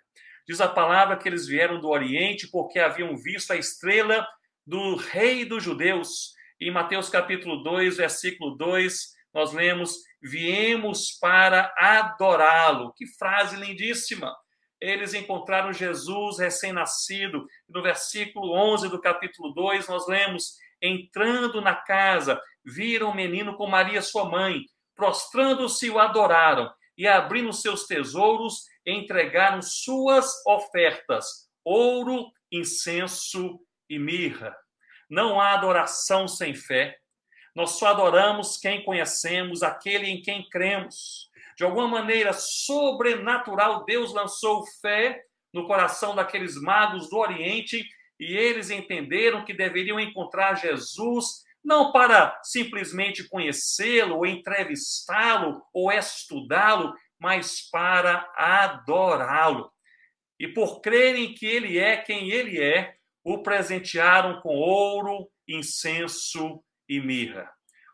Diz 0.48 0.60
a 0.60 0.68
palavra 0.68 1.16
que 1.16 1.30
eles 1.30 1.48
vieram 1.48 1.80
do 1.80 1.88
Oriente 1.88 2.50
porque 2.52 2.80
haviam 2.80 3.16
visto 3.16 3.52
a 3.52 3.56
estrela 3.56 4.28
do 4.68 4.96
rei 4.96 5.46
dos 5.46 5.64
judeus 5.64 6.34
em 6.60 6.72
Mateus 6.72 7.10
capítulo 7.10 7.64
2, 7.64 7.98
versículo 7.98 8.56
2, 8.58 9.15
nós 9.36 9.52
lemos: 9.52 9.98
Viemos 10.22 11.12
para 11.20 11.74
adorá-lo. 11.78 12.94
Que 12.94 13.06
frase 13.06 13.58
lindíssima! 13.58 14.34
Eles 14.80 15.14
encontraram 15.14 15.74
Jesus 15.74 16.40
recém-nascido. 16.40 17.46
No 17.68 17.84
versículo 17.84 18.54
11 18.54 18.88
do 18.88 19.02
capítulo 19.02 19.54
2, 19.54 19.90
nós 19.90 20.08
lemos: 20.08 20.56
Entrando 20.82 21.60
na 21.60 21.76
casa, 21.76 22.42
viram 22.64 23.10
o 23.10 23.16
menino 23.16 23.58
com 23.58 23.68
Maria, 23.68 24.02
sua 24.02 24.24
mãe. 24.24 24.62
Prostrando-se, 24.96 25.90
o 25.90 26.00
adoraram. 26.00 26.72
E 26.98 27.06
abrindo 27.06 27.52
seus 27.52 27.86
tesouros, 27.86 28.64
entregaram 28.86 29.62
suas 29.62 30.32
ofertas: 30.46 31.50
ouro, 31.62 32.32
incenso 32.50 33.60
e 33.90 34.00
mirra. 34.00 34.56
Não 35.10 35.42
há 35.42 35.54
adoração 35.54 36.26
sem 36.26 36.56
fé. 36.56 36.98
Nós 37.56 37.72
só 37.72 37.88
adoramos 37.88 38.58
quem 38.58 38.84
conhecemos, 38.84 39.64
aquele 39.64 40.10
em 40.10 40.22
quem 40.22 40.48
cremos. 40.50 41.30
De 41.58 41.64
alguma 41.64 41.88
maneira 41.88 42.34
sobrenatural, 42.34 43.86
Deus 43.86 44.14
lançou 44.14 44.66
fé 44.82 45.24
no 45.54 45.66
coração 45.66 46.14
daqueles 46.14 46.56
magos 46.62 47.10
do 47.10 47.18
Oriente 47.18 47.88
e 48.20 48.36
eles 48.36 48.70
entenderam 48.70 49.46
que 49.46 49.54
deveriam 49.54 49.98
encontrar 49.98 50.56
Jesus 50.56 51.46
não 51.64 51.92
para 51.92 52.40
simplesmente 52.44 53.28
conhecê-lo, 53.28 54.18
ou 54.18 54.26
entrevistá-lo, 54.26 55.64
ou 55.74 55.92
estudá-lo, 55.92 56.94
mas 57.18 57.62
para 57.72 58.32
adorá-lo. 58.36 59.72
E 60.40 60.48
por 60.48 60.82
crerem 60.82 61.34
que 61.34 61.46
ele 61.46 61.80
é 61.80 61.98
quem 61.98 62.30
ele 62.30 62.62
é, 62.62 62.96
o 63.24 63.42
presentearam 63.42 64.42
com 64.42 64.56
ouro, 64.56 65.28
incenso 65.48 66.64
e 66.88 67.00
mirra. 67.00 67.50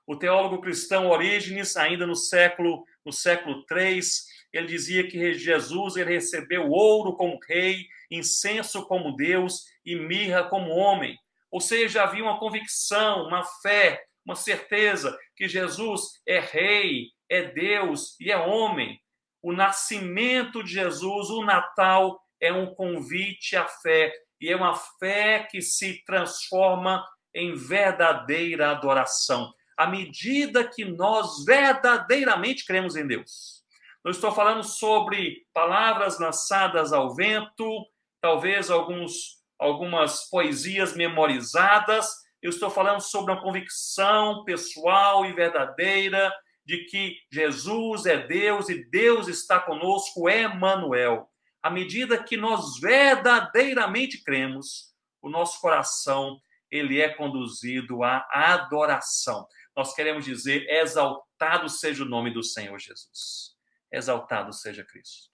O 0.05 0.15
teólogo 0.15 0.61
cristão 0.61 1.07
Orígenes, 1.07 1.77
ainda 1.77 2.05
no 2.05 2.15
século 2.15 2.83
no 3.05 3.11
século 3.11 3.65
3, 3.65 4.25
ele 4.53 4.67
dizia 4.67 5.07
que 5.07 5.33
Jesus 5.33 5.95
ele 5.95 6.13
recebeu 6.13 6.69
ouro 6.69 7.15
como 7.15 7.39
rei, 7.47 7.87
incenso 8.09 8.85
como 8.85 9.15
Deus 9.15 9.63
e 9.85 9.95
mirra 9.95 10.43
como 10.43 10.71
homem. 10.71 11.17
Ou 11.49 11.59
seja, 11.59 12.03
havia 12.03 12.23
uma 12.23 12.39
convicção, 12.39 13.27
uma 13.27 13.43
fé, 13.61 14.03
uma 14.25 14.35
certeza 14.35 15.17
que 15.35 15.47
Jesus 15.47 16.21
é 16.27 16.39
rei, 16.39 17.07
é 17.29 17.43
Deus 17.43 18.19
e 18.19 18.31
é 18.31 18.37
homem. 18.37 18.99
O 19.41 19.51
nascimento 19.51 20.63
de 20.63 20.73
Jesus, 20.73 21.29
o 21.29 21.43
Natal, 21.43 22.19
é 22.39 22.53
um 22.53 22.73
convite 22.73 23.55
à 23.55 23.65
fé, 23.67 24.13
e 24.39 24.49
é 24.49 24.55
uma 24.55 24.75
fé 24.75 25.47
que 25.49 25.61
se 25.61 26.03
transforma 26.03 27.05
em 27.33 27.55
verdadeira 27.55 28.71
adoração, 28.71 29.53
à 29.77 29.87
medida 29.87 30.67
que 30.67 30.85
nós 30.85 31.43
verdadeiramente 31.45 32.65
cremos 32.65 32.95
em 32.95 33.07
Deus. 33.07 33.61
Eu 34.03 34.11
estou 34.11 34.31
falando 34.31 34.63
sobre 34.63 35.45
palavras 35.53 36.19
lançadas 36.19 36.91
ao 36.91 37.13
vento, 37.15 37.85
talvez 38.19 38.71
alguns, 38.71 39.41
algumas 39.59 40.29
poesias 40.29 40.95
memorizadas. 40.95 42.09
Eu 42.41 42.49
estou 42.49 42.69
falando 42.69 42.99
sobre 42.99 43.31
uma 43.31 43.41
convicção 43.41 44.43
pessoal 44.43 45.25
e 45.25 45.33
verdadeira 45.33 46.33
de 46.65 46.85
que 46.85 47.17
Jesus 47.31 48.05
é 48.05 48.17
Deus 48.17 48.69
e 48.69 48.83
Deus 48.89 49.27
está 49.27 49.59
conosco, 49.59 50.27
é 50.27 50.47
Manuel. 50.47 51.27
À 51.61 51.69
medida 51.69 52.23
que 52.23 52.37
nós 52.37 52.79
verdadeiramente 52.79 54.23
cremos, 54.23 54.91
o 55.21 55.29
nosso 55.29 55.61
coração 55.61 56.39
ele 56.71 57.01
é 57.01 57.09
conduzido 57.09 58.03
à 58.03 58.25
adoração. 58.31 59.45
Nós 59.75 59.93
queremos 59.93 60.25
dizer: 60.25 60.67
exaltado 60.69 61.69
seja 61.69 62.03
o 62.03 62.07
nome 62.07 62.31
do 62.31 62.43
Senhor 62.43 62.79
Jesus. 62.79 63.55
Exaltado 63.91 64.53
seja 64.53 64.83
Cristo. 64.83 65.29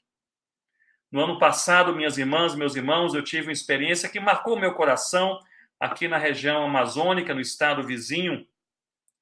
No 1.12 1.24
ano 1.24 1.40
passado, 1.40 1.96
minhas 1.96 2.18
irmãs, 2.18 2.56
meus 2.56 2.76
irmãos, 2.76 3.14
eu 3.14 3.24
tive 3.24 3.48
uma 3.48 3.54
experiência 3.54 4.10
que 4.10 4.20
marcou 4.20 4.60
meu 4.60 4.74
coração 4.74 5.40
aqui 5.80 6.08
na 6.08 6.18
região 6.18 6.66
amazônica, 6.66 7.34
no 7.34 7.40
estado 7.40 7.84
vizinho 7.84 8.46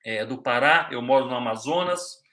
é, 0.03 0.25
do 0.25 0.41
Pará. 0.41 0.87
Eu 0.91 1.01
moro 1.01 1.25
no 1.25 1.35
Amazonas 1.35 2.23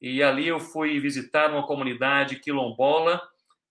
e 0.00 0.22
ali 0.22 0.48
eu 0.48 0.60
fui 0.60 1.00
visitar 1.00 1.50
uma 1.50 1.66
comunidade 1.66 2.38
quilombola, 2.38 3.20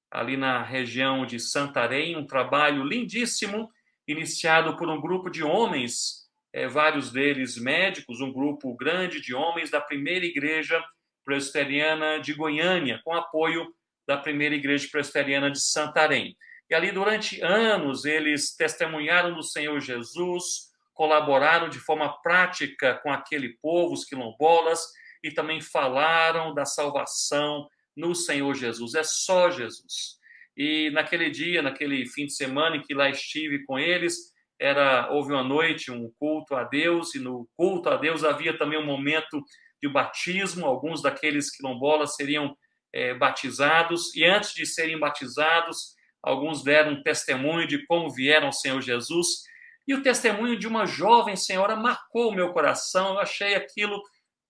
ali 0.10 0.36
na 0.36 0.62
região 0.62 1.26
de 1.26 1.40
Santarém, 1.40 2.18
um 2.18 2.26
trabalho 2.26 2.84
lindíssimo 2.84 3.72
iniciado 4.12 4.78
por 4.78 4.90
um 4.90 5.00
grupo 5.00 5.30
de 5.30 5.44
homens, 5.44 6.30
é, 6.54 6.68
vários 6.68 7.12
deles 7.12 7.58
médicos, 7.58 8.22
um 8.22 8.32
grupo 8.32 8.76
grande 8.76 9.22
de 9.22 9.34
homens 9.34 9.70
da 9.70 9.80
primeira 9.80 10.26
igreja 10.26 10.84
presbiteriana 11.24 12.20
de 12.20 12.34
Goiânia, 12.34 13.02
com 13.04 13.14
apoio 13.14 13.74
da 14.08 14.18
primeira 14.18 14.56
igreja 14.56 14.88
presbiteriana 14.92 15.50
de 15.50 15.60
Santarém. 15.60 16.36
E 16.70 16.76
ali, 16.76 16.92
durante 16.92 17.42
anos, 17.42 18.06
eles 18.06 18.56
testemunharam 18.56 19.34
do 19.34 19.44
Senhor 19.44 19.80
Jesus, 19.80 20.72
colaboraram 20.94 21.70
de 21.70 21.80
forma 21.80 22.22
prática 22.22 22.96
com 23.04 23.12
aquele 23.12 23.58
povo, 23.62 23.94
os 23.94 24.06
quilombolas, 24.06 24.80
e 25.24 25.32
também 25.32 25.62
falaram 25.62 26.54
da 26.54 26.66
salvação 26.66 27.68
no 27.96 28.16
Senhor 28.16 28.54
Jesus. 28.56 28.96
É 28.96 29.04
só 29.04 29.52
Jesus. 29.52 30.21
E 30.56 30.90
naquele 30.92 31.30
dia, 31.30 31.62
naquele 31.62 32.06
fim 32.06 32.26
de 32.26 32.36
semana 32.36 32.76
em 32.76 32.82
que 32.82 32.94
lá 32.94 33.10
estive 33.10 33.66
com 33.66 33.80
eles, 33.80 34.16
era 34.60 35.10
houve 35.12 35.34
uma 35.34 35.44
noite, 35.44 35.92
um 35.92 36.12
culto 36.20 36.56
a 36.56 36.64
Deus, 36.64 37.16
e 37.16 37.20
no 37.20 37.48
culto 37.58 37.90
a 37.90 37.98
Deus 37.98 38.24
havia 38.24 38.58
também 38.58 38.78
um 38.78 38.86
momento 38.86 39.44
de 39.82 39.90
batismo. 39.90 40.66
Alguns 40.66 41.02
daqueles 41.02 41.50
quilombolas 41.50 42.16
seriam 42.16 42.56
é, 42.94 43.14
batizados, 43.14 44.16
e 44.16 44.24
antes 44.24 44.54
de 44.54 44.66
serem 44.66 45.00
batizados, 45.00 45.96
alguns 46.22 46.64
deram 46.64 46.92
um 46.92 47.04
testemunho 47.04 47.68
de 47.68 47.86
como 47.88 48.14
vieram 48.14 48.48
ao 48.48 48.54
Senhor 48.54 48.82
Jesus. 48.82 49.44
E 49.88 49.96
o 49.96 50.04
testemunho 50.04 50.58
de 50.58 50.68
uma 50.68 50.86
jovem 50.86 51.36
senhora 51.36 51.76
marcou 51.76 52.30
o 52.30 52.36
meu 52.36 52.52
coração. 52.52 53.14
Eu 53.14 53.20
achei 53.20 53.56
aquilo 53.56 54.02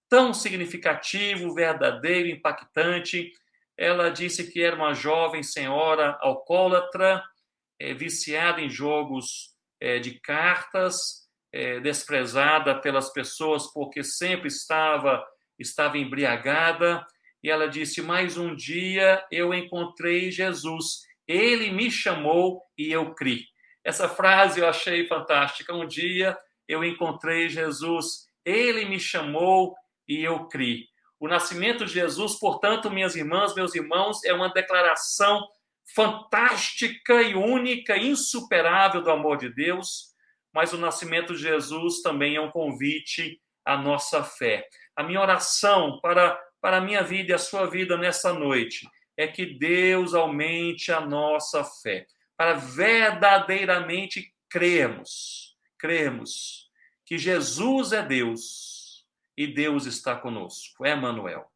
tão 0.09 0.33
significativo, 0.33 1.53
verdadeiro, 1.53 2.27
impactante. 2.27 3.31
Ela 3.77 4.09
disse 4.09 4.51
que 4.51 4.61
era 4.61 4.75
uma 4.75 4.93
jovem 4.93 5.43
senhora 5.43 6.17
alcoólatra, 6.21 7.23
é, 7.79 7.93
viciada 7.93 8.61
em 8.61 8.69
jogos 8.69 9.55
é, 9.79 9.99
de 9.99 10.19
cartas, 10.19 11.27
é, 11.51 11.79
desprezada 11.79 12.79
pelas 12.79 13.11
pessoas 13.11 13.67
porque 13.73 14.03
sempre 14.03 14.47
estava 14.47 15.25
estava 15.59 15.97
embriagada. 15.97 17.05
E 17.43 17.49
ela 17.49 17.67
disse: 17.67 18.01
Mais 18.01 18.37
um 18.37 18.55
dia 18.55 19.25
eu 19.31 19.53
encontrei 19.53 20.31
Jesus. 20.31 21.01
Ele 21.27 21.71
me 21.71 21.89
chamou 21.89 22.61
e 22.77 22.91
eu 22.91 23.13
criei. 23.13 23.45
Essa 23.83 24.07
frase 24.07 24.59
eu 24.59 24.67
achei 24.67 25.07
fantástica. 25.07 25.73
Um 25.73 25.87
dia 25.87 26.37
eu 26.67 26.83
encontrei 26.83 27.49
Jesus. 27.49 28.27
Ele 28.45 28.85
me 28.85 28.99
chamou 28.99 29.75
e 30.07 30.23
eu 30.23 30.47
criei. 30.47 30.90
O 31.21 31.27
nascimento 31.27 31.85
de 31.85 31.93
Jesus, 31.93 32.39
portanto, 32.39 32.89
minhas 32.89 33.15
irmãs, 33.15 33.53
meus 33.53 33.75
irmãos, 33.75 34.23
é 34.23 34.33
uma 34.33 34.51
declaração 34.51 35.47
fantástica 35.93 37.21
e 37.21 37.35
única, 37.35 37.95
insuperável 37.95 39.03
do 39.03 39.11
amor 39.11 39.37
de 39.37 39.47
Deus, 39.53 40.15
mas 40.51 40.73
o 40.73 40.79
nascimento 40.79 41.35
de 41.35 41.43
Jesus 41.43 42.01
também 42.01 42.37
é 42.37 42.41
um 42.41 42.49
convite 42.49 43.39
à 43.63 43.77
nossa 43.77 44.23
fé. 44.23 44.67
A 44.95 45.03
minha 45.03 45.21
oração 45.21 45.99
para, 46.01 46.41
para 46.59 46.77
a 46.77 46.81
minha 46.81 47.03
vida 47.03 47.29
e 47.29 47.35
a 47.35 47.37
sua 47.37 47.67
vida 47.67 47.95
nessa 47.95 48.33
noite 48.33 48.89
é 49.15 49.27
que 49.27 49.45
Deus 49.45 50.15
aumente 50.15 50.91
a 50.91 51.01
nossa 51.01 51.63
fé, 51.63 52.07
para 52.35 52.53
verdadeiramente 52.53 54.33
crermos, 54.49 55.55
crermos 55.77 56.67
que 57.05 57.19
Jesus 57.19 57.91
é 57.91 58.01
Deus 58.01 58.70
e 59.41 59.47
Deus 59.47 59.87
está 59.87 60.15
conosco. 60.15 60.85
É 60.85 60.95
Manuel. 60.95 61.49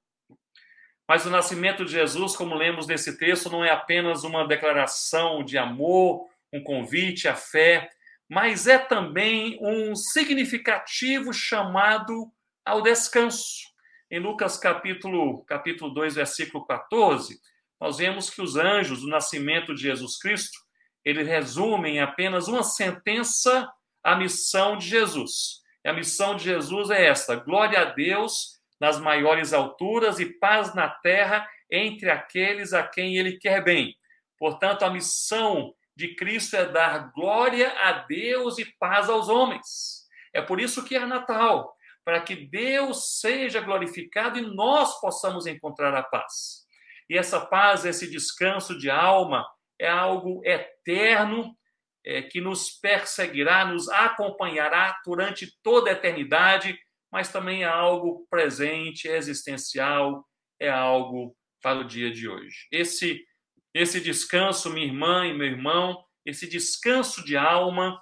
Mas 1.07 1.23
o 1.23 1.29
nascimento 1.29 1.85
de 1.85 1.91
Jesus, 1.91 2.35
como 2.35 2.55
lemos 2.55 2.87
nesse 2.87 3.15
texto, 3.15 3.47
não 3.47 3.63
é 3.63 3.69
apenas 3.69 4.23
uma 4.23 4.47
declaração 4.47 5.43
de 5.43 5.55
amor, 5.55 6.27
um 6.51 6.63
convite 6.63 7.27
à 7.27 7.35
fé, 7.35 7.87
mas 8.27 8.65
é 8.65 8.79
também 8.79 9.59
um 9.61 9.95
significativo 9.95 11.31
chamado 11.31 12.31
ao 12.65 12.81
descanso. 12.81 13.67
Em 14.09 14.19
Lucas 14.19 14.57
capítulo, 14.57 15.45
capítulo 15.45 15.93
2, 15.93 16.15
versículo 16.15 16.65
14, 16.65 17.39
nós 17.79 17.97
vemos 17.97 18.31
que 18.31 18.41
os 18.41 18.55
anjos 18.55 19.01
do 19.01 19.07
nascimento 19.07 19.75
de 19.75 19.83
Jesus 19.83 20.17
Cristo, 20.17 20.57
eles 21.03 21.27
resumem 21.27 21.99
apenas 21.99 22.47
uma 22.47 22.63
sentença 22.63 23.71
à 24.03 24.15
missão 24.15 24.75
de 24.75 24.87
Jesus. 24.87 25.63
A 25.85 25.93
missão 25.93 26.35
de 26.35 26.43
Jesus 26.43 26.89
é 26.89 27.05
esta: 27.05 27.35
glória 27.35 27.81
a 27.81 27.85
Deus 27.85 28.59
nas 28.79 28.99
maiores 28.99 29.53
alturas 29.53 30.19
e 30.19 30.25
paz 30.25 30.73
na 30.73 30.89
terra 30.89 31.47
entre 31.71 32.09
aqueles 32.09 32.73
a 32.73 32.83
quem 32.83 33.17
ele 33.17 33.37
quer 33.37 33.63
bem. 33.63 33.95
Portanto, 34.37 34.83
a 34.83 34.89
missão 34.89 35.73
de 35.95 36.15
Cristo 36.15 36.55
é 36.55 36.65
dar 36.65 37.11
glória 37.13 37.71
a 37.79 37.93
Deus 37.93 38.57
e 38.57 38.65
paz 38.77 39.09
aos 39.09 39.29
homens. 39.29 40.05
É 40.33 40.41
por 40.41 40.59
isso 40.59 40.83
que 40.83 40.95
é 40.95 41.05
Natal, 41.05 41.73
para 42.03 42.19
que 42.19 42.35
Deus 42.35 43.19
seja 43.19 43.61
glorificado 43.61 44.37
e 44.37 44.41
nós 44.41 44.99
possamos 44.99 45.47
encontrar 45.47 45.95
a 45.95 46.03
paz. 46.03 46.65
E 47.09 47.17
essa 47.17 47.39
paz, 47.39 47.85
esse 47.85 48.09
descanso 48.09 48.77
de 48.77 48.89
alma, 48.89 49.47
é 49.79 49.87
algo 49.87 50.41
eterno 50.43 51.55
é, 52.05 52.21
que 52.21 52.39
nos 52.39 52.69
perseguirá, 52.69 53.65
nos 53.65 53.89
acompanhará 53.89 54.99
durante 55.03 55.51
toda 55.63 55.89
a 55.89 55.93
eternidade, 55.93 56.77
mas 57.11 57.31
também 57.31 57.63
é 57.63 57.67
algo 57.67 58.27
presente, 58.29 59.07
existencial, 59.07 60.23
é 60.59 60.69
algo 60.69 61.35
para 61.61 61.79
o 61.79 61.83
dia 61.83 62.11
de 62.11 62.29
hoje. 62.29 62.67
Esse, 62.71 63.25
esse 63.73 63.99
descanso, 63.99 64.69
minha 64.69 64.85
irmã 64.85 65.25
e 65.25 65.33
meu 65.33 65.47
irmão, 65.47 66.03
esse 66.25 66.47
descanso 66.47 67.25
de 67.25 67.35
alma 67.35 67.99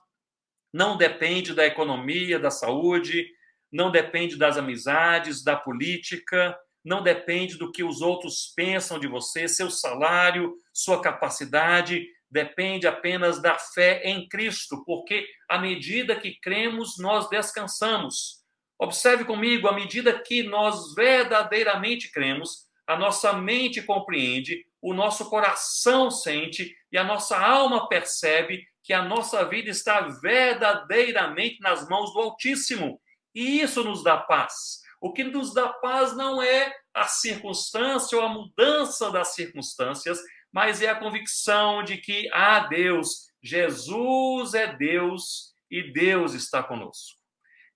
não 0.74 0.98
depende 0.98 1.54
da 1.54 1.66
economia, 1.66 2.40
da 2.40 2.52
saúde, 2.52 3.28
não 3.72 3.92
depende 3.92 4.36
das 4.36 4.58
amizades, 4.58 5.44
da 5.44 5.56
política, 5.56 6.58
não 6.84 7.02
depende 7.02 7.58
do 7.58 7.72
que 7.72 7.84
os 7.84 8.02
outros 8.02 8.52
pensam 8.56 9.00
de 9.00 9.08
você, 9.08 9.48
seu 9.48 9.70
salário, 9.70 10.56
sua 10.74 11.02
capacidade, 11.02 12.06
depende 12.34 12.88
apenas 12.88 13.40
da 13.40 13.58
fé 13.58 14.02
em 14.04 14.28
Cristo, 14.28 14.84
porque 14.84 15.26
à 15.48 15.60
medida 15.60 16.20
que 16.20 16.40
cremos, 16.42 16.98
nós 16.98 17.30
descansamos. 17.30 18.42
Observe 18.80 19.24
comigo, 19.24 19.68
à 19.68 19.74
medida 19.74 20.20
que 20.20 20.42
nós 20.42 20.96
verdadeiramente 20.96 22.12
cremos, 22.12 22.68
a 22.88 22.98
nossa 22.98 23.32
mente 23.34 23.84
compreende, 23.84 24.66
o 24.82 24.94
nosso 24.94 25.30
coração 25.30 26.10
sente 26.10 26.76
e 26.92 26.98
a 26.98 27.04
nossa 27.04 27.38
alma 27.38 27.88
percebe 27.88 28.66
que 28.84 28.92
a 28.92 29.04
nossa 29.04 29.46
vida 29.46 29.70
está 29.70 30.02
verdadeiramente 30.02 31.62
nas 31.62 31.88
mãos 31.88 32.12
do 32.14 32.20
Altíssimo. 32.20 33.00
E 33.34 33.62
isso 33.62 33.84
nos 33.84 34.04
dá 34.04 34.18
paz. 34.18 34.82
O 35.00 35.14
que 35.14 35.24
nos 35.24 35.54
dá 35.54 35.70
paz 35.70 36.16
não 36.18 36.42
é 36.42 36.74
a 36.94 37.06
circunstância 37.06 38.18
ou 38.18 38.24
a 38.24 38.30
mudança 38.30 39.12
das 39.12 39.34
circunstâncias, 39.34 40.20
mas 40.54 40.84
é 40.84 40.90
a 40.90 40.96
convicção 40.96 41.84
de 41.84 41.98
que 41.98 42.30
há 42.32 42.60
Deus, 42.60 43.28
Jesus 43.42 44.54
é 44.54 44.74
Deus 44.74 45.56
e 45.70 45.92
Deus 45.92 46.36
está 46.36 46.62
conosco. 46.62 47.20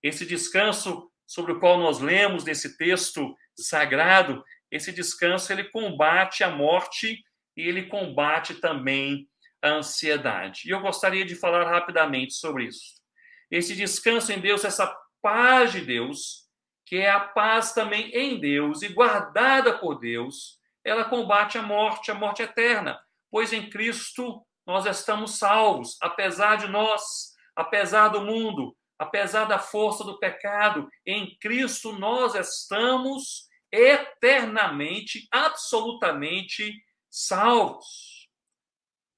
Esse 0.00 0.24
descanso 0.24 1.10
sobre 1.26 1.52
o 1.52 1.58
qual 1.58 1.76
nós 1.78 1.98
lemos 1.98 2.44
nesse 2.44 2.78
texto 2.78 3.36
sagrado, 3.58 4.44
esse 4.70 4.92
descanso 4.92 5.52
ele 5.52 5.64
combate 5.64 6.44
a 6.44 6.50
morte 6.50 7.20
e 7.56 7.62
ele 7.62 7.86
combate 7.86 8.54
também 8.54 9.28
a 9.60 9.70
ansiedade. 9.70 10.62
E 10.66 10.70
eu 10.70 10.80
gostaria 10.80 11.24
de 11.24 11.34
falar 11.34 11.68
rapidamente 11.68 12.34
sobre 12.34 12.66
isso. 12.66 13.02
Esse 13.50 13.74
descanso 13.74 14.32
em 14.32 14.40
Deus, 14.40 14.64
essa 14.64 14.96
paz 15.20 15.72
de 15.72 15.80
Deus, 15.80 16.46
que 16.86 16.96
é 16.96 17.10
a 17.10 17.18
paz 17.18 17.72
também 17.72 18.10
em 18.14 18.38
Deus 18.38 18.82
e 18.82 18.88
guardada 18.88 19.76
por 19.78 19.98
Deus, 19.98 20.57
ela 20.84 21.04
combate 21.04 21.58
a 21.58 21.62
morte, 21.62 22.10
a 22.10 22.14
morte 22.14 22.42
eterna, 22.42 23.00
pois 23.30 23.52
em 23.52 23.68
Cristo 23.68 24.44
nós 24.66 24.86
estamos 24.86 25.38
salvos, 25.38 25.96
apesar 26.00 26.56
de 26.56 26.68
nós, 26.68 27.34
apesar 27.56 28.08
do 28.08 28.20
mundo, 28.20 28.76
apesar 28.98 29.44
da 29.44 29.58
força 29.58 30.04
do 30.04 30.18
pecado, 30.18 30.88
em 31.06 31.36
Cristo 31.40 31.92
nós 31.98 32.34
estamos 32.34 33.48
eternamente, 33.72 35.26
absolutamente 35.30 36.74
salvos. 37.10 38.28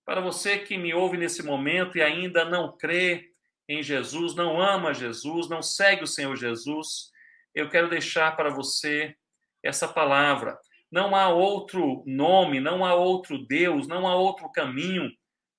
Para 0.04 0.20
você 0.20 0.58
que 0.58 0.76
me 0.76 0.92
ouve 0.92 1.16
nesse 1.16 1.42
momento 1.42 1.96
e 1.96 2.02
ainda 2.02 2.44
não 2.44 2.76
crê 2.76 3.30
em 3.68 3.82
Jesus, 3.82 4.34
não 4.34 4.60
ama 4.60 4.92
Jesus, 4.92 5.48
não 5.48 5.62
segue 5.62 6.02
o 6.02 6.06
Senhor 6.06 6.34
Jesus, 6.36 7.10
eu 7.54 7.68
quero 7.68 7.88
deixar 7.88 8.36
para 8.36 8.50
você 8.50 9.16
essa 9.62 9.86
palavra. 9.86 10.58
Não 10.90 11.14
há 11.14 11.28
outro 11.28 12.02
nome, 12.06 12.58
não 12.60 12.84
há 12.84 12.94
outro 12.94 13.38
Deus, 13.46 13.86
não 13.86 14.08
há 14.08 14.14
outro 14.16 14.50
caminho, 14.50 15.10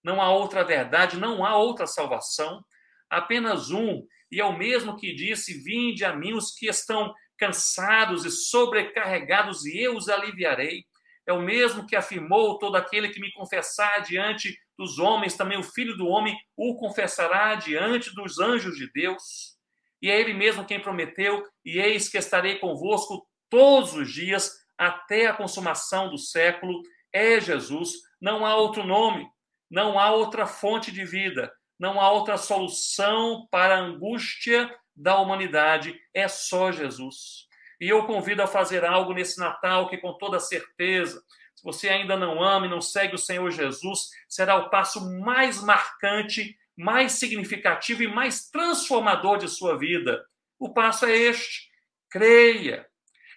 não 0.03 0.21
há 0.21 0.29
outra 0.31 0.63
verdade, 0.63 1.17
não 1.17 1.45
há 1.45 1.55
outra 1.55 1.87
salvação. 1.87 2.63
Apenas 3.09 3.71
um, 3.71 4.05
e 4.31 4.39
é 4.39 4.45
o 4.45 4.57
mesmo 4.57 4.97
que 4.97 5.13
disse: 5.13 5.61
Vinde 5.63 6.03
a 6.05 6.15
mim 6.15 6.33
os 6.33 6.51
que 6.51 6.67
estão 6.67 7.13
cansados 7.37 8.25
e 8.25 8.31
sobrecarregados, 8.31 9.65
e 9.65 9.79
eu 9.79 9.95
os 9.95 10.09
aliviarei. 10.09 10.83
É 11.27 11.33
o 11.33 11.41
mesmo 11.41 11.85
que 11.85 11.95
afirmou: 11.95 12.57
todo 12.57 12.75
aquele 12.75 13.09
que 13.09 13.19
me 13.19 13.31
confessar 13.31 14.01
diante 14.01 14.57
dos 14.77 14.99
homens, 14.99 15.35
também 15.35 15.57
o 15.57 15.63
filho 15.63 15.95
do 15.95 16.07
homem 16.07 16.35
o 16.57 16.75
confessará 16.75 17.55
diante 17.55 18.13
dos 18.15 18.39
anjos 18.39 18.75
de 18.75 18.91
Deus. 18.91 19.57
E 20.01 20.09
é 20.09 20.19
Ele 20.19 20.33
mesmo 20.33 20.65
quem 20.65 20.79
prometeu: 20.79 21.43
E 21.65 21.79
eis 21.79 22.09
que 22.09 22.17
estarei 22.17 22.57
convosco 22.57 23.27
todos 23.49 23.93
os 23.93 24.11
dias, 24.11 24.51
até 24.87 25.27
a 25.27 25.33
consumação 25.33 26.09
do 26.09 26.17
século. 26.17 26.81
É 27.13 27.39
Jesus, 27.39 27.93
não 28.19 28.45
há 28.45 28.55
outro 28.55 28.85
nome, 28.85 29.27
não 29.69 29.99
há 29.99 30.11
outra 30.11 30.45
fonte 30.45 30.91
de 30.91 31.05
vida, 31.05 31.51
não 31.79 31.99
há 31.99 32.09
outra 32.11 32.37
solução 32.37 33.47
para 33.51 33.75
a 33.75 33.79
angústia 33.79 34.73
da 34.95 35.19
humanidade, 35.19 35.99
é 36.13 36.27
só 36.27 36.71
Jesus. 36.71 37.47
E 37.79 37.89
eu 37.89 38.05
convido 38.05 38.41
a 38.41 38.47
fazer 38.47 38.85
algo 38.85 39.13
nesse 39.13 39.39
Natal 39.39 39.89
que, 39.89 39.97
com 39.97 40.13
toda 40.17 40.39
certeza, 40.39 41.21
se 41.55 41.63
você 41.63 41.89
ainda 41.89 42.15
não 42.15 42.41
ama 42.41 42.65
e 42.65 42.69
não 42.69 42.81
segue 42.81 43.15
o 43.15 43.19
Senhor 43.19 43.49
Jesus, 43.51 44.09
será 44.27 44.55
o 44.55 44.69
passo 44.69 45.19
mais 45.19 45.61
marcante 45.61 46.57
mais 46.77 47.13
significativo 47.13 48.03
e 48.03 48.07
mais 48.07 48.49
transformador 48.49 49.37
de 49.37 49.47
sua 49.47 49.77
vida. 49.77 50.25
O 50.59 50.73
passo 50.73 51.05
é 51.05 51.15
este: 51.15 51.69
creia. 52.09 52.87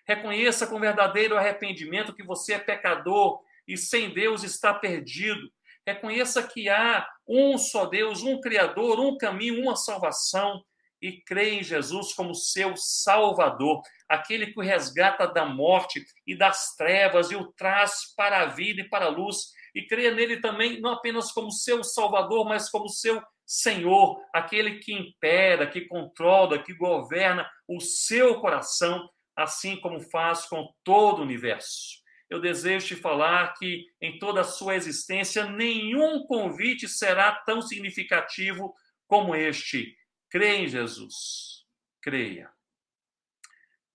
Reconheça 0.06 0.66
com 0.66 0.78
verdadeiro 0.78 1.36
arrependimento 1.36 2.14
que 2.14 2.22
você 2.22 2.54
é 2.54 2.58
pecador 2.58 3.40
e 3.66 3.76
sem 3.76 4.12
Deus 4.12 4.42
está 4.42 4.74
perdido. 4.74 5.50
Reconheça 5.86 6.42
que 6.42 6.68
há 6.68 7.06
um 7.26 7.58
só 7.58 7.86
Deus, 7.86 8.22
um 8.22 8.40
Criador, 8.40 9.00
um 9.00 9.16
caminho, 9.16 9.62
uma 9.62 9.76
salvação. 9.76 10.62
E 11.00 11.20
creia 11.20 11.60
em 11.60 11.62
Jesus 11.62 12.14
como 12.14 12.34
seu 12.34 12.74
Salvador, 12.78 13.82
aquele 14.08 14.46
que 14.46 14.58
o 14.58 14.62
resgata 14.62 15.26
da 15.26 15.44
morte 15.44 16.02
e 16.26 16.34
das 16.34 16.74
trevas 16.76 17.30
e 17.30 17.36
o 17.36 17.52
traz 17.52 18.14
para 18.16 18.40
a 18.40 18.46
vida 18.46 18.80
e 18.80 18.88
para 18.88 19.06
a 19.06 19.10
luz. 19.10 19.52
E 19.74 19.82
creia 19.82 20.14
nele 20.14 20.40
também, 20.40 20.80
não 20.80 20.92
apenas 20.92 21.30
como 21.30 21.50
seu 21.50 21.84
Salvador, 21.84 22.46
mas 22.46 22.70
como 22.70 22.88
seu 22.88 23.22
Senhor, 23.44 24.18
aquele 24.32 24.78
que 24.78 24.94
impera, 24.94 25.66
que 25.66 25.82
controla, 25.82 26.62
que 26.62 26.72
governa 26.72 27.46
o 27.68 27.80
seu 27.80 28.40
coração, 28.40 29.06
assim 29.36 29.76
como 29.76 30.00
faz 30.00 30.46
com 30.46 30.72
todo 30.82 31.20
o 31.20 31.22
universo. 31.22 32.02
Eu 32.28 32.40
desejo 32.40 32.88
te 32.88 32.96
falar 32.96 33.54
que 33.54 33.86
em 34.00 34.18
toda 34.18 34.40
a 34.40 34.44
sua 34.44 34.74
existência 34.74 35.46
nenhum 35.46 36.24
convite 36.26 36.88
será 36.88 37.32
tão 37.32 37.60
significativo 37.60 38.74
como 39.06 39.34
este. 39.34 39.96
Creia 40.30 40.62
em 40.62 40.68
Jesus. 40.68 41.64
Creia. 42.00 42.50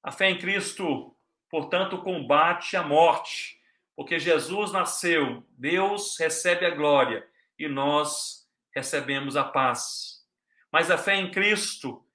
A 0.02 0.12
fé 0.12 0.30
em 0.30 0.38
Cristo, 0.38 1.16
portanto, 1.50 2.02
combate 2.02 2.78
a 2.78 2.84
morte, 2.84 3.60
porque 3.96 4.18
Jesus 4.18 4.72
nasceu, 4.72 5.46
Deus 5.58 6.18
recebe 6.18 6.66
a 6.66 6.70
glória 6.70 7.28
e 7.58 7.68
nós 7.68 8.48
recebemos 8.74 9.36
a 9.36 9.44
paz. 9.44 10.26
Mas 10.72 10.90
a 10.90 10.98
fé 10.98 11.16
em 11.16 11.32
Cristo, 11.32 12.06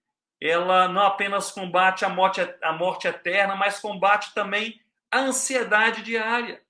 ela 0.47 0.89
não 0.89 1.01
apenas 1.01 1.51
combate 1.51 2.05
a 2.05 2.09
morte, 2.11 2.41
a 2.63 2.73
morte 2.75 3.09
eterna, 3.09 3.57
mas 3.57 3.81
combate 3.81 4.35
também 4.35 4.79
a 5.11 5.21
ansiedade 5.21 6.03
diária. 6.03 6.61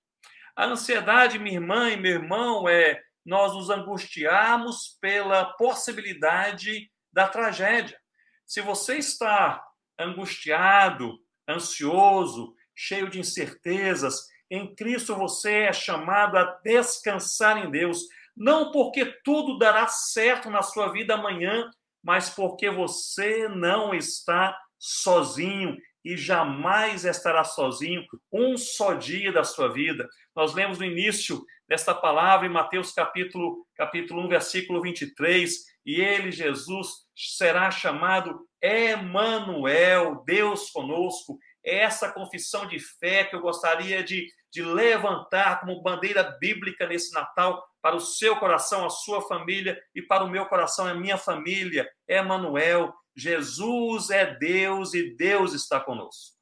A 0.55 0.67
ansiedade, 0.67 1.41
minha 1.41 1.57
irmã 1.57 1.91
e 1.91 1.97
meu 1.97 2.13
irmão, 2.13 2.69
é 2.69 3.03
nós 3.27 3.53
nos 3.53 3.71
angustiarmos 3.71 4.97
pela 5.01 5.45
possibilidade 5.55 6.89
da 7.13 7.27
tragédia. 7.27 7.99
Se 8.47 8.61
você 8.61 8.99
está 8.99 9.61
angustiado, 9.99 11.19
ansioso, 11.49 12.55
cheio 12.77 13.11
de 13.11 13.19
incertezas, 13.19 14.29
em 14.49 14.73
Cristo 14.73 15.17
você 15.17 15.63
é 15.63 15.73
chamado 15.73 16.39
a 16.39 16.45
descansar 16.63 17.59
em 17.59 17.73
Deus, 17.73 18.03
não 18.37 18.71
porque 18.71 19.05
tudo 19.25 19.59
dará 19.59 19.89
certo 19.89 20.49
na 20.49 20.63
sua 20.63 20.93
vida 20.93 21.15
amanhã, 21.15 21.69
mas 22.05 22.29
porque 22.29 22.71
você 22.71 23.49
não 23.49 23.95
está 23.95 24.57
sozinho 24.79 25.77
e 26.05 26.19
jamais 26.19 27.07
estará 27.07 27.43
sozinho 27.43 28.05
um 28.31 28.59
só 28.59 28.93
dia 28.93 29.33
da 29.33 29.43
sua 29.43 29.73
vida. 29.73 30.07
Nós 30.37 30.53
lemos 30.53 30.79
no 30.79 30.85
início 30.85 31.43
desta 31.67 31.95
palavra 31.95 32.47
em 32.47 32.51
Mateus 32.51 32.93
capítulo, 32.93 33.67
capítulo 33.75 34.23
1, 34.27 34.29
versículo 34.29 34.83
23, 34.83 35.65
e 35.87 36.01
ele, 36.01 36.31
Jesus, 36.31 36.89
será 37.17 37.71
chamado 37.71 38.47
Emanuel, 38.61 40.23
Deus 40.27 40.71
conosco. 40.71 41.39
É 41.65 41.79
essa 41.79 42.13
confissão 42.13 42.67
de 42.67 42.79
fé 42.79 43.25
que 43.25 43.35
eu 43.35 43.41
gostaria 43.41 44.05
de, 44.05 44.31
de 44.53 44.63
levantar 44.63 45.61
como 45.61 45.83
bandeira 45.83 46.23
bíblica 46.39 46.87
nesse 46.87 47.13
Natal 47.13 47.67
para 47.81 47.97
o 47.97 48.01
seu 48.01 48.37
coração, 48.37 48.85
a 48.85 48.91
sua 48.91 49.23
família, 49.23 49.81
e 49.95 50.03
para 50.03 50.25
o 50.25 50.29
meu 50.29 50.47
coração, 50.47 50.87
a 50.87 50.95
minha 50.95 51.17
família. 51.17 51.91
Emanuel, 52.07 52.95
Jesus 53.17 54.11
é 54.11 54.35
Deus 54.35 54.95
e 54.95 55.15
Deus 55.17 55.55
está 55.55 55.81
conosco. 55.81 56.37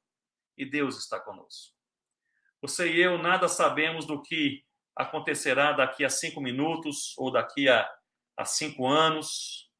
E 0.56 0.64
Deus 0.64 0.98
está 0.98 1.20
conosco. 1.20 1.74
Você 2.60 2.92
e 2.92 3.00
eu 3.00 3.18
nada 3.18 3.48
sabemos 3.48 4.06
do 4.06 4.22
que 4.22 4.62
acontecerá 4.94 5.72
daqui 5.72 6.04
a 6.04 6.10
cinco 6.10 6.40
minutos 6.40 7.14
ou 7.16 7.30
daqui 7.30 7.68
a, 7.68 7.88
a 8.36 8.44
cinco 8.44 8.86
anos. 8.86 9.70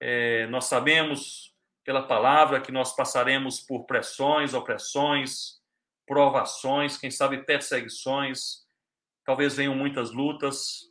É, 0.00 0.46
nós 0.46 0.64
sabemos 0.64 1.49
pela 1.90 2.06
palavra 2.06 2.60
que 2.60 2.70
nós 2.70 2.94
passaremos 2.94 3.58
por 3.58 3.84
pressões, 3.84 4.54
opressões, 4.54 5.60
provações, 6.06 6.96
quem 6.96 7.10
sabe 7.10 7.44
perseguições 7.44 8.64
talvez 9.24 9.56
venham 9.56 9.74
muitas 9.74 10.12
lutas, 10.12 10.82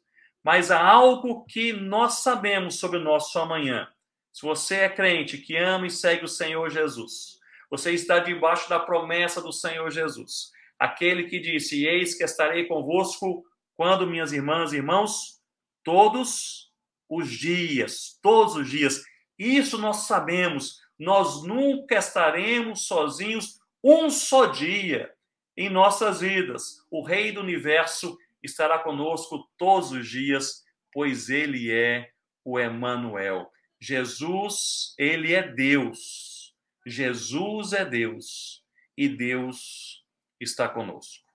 mas 0.43 0.71
há 0.71 0.85
algo 0.85 1.45
que 1.45 1.71
nós 1.71 2.15
sabemos 2.15 2.79
sobre 2.79 2.97
o 2.97 3.01
nosso 3.01 3.39
amanhã. 3.39 3.87
Se 4.33 4.41
você 4.41 4.75
é 4.75 4.89
crente 4.89 5.37
que 5.37 5.55
ama 5.55 5.87
e 5.87 5.89
segue 5.89 6.25
o 6.25 6.27
Senhor 6.27 6.69
Jesus, 6.69 7.39
você 7.71 7.93
está 7.93 8.19
debaixo 8.19 8.67
da 8.67 8.77
promessa 8.77 9.41
do 9.41 9.53
Senhor 9.53 9.89
Jesus. 9.89 10.51
Aquele 10.77 11.29
que 11.29 11.39
disse: 11.39 11.85
Eis 11.85 12.13
que 12.13 12.25
estarei 12.25 12.65
convosco 12.65 13.45
quando, 13.73 14.05
minhas 14.05 14.33
irmãs 14.33 14.73
e 14.73 14.75
irmãos, 14.75 15.39
todos 15.81 16.73
os 17.07 17.31
dias, 17.31 18.19
todos 18.21 18.57
os 18.57 18.69
dias. 18.69 19.01
Isso 19.39 19.77
nós 19.77 20.05
sabemos. 20.05 20.88
Nós 20.99 21.43
nunca 21.43 21.95
estaremos 21.95 22.85
sozinhos 22.85 23.59
um 23.81 24.09
só 24.09 24.47
dia 24.47 25.13
em 25.55 25.69
nossas 25.69 26.19
vidas. 26.19 26.85
O 26.91 27.01
Rei 27.01 27.31
do 27.31 27.39
Universo 27.39 28.17
estará 28.43 28.77
conosco 28.79 29.49
todos 29.57 29.91
os 29.91 30.07
dias, 30.07 30.65
pois 30.91 31.29
ele 31.29 31.71
é 31.71 32.11
o 32.43 32.59
Emanuel. 32.59 33.49
Jesus, 33.79 34.93
ele 34.97 35.33
é 35.33 35.41
Deus. 35.41 36.53
Jesus 36.85 37.73
é 37.73 37.85
Deus 37.85 38.63
e 38.97 39.07
Deus 39.07 40.03
está 40.39 40.67
conosco. 40.67 41.25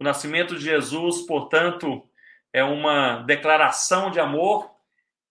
O 0.00 0.04
nascimento 0.04 0.56
de 0.56 0.64
Jesus, 0.64 1.22
portanto, 1.26 2.08
é 2.52 2.64
uma 2.64 3.22
declaração 3.22 4.10
de 4.10 4.18
amor, 4.18 4.74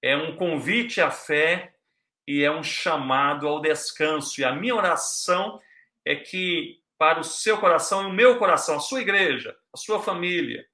é 0.01 0.15
um 0.15 0.35
convite 0.35 1.01
à 1.01 1.11
fé 1.11 1.73
e 2.27 2.43
é 2.43 2.51
um 2.51 2.63
chamado 2.63 3.47
ao 3.47 3.61
descanso. 3.61 4.39
E 4.39 4.43
a 4.43 4.53
minha 4.53 4.75
oração 4.75 5.59
é 6.05 6.15
que 6.15 6.79
para 6.97 7.19
o 7.19 7.23
seu 7.23 7.57
coração 7.57 8.03
e 8.03 8.05
o 8.05 8.13
meu 8.13 8.37
coração, 8.37 8.75
a 8.75 8.79
sua 8.79 9.01
igreja, 9.01 9.55
a 9.73 9.77
sua 9.77 10.01
família, 10.01 10.65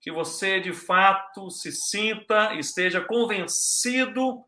que 0.00 0.10
você 0.10 0.58
de 0.58 0.72
fato 0.72 1.50
se 1.50 1.70
sinta, 1.70 2.54
esteja 2.54 3.00
convencido 3.00 4.44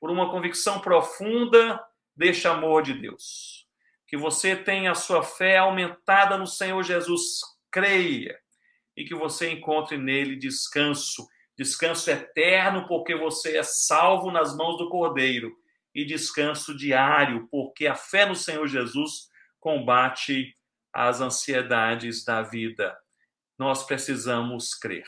por 0.00 0.10
uma 0.10 0.30
convicção 0.30 0.80
profunda 0.80 1.80
deste 2.16 2.48
amor 2.48 2.82
de 2.82 2.94
Deus. 2.94 3.66
Que 4.08 4.16
você 4.16 4.56
tenha 4.56 4.90
a 4.90 4.96
sua 4.96 5.22
fé 5.22 5.58
aumentada 5.58 6.36
no 6.36 6.46
Senhor 6.46 6.82
Jesus, 6.82 7.40
creia, 7.70 8.36
e 8.96 9.04
que 9.04 9.14
você 9.14 9.50
encontre 9.50 9.96
nele 9.96 10.36
descanso, 10.36 11.28
descanso 11.56 12.10
eterno, 12.10 12.88
porque 12.88 13.14
você 13.14 13.58
é 13.58 13.62
salvo 13.62 14.30
nas 14.30 14.56
mãos 14.56 14.78
do 14.78 14.88
Cordeiro, 14.88 15.56
e 15.96 16.04
descanso 16.04 16.76
diário, 16.76 17.48
porque 17.50 17.86
a 17.86 17.94
fé 17.94 18.26
no 18.26 18.36
Senhor 18.36 18.68
Jesus 18.68 19.30
combate 19.58 20.54
as 20.92 21.22
ansiedades 21.22 22.22
da 22.22 22.42
vida. 22.42 22.94
Nós 23.58 23.82
precisamos 23.82 24.74
crer. 24.74 25.06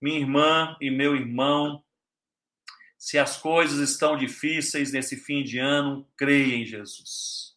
Minha 0.00 0.20
irmã 0.20 0.76
e 0.80 0.90
meu 0.90 1.14
irmão, 1.14 1.84
se 2.96 3.18
as 3.18 3.36
coisas 3.36 3.78
estão 3.90 4.16
difíceis 4.16 4.92
nesse 4.92 5.14
fim 5.14 5.44
de 5.44 5.58
ano, 5.58 6.08
creia 6.16 6.54
em 6.54 6.64
Jesus. 6.64 7.54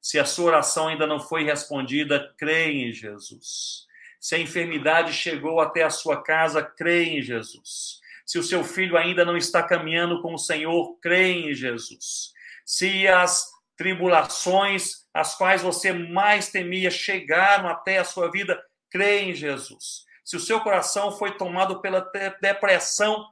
Se 0.00 0.18
a 0.18 0.24
sua 0.24 0.46
oração 0.46 0.88
ainda 0.88 1.06
não 1.06 1.20
foi 1.20 1.44
respondida, 1.44 2.34
creia 2.36 2.88
em 2.88 2.92
Jesus. 2.92 3.86
Se 4.18 4.34
a 4.34 4.40
enfermidade 4.40 5.12
chegou 5.12 5.60
até 5.60 5.84
a 5.84 5.90
sua 5.90 6.20
casa, 6.20 6.60
creia 6.60 7.18
em 7.18 7.22
Jesus. 7.22 8.00
Se 8.24 8.38
o 8.38 8.42
seu 8.42 8.64
filho 8.64 8.96
ainda 8.96 9.24
não 9.24 9.36
está 9.36 9.62
caminhando 9.62 10.22
com 10.22 10.34
o 10.34 10.38
Senhor, 10.38 10.98
creia 11.00 11.50
em 11.50 11.54
Jesus. 11.54 12.32
Se 12.64 13.06
as 13.06 13.50
tribulações 13.76 15.04
as 15.14 15.36
quais 15.36 15.62
você 15.62 15.92
mais 15.92 16.50
temia 16.50 16.90
chegaram 16.90 17.68
até 17.68 17.98
a 17.98 18.04
sua 18.04 18.28
vida, 18.30 18.60
crê 18.90 19.20
em 19.20 19.32
Jesus. 19.32 20.04
Se 20.24 20.36
o 20.36 20.40
seu 20.40 20.60
coração 20.60 21.12
foi 21.12 21.36
tomado 21.36 21.80
pela 21.80 22.00
depressão, 22.40 23.28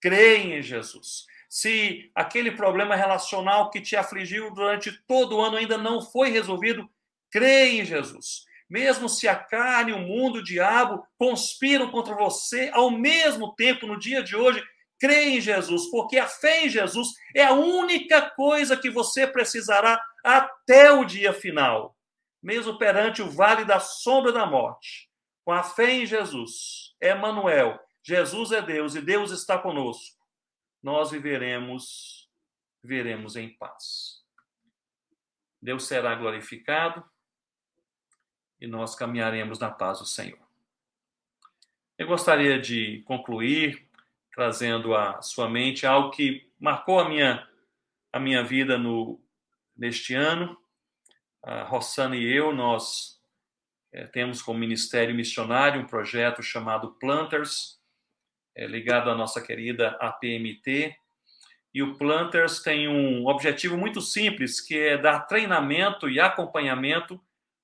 crê 0.00 0.38
em 0.38 0.62
Jesus. 0.62 1.26
Se 1.48 2.10
aquele 2.14 2.52
problema 2.52 2.96
relacional 2.96 3.70
que 3.70 3.80
te 3.80 3.94
afligiu 3.94 4.50
durante 4.54 4.90
todo 5.06 5.36
o 5.36 5.40
ano 5.42 5.58
ainda 5.58 5.76
não 5.76 6.00
foi 6.00 6.30
resolvido, 6.30 6.88
crê 7.30 7.72
em 7.72 7.84
Jesus. 7.84 8.46
Mesmo 8.68 9.08
se 9.08 9.26
a 9.26 9.34
carne, 9.34 9.92
o 9.92 9.98
mundo, 9.98 10.36
o 10.36 10.44
diabo 10.44 11.06
conspiram 11.16 11.90
contra 11.90 12.14
você 12.14 12.70
ao 12.74 12.90
mesmo 12.90 13.54
tempo 13.54 13.86
no 13.86 13.98
dia 13.98 14.22
de 14.22 14.36
hoje, 14.36 14.62
crê 14.98 15.28
em 15.30 15.40
Jesus, 15.40 15.90
porque 15.90 16.18
a 16.18 16.26
fé 16.26 16.66
em 16.66 16.68
Jesus 16.68 17.08
é 17.34 17.44
a 17.44 17.52
única 17.52 18.30
coisa 18.30 18.76
que 18.76 18.90
você 18.90 19.26
precisará 19.26 20.02
até 20.22 20.92
o 20.92 21.04
dia 21.04 21.32
final, 21.32 21.96
mesmo 22.42 22.76
perante 22.76 23.22
o 23.22 23.30
vale 23.30 23.64
da 23.64 23.80
sombra 23.80 24.32
da 24.32 24.44
morte. 24.44 25.08
Com 25.44 25.52
a 25.52 25.62
fé 25.62 25.92
em 25.92 26.04
Jesus, 26.04 26.94
Emmanuel, 27.00 27.80
Jesus 28.02 28.52
é 28.52 28.60
Deus 28.60 28.94
e 28.94 29.00
Deus 29.00 29.30
está 29.30 29.56
conosco. 29.56 30.18
Nós 30.82 31.10
viveremos, 31.10 32.28
viveremos 32.82 33.34
em 33.34 33.56
paz. 33.56 34.18
Deus 35.60 35.86
será 35.86 36.14
glorificado 36.14 37.02
e 38.60 38.66
nós 38.66 38.94
caminharemos 38.94 39.58
na 39.58 39.70
paz 39.70 39.98
do 39.98 40.06
Senhor. 40.06 40.38
Eu 41.96 42.06
gostaria 42.06 42.60
de 42.60 43.02
concluir 43.06 43.88
trazendo 44.32 44.94
à 44.94 45.20
sua 45.20 45.48
mente 45.48 45.84
algo 45.84 46.10
que 46.10 46.48
marcou 46.60 47.00
a 47.00 47.08
minha, 47.08 47.44
a 48.12 48.20
minha 48.20 48.44
vida 48.44 48.78
no, 48.78 49.20
neste 49.76 50.14
ano. 50.14 50.56
A 51.42 51.64
Rossana 51.64 52.14
e 52.16 52.24
eu, 52.24 52.54
nós 52.54 53.20
é, 53.92 54.06
temos 54.06 54.40
como 54.40 54.58
Ministério 54.58 55.14
Missionário 55.14 55.80
um 55.80 55.86
projeto 55.86 56.40
chamado 56.40 56.92
Planters, 57.00 57.80
é, 58.54 58.66
ligado 58.66 59.10
à 59.10 59.14
nossa 59.16 59.40
querida 59.40 59.96
APMT. 60.00 60.94
E 61.74 61.82
o 61.82 61.96
Planters 61.96 62.60
tem 62.60 62.86
um 62.86 63.26
objetivo 63.26 63.76
muito 63.76 64.00
simples, 64.00 64.60
que 64.60 64.78
é 64.78 64.96
dar 64.96 65.26
treinamento 65.26 66.08
e 66.08 66.20
acompanhamento 66.20 67.20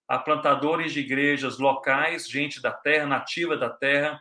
a 0.08 0.18
plantadores 0.18 0.92
de 0.92 1.00
igrejas 1.00 1.58
locais, 1.58 2.28
gente 2.28 2.60
da 2.60 2.70
terra, 2.70 3.06
nativa 3.06 3.56
da 3.56 3.70
terra, 3.70 4.20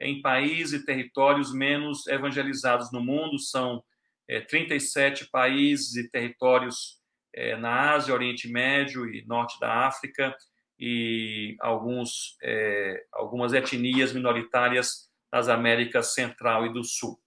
em 0.00 0.20
países 0.20 0.80
e 0.80 0.84
territórios 0.84 1.52
menos 1.52 2.06
evangelizados 2.06 2.92
no 2.92 3.00
mundo. 3.00 3.38
São 3.38 3.82
é, 4.28 4.40
37 4.40 5.28
países 5.30 5.96
e 5.96 6.08
territórios 6.10 7.00
é, 7.34 7.56
na 7.56 7.92
Ásia, 7.92 8.14
Oriente 8.14 8.48
Médio 8.48 9.08
e 9.12 9.24
Norte 9.26 9.58
da 9.58 9.86
África 9.86 10.34
e 10.78 11.56
alguns, 11.60 12.36
é, 12.42 13.04
algumas 13.12 13.52
etnias 13.52 14.12
minoritárias 14.12 15.08
das 15.32 15.48
Américas 15.48 16.14
Central 16.14 16.66
e 16.66 16.72
do 16.72 16.84
Sul. 16.84 17.18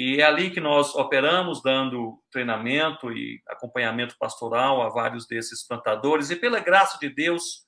E 0.00 0.20
é 0.20 0.22
ali 0.22 0.48
que 0.48 0.60
nós 0.60 0.94
operamos, 0.94 1.60
dando 1.60 2.22
treinamento 2.30 3.10
e 3.10 3.42
acompanhamento 3.48 4.14
pastoral 4.16 4.80
a 4.80 4.90
vários 4.90 5.26
desses 5.26 5.66
plantadores. 5.66 6.30
E 6.30 6.36
pela 6.36 6.60
graça 6.60 6.96
de 7.00 7.08
Deus, 7.08 7.66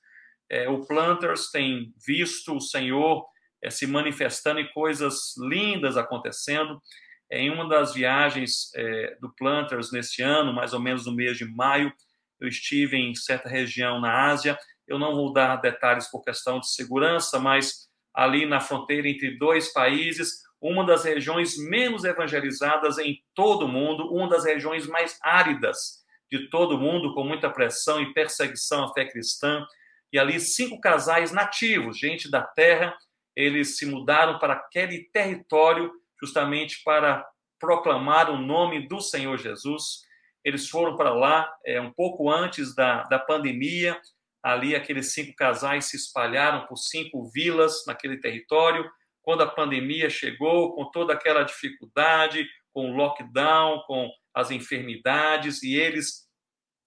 é, 0.49 0.69
o 0.69 0.85
Planters 0.85 1.51
tem 1.51 1.93
visto 2.07 2.55
o 2.55 2.61
Senhor 2.61 3.25
é, 3.61 3.69
se 3.69 3.85
manifestando 3.85 4.61
e 4.61 4.71
coisas 4.71 5.35
lindas 5.39 5.97
acontecendo. 5.97 6.81
Em 7.29 7.49
uma 7.49 7.67
das 7.67 7.93
viagens 7.93 8.73
é, 8.77 9.17
do 9.19 9.35
Planters 9.35 9.91
neste 9.91 10.21
ano, 10.21 10.53
mais 10.53 10.73
ou 10.73 10.79
menos 10.79 11.05
no 11.05 11.13
mês 11.13 11.37
de 11.37 11.43
maio, 11.43 11.91
eu 12.39 12.47
estive 12.47 12.95
em 12.95 13.13
certa 13.13 13.49
região 13.49 13.99
na 13.99 14.31
Ásia. 14.31 14.57
Eu 14.87 14.97
não 14.97 15.13
vou 15.13 15.33
dar 15.33 15.57
detalhes 15.57 16.09
por 16.09 16.23
questão 16.23 16.61
de 16.61 16.73
segurança, 16.73 17.37
mas 17.41 17.89
ali 18.15 18.45
na 18.45 18.61
fronteira 18.61 19.09
entre 19.09 19.37
dois 19.37 19.73
países, 19.73 20.49
uma 20.61 20.85
das 20.85 21.03
regiões 21.03 21.57
menos 21.57 22.03
evangelizadas 22.03 22.99
em 22.99 23.23
todo 23.33 23.65
o 23.65 23.67
mundo, 23.67 24.13
uma 24.13 24.29
das 24.29 24.45
regiões 24.45 24.85
mais 24.85 25.17
áridas 25.21 26.05
de 26.31 26.49
todo 26.49 26.75
o 26.75 26.77
mundo, 26.77 27.13
com 27.13 27.23
muita 27.23 27.49
pressão 27.49 27.99
e 27.99 28.13
perseguição 28.13 28.85
à 28.85 28.93
fé 28.93 29.05
cristã. 29.05 29.65
E 30.13 30.19
ali 30.19 30.39
cinco 30.39 30.79
casais 30.79 31.31
nativos, 31.31 31.97
gente 31.97 32.29
da 32.29 32.41
terra, 32.41 32.95
eles 33.35 33.77
se 33.77 33.85
mudaram 33.85 34.37
para 34.39 34.53
aquele 34.53 35.09
território 35.11 35.91
justamente 36.21 36.83
para 36.83 37.25
proclamar 37.59 38.29
o 38.29 38.37
nome 38.37 38.87
do 38.87 39.01
Senhor 39.01 39.37
Jesus. 39.37 40.01
Eles 40.43 40.69
foram 40.69 40.95
para 40.95 41.13
lá 41.13 41.51
é, 41.65 41.81
um 41.81 41.91
pouco 41.91 42.29
antes 42.29 42.75
da, 42.75 43.03
da 43.03 43.17
pandemia. 43.17 43.99
Ali, 44.43 44.75
aqueles 44.75 45.13
cinco 45.13 45.35
casais 45.35 45.85
se 45.85 45.95
espalharam 45.95 46.65
por 46.67 46.77
cinco 46.77 47.29
vilas 47.31 47.83
naquele 47.87 48.17
território. 48.17 48.89
Quando 49.21 49.43
a 49.43 49.47
pandemia 49.47 50.09
chegou, 50.09 50.73
com 50.73 50.89
toda 50.91 51.13
aquela 51.13 51.43
dificuldade, 51.43 52.47
com 52.73 52.91
o 52.91 52.95
lockdown, 52.95 53.83
com 53.85 54.09
as 54.33 54.51
enfermidades, 54.51 55.61
e 55.63 55.75
eles 55.75 56.27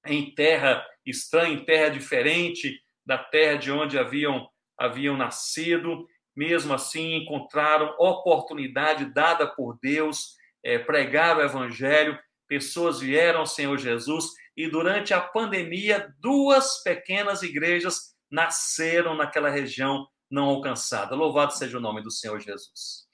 em 0.06 0.34
terra 0.34 0.84
estranha, 1.06 1.54
em 1.54 1.64
terra 1.64 1.88
diferente 1.88 2.80
da 3.06 3.18
terra 3.18 3.56
de 3.56 3.70
onde 3.70 3.98
haviam, 3.98 4.48
haviam 4.78 5.16
nascido, 5.16 6.06
mesmo 6.36 6.74
assim 6.74 7.16
encontraram 7.16 7.94
oportunidade 7.98 9.12
dada 9.12 9.46
por 9.46 9.78
Deus, 9.80 10.34
é, 10.64 10.78
o 10.78 11.42
evangelho, 11.42 12.18
pessoas 12.48 13.00
vieram 13.00 13.40
ao 13.40 13.46
Senhor 13.46 13.78
Jesus 13.78 14.26
e 14.56 14.68
durante 14.68 15.12
a 15.12 15.20
pandemia 15.20 16.12
duas 16.20 16.82
pequenas 16.82 17.42
igrejas 17.42 18.14
nasceram 18.30 19.14
naquela 19.14 19.50
região 19.50 20.06
não 20.34 20.46
alcançada. 20.46 21.14
Louvado 21.14 21.54
seja 21.54 21.78
o 21.78 21.80
nome 21.80 22.02
do 22.02 22.10
Senhor 22.10 22.40
Jesus. 22.40 23.04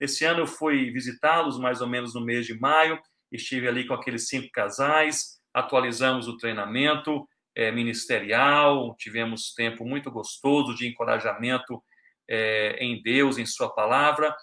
Esse 0.00 0.24
ano 0.24 0.40
eu 0.40 0.46
fui 0.46 0.90
visitá-los 0.92 1.58
mais 1.58 1.80
ou 1.80 1.88
menos 1.88 2.14
no 2.14 2.24
mês 2.24 2.46
de 2.46 2.58
maio, 2.58 2.98
estive 3.32 3.66
ali 3.66 3.86
com 3.86 3.94
aqueles 3.94 4.28
cinco 4.28 4.48
casais, 4.52 5.40
atualizamos 5.52 6.28
o 6.28 6.36
treinamento 6.36 7.28
é, 7.54 7.72
ministerial, 7.72 8.94
tivemos 8.96 9.52
tempo 9.52 9.84
muito 9.84 10.08
gostoso 10.10 10.74
de 10.74 10.86
encorajamento 10.86 11.82
é, 12.30 12.76
em 12.78 13.02
Deus, 13.02 13.38
em 13.38 13.44
Sua 13.44 13.68
palavra. 13.74 14.34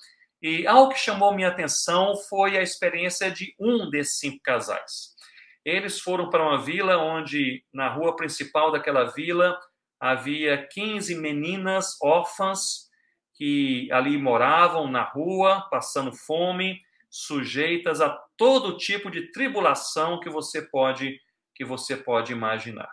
E 0.41 0.67
algo 0.67 0.91
que 0.91 0.99
chamou 0.99 1.33
minha 1.33 1.47
atenção 1.47 2.15
foi 2.29 2.57
a 2.57 2.61
experiência 2.61 3.31
de 3.31 3.55
um 3.57 3.89
desses 3.89 4.19
cinco 4.19 4.39
casais. 4.43 5.15
Eles 5.63 5.99
foram 5.99 6.29
para 6.29 6.43
uma 6.43 6.61
vila 6.61 6.97
onde, 6.97 7.63
na 7.73 7.87
rua 7.87 8.15
principal 8.15 8.71
daquela 8.71 9.05
vila, 9.05 9.57
havia 9.99 10.67
15 10.67 11.15
meninas 11.15 11.97
órfãs 12.01 12.85
que 13.33 13.91
ali 13.91 14.17
moravam 14.17 14.89
na 14.89 15.03
rua, 15.03 15.67
passando 15.69 16.13
fome, 16.13 16.79
sujeitas 17.09 18.01
a 18.01 18.09
todo 18.37 18.77
tipo 18.77 19.09
de 19.09 19.31
tribulação 19.31 20.19
que 20.19 20.29
você 20.29 20.61
pode 20.61 21.19
que 21.53 21.63
você 21.63 21.95
pode 21.95 22.33
imaginar. 22.33 22.89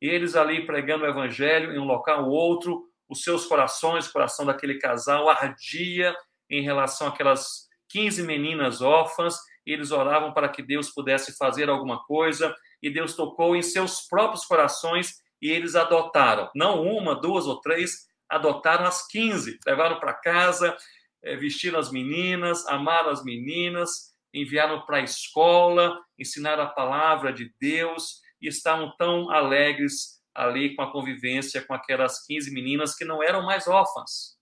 E 0.00 0.08
eles 0.08 0.34
ali 0.34 0.64
pregando 0.64 1.04
o 1.04 1.06
evangelho 1.06 1.72
em 1.72 1.78
um 1.78 1.84
local 1.84 2.24
ou 2.24 2.30
outro, 2.30 2.88
os 3.08 3.22
seus 3.22 3.44
corações, 3.44 4.08
o 4.08 4.12
coração 4.12 4.46
daquele 4.46 4.78
casal 4.78 5.28
ardia 5.28 6.14
em 6.50 6.62
relação 6.62 7.08
àquelas 7.08 7.68
15 7.90 8.22
meninas 8.22 8.80
órfãs, 8.80 9.36
e 9.66 9.72
eles 9.72 9.90
oravam 9.90 10.32
para 10.32 10.48
que 10.48 10.62
Deus 10.62 10.90
pudesse 10.90 11.36
fazer 11.36 11.68
alguma 11.68 12.02
coisa, 12.04 12.54
e 12.82 12.90
Deus 12.90 13.14
tocou 13.14 13.54
em 13.54 13.62
seus 13.62 14.06
próprios 14.08 14.44
corações 14.44 15.20
e 15.40 15.50
eles 15.50 15.74
adotaram, 15.74 16.50
não 16.54 16.82
uma, 16.82 17.14
duas 17.14 17.46
ou 17.46 17.60
três, 17.60 18.06
adotaram 18.28 18.86
as 18.86 19.06
15, 19.06 19.58
levaram 19.66 20.00
para 20.00 20.14
casa, 20.14 20.76
eh, 21.22 21.36
vestiram 21.36 21.78
as 21.78 21.90
meninas, 21.90 22.66
amaram 22.66 23.10
as 23.10 23.22
meninas, 23.22 24.14
enviaram 24.32 24.84
para 24.84 24.98
a 24.98 25.02
escola, 25.02 25.98
ensinaram 26.18 26.62
a 26.62 26.68
palavra 26.68 27.32
de 27.32 27.52
Deus 27.60 28.20
e 28.40 28.48
estavam 28.48 28.94
tão 28.96 29.30
alegres 29.30 30.20
ali 30.34 30.74
com 30.74 30.82
a 30.82 30.92
convivência 30.92 31.64
com 31.64 31.72
aquelas 31.72 32.24
15 32.26 32.52
meninas 32.52 32.94
que 32.94 33.04
não 33.04 33.22
eram 33.22 33.42
mais 33.42 33.66
órfãs. 33.66 34.36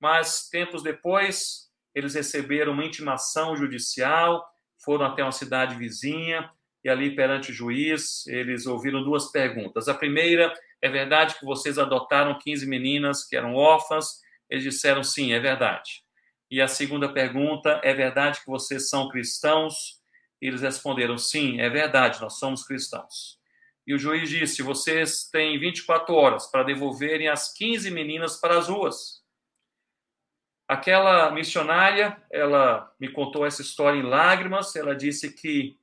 Mas 0.00 0.48
tempos 0.48 0.82
depois, 0.82 1.68
eles 1.94 2.14
receberam 2.14 2.72
uma 2.72 2.84
intimação 2.84 3.56
judicial, 3.56 4.44
foram 4.84 5.06
até 5.06 5.22
uma 5.22 5.32
cidade 5.32 5.76
vizinha 5.76 6.50
e 6.84 6.88
ali 6.88 7.14
perante 7.14 7.50
o 7.50 7.54
juiz, 7.54 8.26
eles 8.26 8.66
ouviram 8.66 9.02
duas 9.02 9.30
perguntas. 9.30 9.88
A 9.88 9.94
primeira, 9.94 10.52
é 10.80 10.88
verdade 10.88 11.38
que 11.38 11.44
vocês 11.44 11.78
adotaram 11.78 12.38
15 12.38 12.66
meninas 12.66 13.24
que 13.24 13.36
eram 13.36 13.54
órfãs? 13.54 14.20
Eles 14.48 14.64
disseram 14.64 15.02
sim, 15.02 15.32
é 15.32 15.40
verdade. 15.40 16.02
E 16.50 16.62
a 16.62 16.68
segunda 16.68 17.12
pergunta, 17.12 17.80
é 17.82 17.92
verdade 17.92 18.40
que 18.40 18.46
vocês 18.46 18.88
são 18.88 19.08
cristãos? 19.08 19.98
Eles 20.40 20.62
responderam 20.62 21.18
sim, 21.18 21.60
é 21.60 21.68
verdade, 21.68 22.20
nós 22.20 22.38
somos 22.38 22.64
cristãos. 22.64 23.38
E 23.86 23.94
o 23.94 23.98
juiz 23.98 24.28
disse: 24.28 24.62
vocês 24.62 25.28
têm 25.30 25.58
24 25.58 26.14
horas 26.14 26.46
para 26.46 26.62
devolverem 26.62 27.28
as 27.28 27.52
15 27.52 27.90
meninas 27.90 28.38
para 28.38 28.58
as 28.58 28.68
ruas. 28.68 29.22
Aquela 30.68 31.30
missionária, 31.30 32.22
ela 32.30 32.94
me 33.00 33.10
contou 33.10 33.46
essa 33.46 33.62
história 33.62 33.98
em 33.98 34.02
lágrimas. 34.02 34.76
Ela 34.76 34.94
disse 34.94 35.32
que 35.32 35.78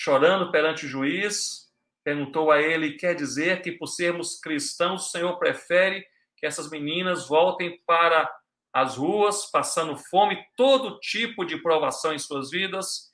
chorando 0.00 0.52
perante 0.52 0.86
o 0.86 0.88
juiz, 0.88 1.72
perguntou 2.04 2.52
a 2.52 2.62
ele: 2.62 2.92
quer 2.92 3.16
dizer 3.16 3.62
que 3.62 3.72
por 3.72 3.88
sermos 3.88 4.38
cristãos, 4.38 5.06
o 5.06 5.10
Senhor 5.10 5.36
prefere 5.40 6.06
que 6.36 6.46
essas 6.46 6.70
meninas 6.70 7.26
voltem 7.26 7.82
para 7.84 8.32
as 8.72 8.96
ruas, 8.96 9.50
passando 9.50 9.96
fome, 9.96 10.40
todo 10.56 11.00
tipo 11.00 11.44
de 11.44 11.60
provação 11.60 12.14
em 12.14 12.18
suas 12.18 12.48
vidas? 12.48 13.10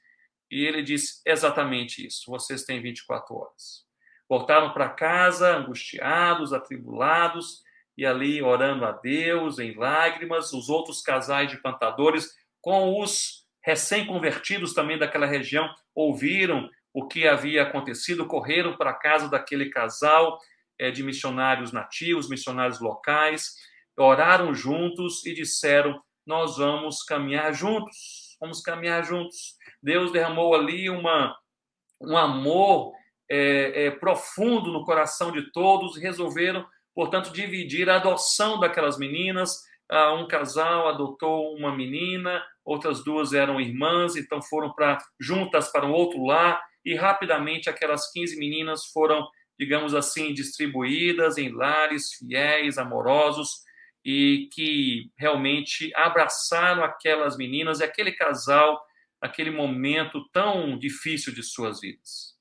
E 0.50 0.66
ele 0.66 0.82
disse 0.82 1.22
exatamente 1.24 2.06
isso: 2.06 2.30
vocês 2.30 2.64
têm 2.64 2.82
24 2.82 3.34
horas. 3.34 3.86
Voltaram 4.28 4.74
para 4.74 4.90
casa, 4.90 5.56
angustiados, 5.56 6.52
atribulados, 6.52 7.62
e 7.96 8.04
ali 8.04 8.42
orando 8.42 8.84
a 8.84 8.92
Deus 8.92 9.58
em 9.58 9.74
lágrimas, 9.74 10.52
os 10.52 10.68
outros 10.68 11.00
casais 11.00 11.50
de 11.50 11.56
plantadores, 11.62 12.28
com 12.60 13.00
os 13.00 13.43
recém-convertidos 13.64 14.74
também 14.74 14.98
daquela 14.98 15.26
região 15.26 15.68
ouviram 15.94 16.68
o 16.92 17.08
que 17.08 17.26
havia 17.26 17.62
acontecido, 17.62 18.26
correram 18.26 18.76
para 18.76 18.90
a 18.90 18.98
casa 18.98 19.28
daquele 19.28 19.70
casal 19.70 20.38
é, 20.78 20.90
de 20.90 21.02
missionários 21.02 21.72
nativos, 21.72 22.28
missionários 22.28 22.80
locais, 22.80 23.54
oraram 23.96 24.54
juntos 24.54 25.24
e 25.24 25.34
disseram: 25.34 26.00
Nós 26.26 26.56
vamos 26.56 27.02
caminhar 27.02 27.52
juntos, 27.52 28.36
vamos 28.40 28.60
caminhar 28.60 29.04
juntos. 29.04 29.56
Deus 29.82 30.12
derramou 30.12 30.54
ali 30.54 30.88
uma, 30.88 31.36
um 32.00 32.16
amor 32.16 32.92
é, 33.30 33.86
é, 33.86 33.90
profundo 33.90 34.70
no 34.70 34.84
coração 34.84 35.32
de 35.32 35.50
todos, 35.52 35.96
resolveram, 35.96 36.64
portanto, 36.94 37.32
dividir 37.32 37.88
a 37.88 37.96
adoção 37.96 38.60
daquelas 38.60 38.98
meninas. 38.98 39.62
Ah, 39.90 40.14
um 40.14 40.26
casal 40.26 40.88
adotou 40.88 41.54
uma 41.54 41.74
menina, 41.74 42.42
outras 42.64 43.04
duas 43.04 43.32
eram 43.32 43.60
irmãs, 43.60 44.16
então 44.16 44.40
foram 44.42 44.72
para 44.72 44.98
juntas 45.20 45.70
para 45.70 45.86
um 45.86 45.92
outro 45.92 46.24
lar 46.24 46.60
e 46.84 46.94
rapidamente 46.94 47.68
aquelas 47.68 48.10
15 48.12 48.38
meninas 48.38 48.86
foram, 48.86 49.26
digamos 49.58 49.94
assim, 49.94 50.32
distribuídas 50.32 51.38
em 51.38 51.52
lares 51.52 52.14
fiéis, 52.14 52.78
amorosos 52.78 53.62
e 54.04 54.48
que 54.52 55.10
realmente 55.18 55.90
abraçaram 55.94 56.84
aquelas 56.84 57.36
meninas 57.36 57.80
e 57.80 57.84
aquele 57.84 58.12
casal 58.12 58.80
aquele 59.24 59.50
momento 59.50 60.28
tão 60.30 60.78
difícil 60.78 61.32
de 61.34 61.42
suas 61.42 61.80
vidas. 61.80 62.33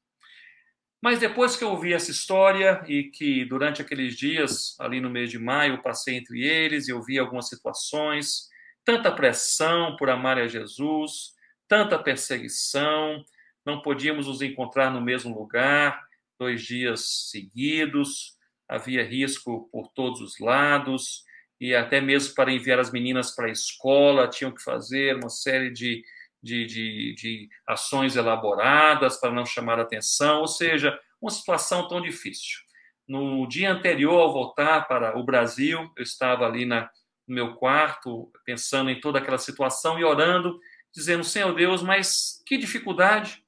Mas 1.03 1.19
depois 1.19 1.57
que 1.57 1.65
eu 1.65 1.71
ouvi 1.71 1.91
essa 1.91 2.11
história 2.11 2.81
e 2.88 3.03
que 3.03 3.43
durante 3.43 3.81
aqueles 3.81 4.15
dias, 4.15 4.73
ali 4.80 5.01
no 5.01 5.09
mês 5.09 5.30
de 5.30 5.38
maio, 5.38 5.81
passei 5.81 6.15
entre 6.15 6.41
eles 6.41 6.88
e 6.88 6.91
eu 6.91 7.03
vi 7.03 7.19
algumas 7.19 7.49
situações, 7.49 8.47
tanta 8.85 9.11
pressão 9.11 9.97
por 9.97 10.09
amar 10.09 10.38
a 10.38 10.47
Jesus, 10.47 11.34
tanta 11.67 11.99
perseguição, 11.99 13.21
não 13.65 13.81
podíamos 13.81 14.27
nos 14.27 14.41
encontrar 14.41 14.91
no 14.91 15.01
mesmo 15.01 15.38
lugar 15.38 16.01
dois 16.39 16.63
dias 16.63 17.30
seguidos, 17.30 18.38
havia 18.65 19.03
risco 19.03 19.67
por 19.73 19.89
todos 19.89 20.21
os 20.21 20.39
lados, 20.39 21.25
e 21.59 21.75
até 21.75 21.99
mesmo 21.99 22.34
para 22.34 22.49
enviar 22.49 22.80
as 22.80 22.93
meninas 22.93 23.35
para 23.35 23.47
a 23.47 23.51
escola, 23.51 24.30
tinham 24.30 24.53
que 24.53 24.63
fazer 24.63 25.17
uma 25.17 25.30
série 25.30 25.69
de, 25.69 26.01
de, 26.44 26.65
de, 26.65 27.15
de 27.15 27.49
ações 27.65 28.18
elaboradas 28.18 29.18
para 29.18 29.32
não 29.32 29.45
chamar 29.45 29.80
atenção, 29.80 30.41
ou 30.41 30.48
seja, 30.48 30.99
uma 31.22 31.32
situação 31.32 31.88
tão 31.88 32.02
difícil. 32.02 32.60
No 33.07 33.48
dia 33.48 33.72
anterior 33.72 34.20
ao 34.20 34.34
voltar 34.34 34.88
para 34.88 35.18
o 35.18 35.24
Brasil, 35.24 35.90
eu 35.98 36.03
estava 36.03 36.45
ali 36.45 36.65
na, 36.65 36.90
no 37.26 37.36
meu 37.36 37.56
quarto, 37.56 38.30
pensando 38.45 38.90
em 38.90 38.99
toda 38.99 39.20
aquela 39.20 39.38
situação 39.38 39.98
e 39.98 40.03
orando, 40.03 40.60
dizendo: 40.94 41.24
Senhor 41.24 41.53
Deus, 41.56 41.82
mas 41.82 42.44
que 42.45 42.57
dificuldade 42.57 43.41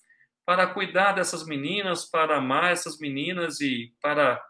para 0.45 0.67
cuidar 0.67 1.13
dessas 1.13 1.45
meninas, 1.45 2.05
para 2.05 2.37
amar 2.37 2.71
essas 2.71 2.99
meninas 2.99 3.59
e 3.59 3.93
para, 4.01 4.41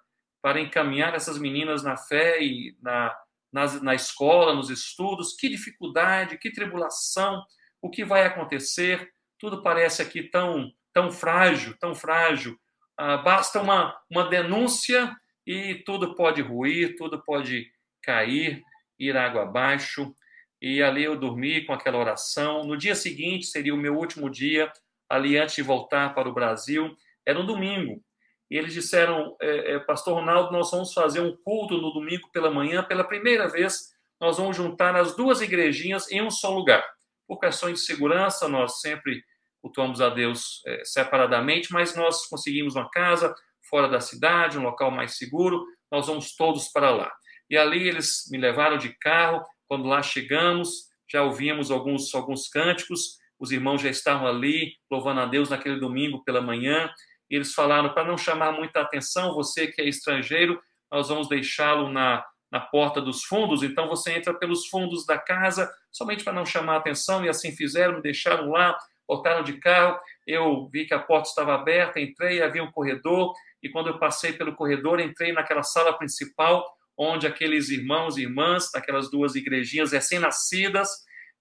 para 0.42 0.60
encaminhar 0.60 1.16
essas 1.16 1.40
meninas 1.40 1.84
na 1.84 1.98
fé 1.98 2.44
e 2.44 2.76
na, 2.82 3.16
na, 3.52 3.66
na 3.82 3.96
escola, 3.96 4.54
nos 4.54 4.70
estudos. 4.70 5.36
Que 5.36 5.50
dificuldade, 5.50 6.38
que 6.38 6.52
tribulação, 6.52 7.44
o 7.86 7.90
que 7.90 8.03
vai 8.03 8.26
acontecer? 8.26 9.12
Tudo 9.40 9.62
parece 9.62 10.02
aqui 10.02 10.24
tão, 10.24 10.72
tão 10.91 11.12
frágil, 11.12 11.78
tão 11.80 11.94
frágil. 11.94 12.57
Ah, 12.98 13.18
basta 13.18 13.62
uma, 13.62 13.95
uma 14.10 14.28
denúncia 14.28 15.16
e 15.45 15.76
tudo 15.86 16.16
pode 16.16 16.41
ruir, 16.41 16.95
tudo 16.98 17.22
pode 17.24 17.70
cair 18.02 18.64
ir 18.98 19.16
água 19.16 19.44
abaixo. 19.44 20.16
E 20.60 20.82
ali 20.82 21.03
eu 21.03 21.16
dormi 21.16 21.64
com 21.64 21.74
aquela 21.74 21.99
oração. 21.99 22.64
No 22.64 22.76
dia 22.76 22.95
seguinte, 22.95 23.45
seria 23.45 23.74
o 23.74 23.78
meu 23.78 23.95
último 23.95 24.32
dia, 24.32 24.72
ali 25.07 25.38
antes 25.38 25.56
de 25.56 25.62
voltar 25.62 26.16
para 26.16 26.28
o 26.28 26.34
Brasil. 26.34 26.95
Era 27.24 27.40
um 27.40 27.45
domingo. 27.45 28.02
E 28.49 28.57
eles 28.57 28.74
disseram, 28.74 29.36
é, 29.40 29.74
é, 29.74 29.80
Pastor 29.80 30.16
Ronaldo, 30.16 30.52
nós 30.52 30.72
vamos 30.72 30.91
fazer 30.91 31.20
um 31.20 31.36
culto 31.38 31.78
no 31.78 31.91
domingo 31.91 32.30
pela 32.32 32.49
manhã. 32.49 32.84
Pela 32.84 33.03
primeira 33.03 33.48
vez, 33.48 33.94
nós 34.20 34.38
vamos 34.38 34.57
juntar 34.57 34.95
as 34.95 35.16
duas 35.16 35.41
igrejinhas 35.41 36.10
em 36.12 36.22
um 36.22 36.32
só 36.32 36.49
lugar. 36.49 36.84
Por 37.28 37.40
questões 37.40 37.80
de 37.80 37.86
segurança, 37.86 38.48
nós 38.48 38.82
sempre 38.82 39.24
cultuamos 39.62 40.00
a 40.00 40.10
Deus 40.10 40.62
é, 40.68 40.84
separadamente, 40.86 41.72
mas 41.72 41.96
nós 41.96 42.28
conseguimos 42.28 42.76
uma 42.76 42.90
casa 42.90 43.34
fora 43.70 43.88
da 43.88 44.00
cidade, 44.00 44.60
um 44.60 44.64
local 44.64 44.92
mais 44.92 45.18
seguro. 45.18 45.66
Nós 45.92 46.08
vamos 46.08 46.36
todos 46.36 46.68
para 46.70 46.92
lá. 46.92 47.12
E 47.50 47.58
ali 47.58 47.88
eles 47.88 48.26
me 48.30 48.38
levaram 48.38 48.78
de 48.78 48.96
carro. 49.00 49.44
Quando 49.68 49.88
lá 49.88 50.04
chegamos, 50.04 50.90
já 51.12 51.24
ouvimos 51.24 51.72
alguns, 51.72 52.14
alguns 52.14 52.48
cânticos. 52.48 53.18
Os 53.40 53.52
irmãos 53.52 53.82
já 53.82 53.90
estavam 53.90 54.28
ali, 54.28 54.74
louvando 54.90 55.22
a 55.22 55.26
Deus 55.26 55.50
naquele 55.50 55.80
domingo 55.80 56.24
pela 56.24 56.42
manhã. 56.42 56.90
E 57.30 57.36
eles 57.36 57.54
falaram: 57.54 57.94
para 57.94 58.08
não 58.08 58.18
chamar 58.18 58.52
muita 58.52 58.82
atenção, 58.82 59.34
você 59.34 59.68
que 59.68 59.82
é 59.82 59.88
estrangeiro, 59.88 60.62
nós 60.92 61.10
vamos 61.10 61.28
deixá-lo 61.28 61.90
na, 61.90 62.24
na 62.56 62.61
porta 62.61 63.02
dos 63.02 63.26
fundos. 63.26 63.64
Então 63.64 63.90
você 63.90 64.14
entra 64.14 64.34
pelos 64.34 64.68
fundos 64.68 65.06
da 65.06 65.18
casa, 65.18 65.69
somente 65.91 66.23
para 66.23 66.32
não 66.32 66.45
chamar 66.45 66.77
atenção. 66.77 67.26
E 67.26 67.27
assim 67.27 67.52
fizeram, 67.52 67.95
me 67.95 68.02
deixaram 68.02 68.49
lá, 68.49 68.77
voltaram 69.06 69.44
de 69.44 69.60
carro. 69.60 69.99
Eu 70.26 70.69
vi 70.72 70.86
que 70.86 70.94
a 70.94 70.99
porta 70.99 71.27
estava 71.27 71.53
aberta, 71.53 71.99
entrei, 71.99 72.41
havia 72.41 72.64
um 72.64 72.72
corredor. 72.72 73.34
E 73.61 73.68
quando 73.68 73.88
eu 73.88 73.99
passei 73.99 74.32
pelo 74.32 74.56
corredor, 74.56 75.02
entrei 75.02 75.34
naquela 75.34 75.64
sala 75.64 75.98
principal 75.98 76.65
onde 76.98 77.27
aqueles 77.27 77.68
irmãos 77.68 78.15
e 78.15 78.22
irmãs 78.22 78.72
daquelas 78.72 79.11
duas 79.11 79.36
igrejinhas 79.36 79.91
recém-nascidas, 79.91 80.90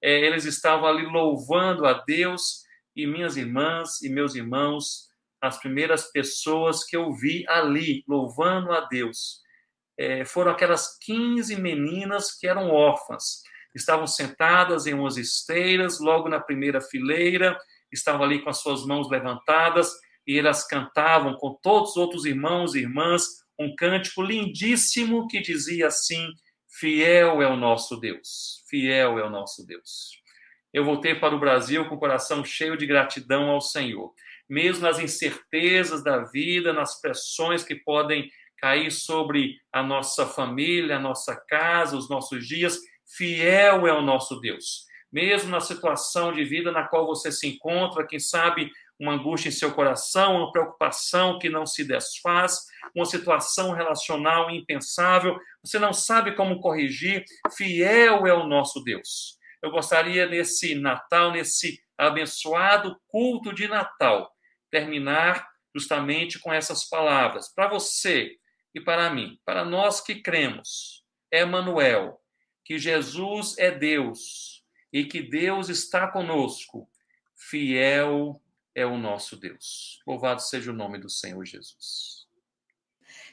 é, 0.03 0.19
eles 0.27 0.45
estavam 0.45 0.89
ali 0.89 1.07
louvando 1.07 1.87
a 1.87 1.93
Deus, 1.93 2.65
e 2.97 3.07
minhas 3.07 3.37
irmãs 3.37 4.03
e 4.03 4.09
meus 4.09 4.35
irmãos, 4.35 5.09
as 5.41 5.61
primeiras 5.61 6.11
pessoas 6.11 6.83
que 6.83 6.97
eu 6.97 7.13
vi 7.13 7.45
ali 7.47 8.03
louvando 8.09 8.73
a 8.73 8.81
Deus, 8.81 9.44
é, 9.99 10.25
foram 10.25 10.53
aquelas 10.53 10.99
15 10.99 11.57
meninas 11.57 12.37
que 12.37 12.47
eram 12.47 12.71
órfãs, 12.71 13.43
estavam 13.75 14.07
sentadas 14.07 14.87
em 14.87 14.95
umas 14.95 15.17
esteiras, 15.17 16.01
logo 16.01 16.29
na 16.29 16.41
primeira 16.41 16.81
fileira, 16.81 17.59
estavam 17.93 18.25
ali 18.25 18.43
com 18.43 18.51
as 18.51 18.59
suas 18.59 18.85
mãos 18.85 19.11
levantadas, 19.11 19.93
e 20.27 20.39
elas 20.39 20.67
cantavam 20.67 21.35
com 21.35 21.59
todos 21.63 21.91
os 21.91 21.97
outros 21.97 22.25
irmãos 22.25 22.75
e 22.75 22.81
irmãs 22.81 23.45
um 23.59 23.75
cântico 23.75 24.23
lindíssimo 24.23 25.29
que 25.29 25.41
dizia 25.41 25.89
assim: 25.89 26.29
Fiel 26.69 27.41
é 27.43 27.47
o 27.47 27.57
nosso 27.57 27.97
Deus, 27.99 28.65
fiel 28.69 29.19
é 29.19 29.25
o 29.25 29.31
nosso 29.31 29.65
Deus. 29.67 30.23
Eu 30.73 30.85
voltei 30.85 31.15
para 31.15 31.35
o 31.35 31.39
Brasil 31.39 31.89
com 31.89 31.95
o 31.95 32.01
coração 32.01 32.45
cheio 32.45 32.77
de 32.77 32.85
gratidão 32.85 33.49
ao 33.49 33.61
Senhor, 33.61 34.13
mesmo 34.49 34.83
nas 34.83 34.99
incertezas 34.99 36.03
da 36.03 36.25
vida, 36.25 36.73
nas 36.73 37.01
pressões 37.01 37.63
que 37.63 37.77
podem 37.77 38.29
cair 38.65 38.91
sobre 38.91 39.61
a 39.71 39.83
nossa 39.83 40.25
família, 40.25 40.97
a 40.97 40.99
nossa 40.99 41.37
casa, 41.37 41.99
os 41.99 42.09
nossos 42.09 42.49
dias. 42.49 42.79
Fiel 43.05 43.87
é 43.87 43.93
o 43.93 44.01
nosso 44.01 44.41
Deus. 44.41 44.87
Mesmo 45.13 45.51
na 45.51 45.61
situação 45.61 46.33
de 46.33 46.43
vida 46.45 46.73
na 46.73 46.89
qual 46.89 47.07
você 47.07 47.31
se 47.31 47.47
encontra, 47.47 48.07
quem 48.07 48.19
sabe 48.19 48.71
uma 48.99 49.13
angústia 49.13 49.51
em 49.51 49.53
seu 49.53 49.75
coração, 49.75 50.37
uma 50.37 50.51
preocupação 50.51 51.39
que 51.39 51.51
não 51.51 51.67
se 51.67 51.85
desfaz, 51.85 52.61
uma 52.95 53.05
situação 53.05 53.73
relacional 53.73 54.51
impensável, 54.51 55.39
você 55.63 55.79
não 55.79 55.93
sabe 55.93 56.35
como 56.35 56.59
corrigir, 56.59 57.23
fiel 57.55 58.27
é 58.27 58.33
o 58.33 58.47
nosso 58.47 58.83
Deus. 58.83 59.39
Eu 59.63 59.71
gostaria 59.71 60.27
nesse 60.27 60.75
Natal, 60.75 61.33
nesse 61.33 61.79
abençoado 61.99 62.97
culto 63.09 63.53
de 63.53 63.69
Natal, 63.69 64.33
terminar 64.71 65.47
justamente 65.77 66.39
com 66.39 66.51
essas 66.51 66.89
palavras. 66.89 67.53
Para 67.55 67.69
você 67.69 68.39
e 68.75 68.81
para 68.81 69.09
mim, 69.11 69.39
para 69.45 69.65
nós 69.65 70.01
que 70.01 70.17
cremos, 70.17 71.05
Emanuel, 71.31 72.21
que 72.65 72.79
Jesus 72.79 73.57
é 73.59 73.71
Deus 73.71 74.65
e 74.93 75.05
que 75.05 75.23
Deus 75.23 75.69
está 75.69 76.09
conosco, 76.09 76.89
fiel 77.37 78.41
é 78.75 78.85
o 78.85 78.99
nosso 78.99 79.37
Deus. 79.37 80.01
Louvado 80.07 80.43
seja 80.43 80.71
o 80.71 80.75
nome 80.75 80.99
do 80.99 81.09
Senhor 81.09 81.45
Jesus. 81.45 82.27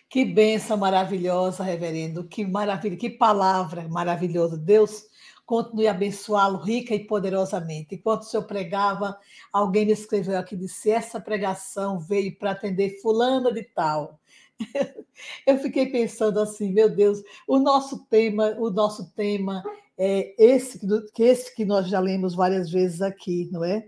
Que 0.07 0.26
bênção 0.26 0.77
maravilhosa, 0.77 1.63
reverendo. 1.63 2.27
Que 2.27 2.45
maravilha, 2.45 2.97
que 2.97 3.09
palavra 3.09 3.88
maravilhosa. 3.88 4.57
Deus 4.57 5.05
continue 5.45 5.88
abençoá-lo 5.88 6.57
rica 6.57 6.93
e 6.93 7.05
poderosamente. 7.05 7.95
Enquanto 7.95 8.23
o 8.23 8.26
senhor 8.26 8.43
pregava, 8.43 9.18
alguém 9.51 9.85
me 9.85 9.93
escreveu 9.93 10.38
aqui 10.38 10.55
disse: 10.55 10.91
essa 10.91 11.19
pregação 11.19 11.99
veio 11.99 12.38
para 12.38 12.51
atender 12.51 13.01
fulana 13.01 13.53
de 13.53 13.63
tal. 13.63 14.19
Eu 15.45 15.59
fiquei 15.59 15.88
pensando 15.88 16.39
assim, 16.39 16.71
meu 16.71 16.89
Deus, 16.89 17.21
o 17.47 17.59
nosso 17.59 18.05
tema, 18.05 18.55
o 18.57 18.69
nosso 18.69 19.11
tema 19.11 19.63
é 19.97 20.33
esse 20.38 20.79
que 21.13 21.23
esse 21.23 21.55
que 21.55 21.65
nós 21.65 21.88
já 21.88 21.99
lemos 21.99 22.33
várias 22.33 22.71
vezes 22.71 23.01
aqui, 23.01 23.47
não 23.51 23.63
é? 23.63 23.88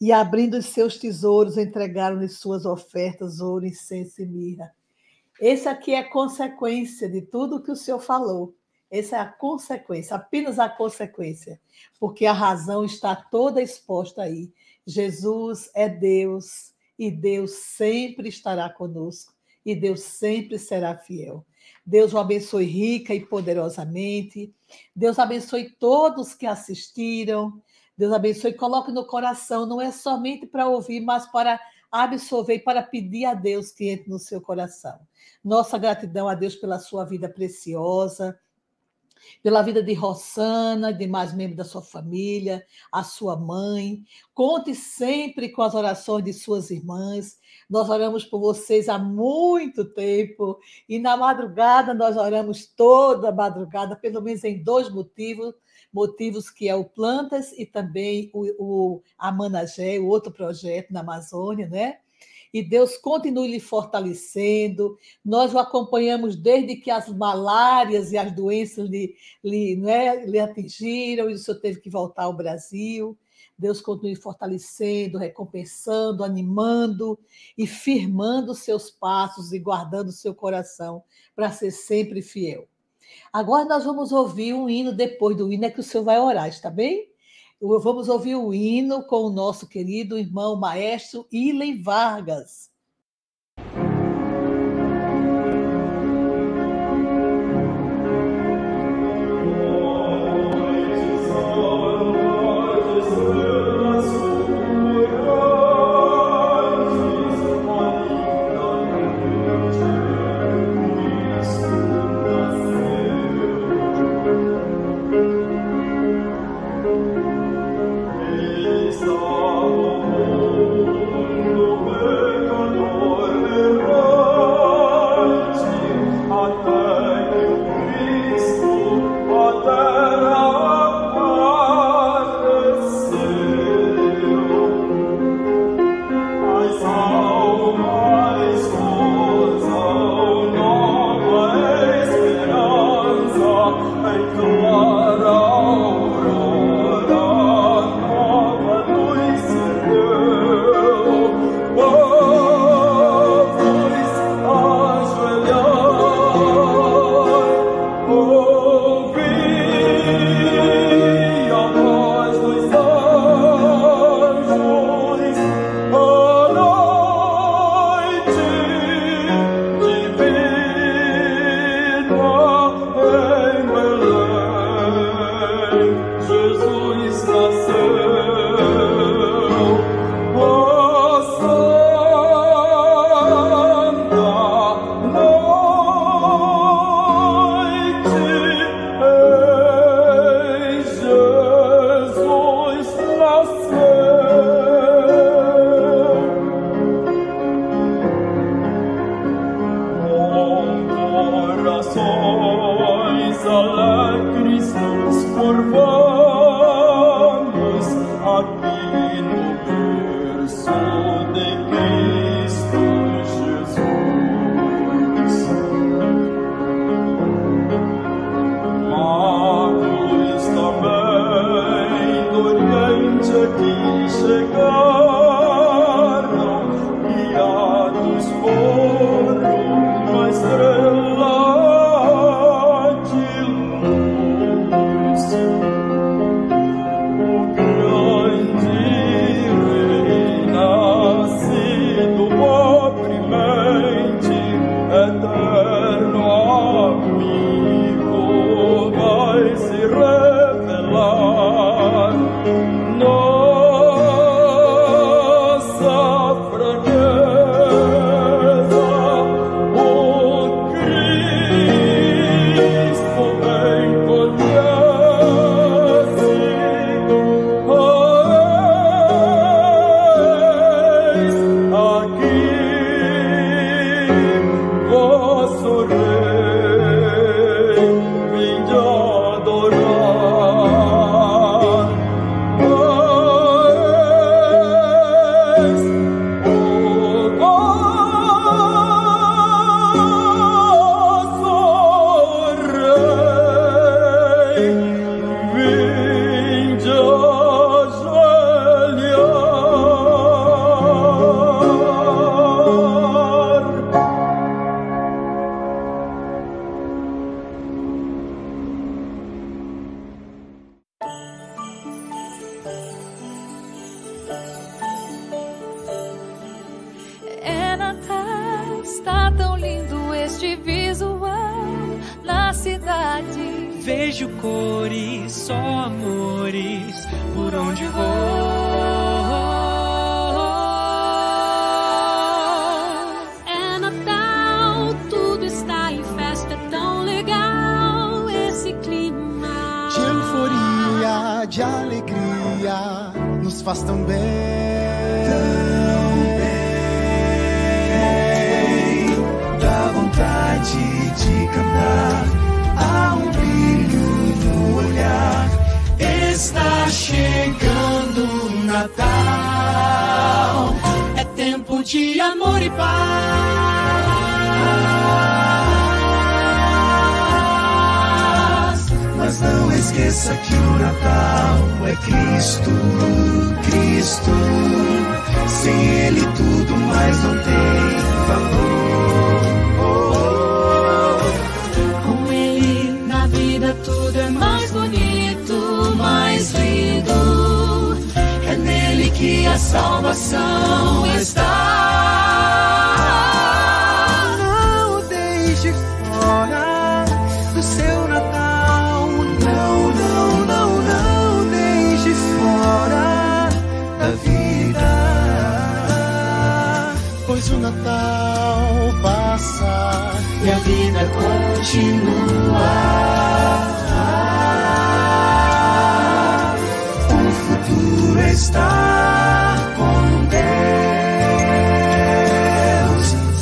e 0.00 0.12
abrindo 0.12 0.56
os 0.56 0.66
seus 0.66 0.96
tesouros, 0.96 1.56
entregaram-lhe 1.56 2.28
suas 2.28 2.64
ofertas, 2.64 3.40
ouro, 3.40 3.66
incenso 3.66 4.22
e 4.22 4.26
mirra. 4.26 4.72
Esse 5.40 5.68
aqui 5.68 5.92
é 5.92 5.98
a 5.98 6.10
consequência 6.10 7.08
de 7.08 7.22
tudo 7.22 7.62
que 7.62 7.70
o 7.70 7.76
Senhor 7.76 8.00
falou. 8.00 8.54
Essa 8.90 9.16
é 9.16 9.20
a 9.20 9.26
consequência, 9.26 10.16
apenas 10.16 10.58
a 10.58 10.68
consequência, 10.68 11.60
porque 12.00 12.24
a 12.26 12.32
razão 12.32 12.84
está 12.84 13.14
toda 13.14 13.62
exposta 13.62 14.22
aí. 14.22 14.50
Jesus 14.86 15.70
é 15.74 15.88
Deus 15.88 16.72
e 16.98 17.10
Deus 17.10 17.50
sempre 17.52 18.28
estará 18.28 18.68
conosco 18.70 19.37
e 19.70 19.76
Deus 19.76 20.00
sempre 20.00 20.58
será 20.58 20.96
fiel. 20.96 21.44
Deus 21.84 22.14
o 22.14 22.18
abençoe 22.18 22.64
rica 22.64 23.14
e 23.14 23.24
poderosamente. 23.24 24.54
Deus 24.96 25.18
abençoe 25.18 25.70
todos 25.78 26.32
que 26.34 26.46
assistiram. 26.46 27.62
Deus 27.96 28.12
abençoe 28.12 28.54
coloque 28.54 28.90
no 28.90 29.06
coração, 29.06 29.66
não 29.66 29.80
é 29.80 29.92
somente 29.92 30.46
para 30.46 30.68
ouvir, 30.68 31.00
mas 31.00 31.26
para 31.30 31.60
absorver 31.90 32.60
para 32.60 32.82
pedir 32.82 33.24
a 33.24 33.34
Deus 33.34 33.70
que 33.70 33.88
entre 33.88 34.08
no 34.08 34.18
seu 34.18 34.40
coração. 34.40 34.98
Nossa 35.44 35.76
gratidão 35.76 36.28
a 36.28 36.34
Deus 36.34 36.54
pela 36.54 36.78
sua 36.78 37.04
vida 37.04 37.28
preciosa, 37.28 38.38
pela 39.42 39.62
vida 39.62 39.82
de 39.82 39.94
Rossana, 39.94 40.92
demais 40.92 41.34
membros 41.34 41.56
da 41.56 41.64
sua 41.64 41.82
família, 41.82 42.64
a 42.92 43.02
sua 43.02 43.36
mãe. 43.36 44.02
Conte 44.34 44.74
sempre 44.74 45.48
com 45.50 45.62
as 45.62 45.74
orações 45.74 46.24
de 46.24 46.32
suas 46.32 46.70
irmãs. 46.70 47.38
Nós 47.68 47.88
oramos 47.88 48.24
por 48.24 48.40
vocês 48.40 48.88
há 48.88 48.98
muito 48.98 49.84
tempo 49.84 50.58
e 50.88 50.98
na 50.98 51.16
madrugada 51.16 51.92
nós 51.94 52.16
oramos 52.16 52.66
toda 52.66 53.32
madrugada, 53.32 53.96
pelo 53.96 54.22
menos 54.22 54.44
em 54.44 54.62
dois 54.62 54.88
motivos 54.88 55.54
motivos 55.92 56.50
que 56.50 56.68
é 56.68 56.74
o 56.74 56.84
Plantas 56.84 57.52
e 57.52 57.64
também 57.64 58.30
o, 58.34 58.44
o 58.58 59.02
Amanagé, 59.16 59.98
o 59.98 60.06
outro 60.06 60.30
projeto 60.30 60.92
na 60.92 61.00
Amazônia, 61.00 61.68
né? 61.68 61.98
E 62.52 62.62
Deus 62.62 62.96
continue 62.96 63.48
lhe 63.48 63.60
fortalecendo. 63.60 64.96
Nós 65.24 65.52
o 65.54 65.58
acompanhamos 65.58 66.36
desde 66.36 66.76
que 66.76 66.90
as 66.90 67.08
malárias 67.08 68.12
e 68.12 68.18
as 68.18 68.32
doenças 68.32 68.88
lhe, 68.88 69.14
lhe, 69.42 69.76
não 69.76 69.88
é, 69.88 70.24
lhe 70.24 70.38
atingiram 70.38 71.30
e 71.30 71.34
o 71.34 71.38
senhor 71.38 71.58
teve 71.60 71.80
que 71.80 71.90
voltar 71.90 72.24
ao 72.24 72.32
Brasil. 72.32 73.16
Deus 73.58 73.80
continue 73.80 74.14
fortalecendo, 74.14 75.18
recompensando, 75.18 76.22
animando 76.22 77.18
e 77.56 77.66
firmando 77.66 78.54
seus 78.54 78.88
passos 78.88 79.52
e 79.52 79.58
guardando 79.58 80.12
seu 80.12 80.32
coração 80.32 81.02
para 81.34 81.50
ser 81.50 81.72
sempre 81.72 82.22
fiel. 82.22 82.68
Agora 83.32 83.64
nós 83.64 83.84
vamos 83.84 84.12
ouvir 84.12 84.54
um 84.54 84.68
hino 84.68 84.92
depois 84.92 85.36
do 85.36 85.52
hino, 85.52 85.64
é 85.64 85.70
que 85.70 85.80
o 85.80 85.82
senhor 85.82 86.04
vai 86.04 86.20
orar, 86.20 86.48
está 86.48 86.70
bem? 86.70 87.10
Vamos 87.60 88.08
ouvir 88.08 88.36
o 88.36 88.54
hino 88.54 89.02
com 89.02 89.24
o 89.24 89.30
nosso 89.30 89.66
querido 89.66 90.16
irmão 90.16 90.54
maestro 90.54 91.26
Ilen 91.32 91.82
Vargas. 91.82 92.70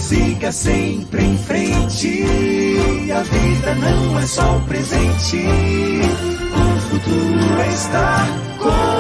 Siga 0.06 0.52
sempre 0.52 1.20
em 1.20 1.36
frente. 1.36 2.22
A 3.12 3.22
vida 3.24 3.74
não 3.74 4.20
é 4.20 4.24
só 4.24 4.56
o 4.56 4.60
presente. 4.60 5.42
O 6.54 6.80
futuro 6.88 7.60
é 7.60 7.68
estar 7.74 8.28
com 8.60 8.95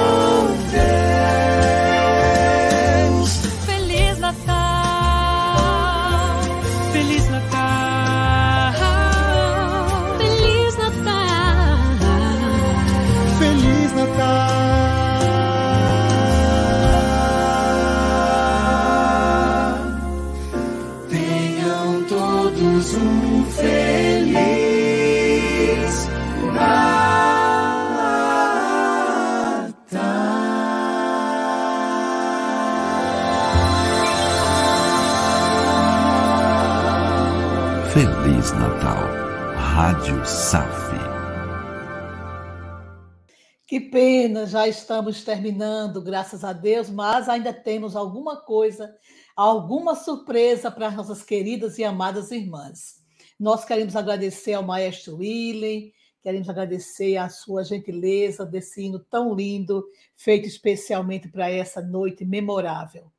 já 44.46 44.68
estamos 44.68 45.22
terminando, 45.22 46.00
graças 46.00 46.44
a 46.44 46.52
Deus, 46.52 46.88
mas 46.88 47.28
ainda 47.28 47.52
temos 47.52 47.94
alguma 47.94 48.36
coisa, 48.36 48.94
alguma 49.34 49.94
surpresa 49.94 50.70
para 50.70 50.90
nossas 50.92 51.22
queridas 51.22 51.76
e 51.78 51.84
amadas 51.84 52.30
irmãs. 52.30 53.02
Nós 53.38 53.64
queremos 53.64 53.94
agradecer 53.94 54.54
ao 54.54 54.62
maestro 54.62 55.16
Willen, 55.16 55.92
queremos 56.22 56.48
agradecer 56.48 57.16
a 57.16 57.28
sua 57.28 57.64
gentileza 57.64 58.46
desse 58.46 58.82
hino 58.82 58.98
tão 58.98 59.34
lindo, 59.34 59.84
feito 60.16 60.46
especialmente 60.46 61.28
para 61.28 61.50
essa 61.50 61.82
noite 61.82 62.24
memorável. 62.24 63.12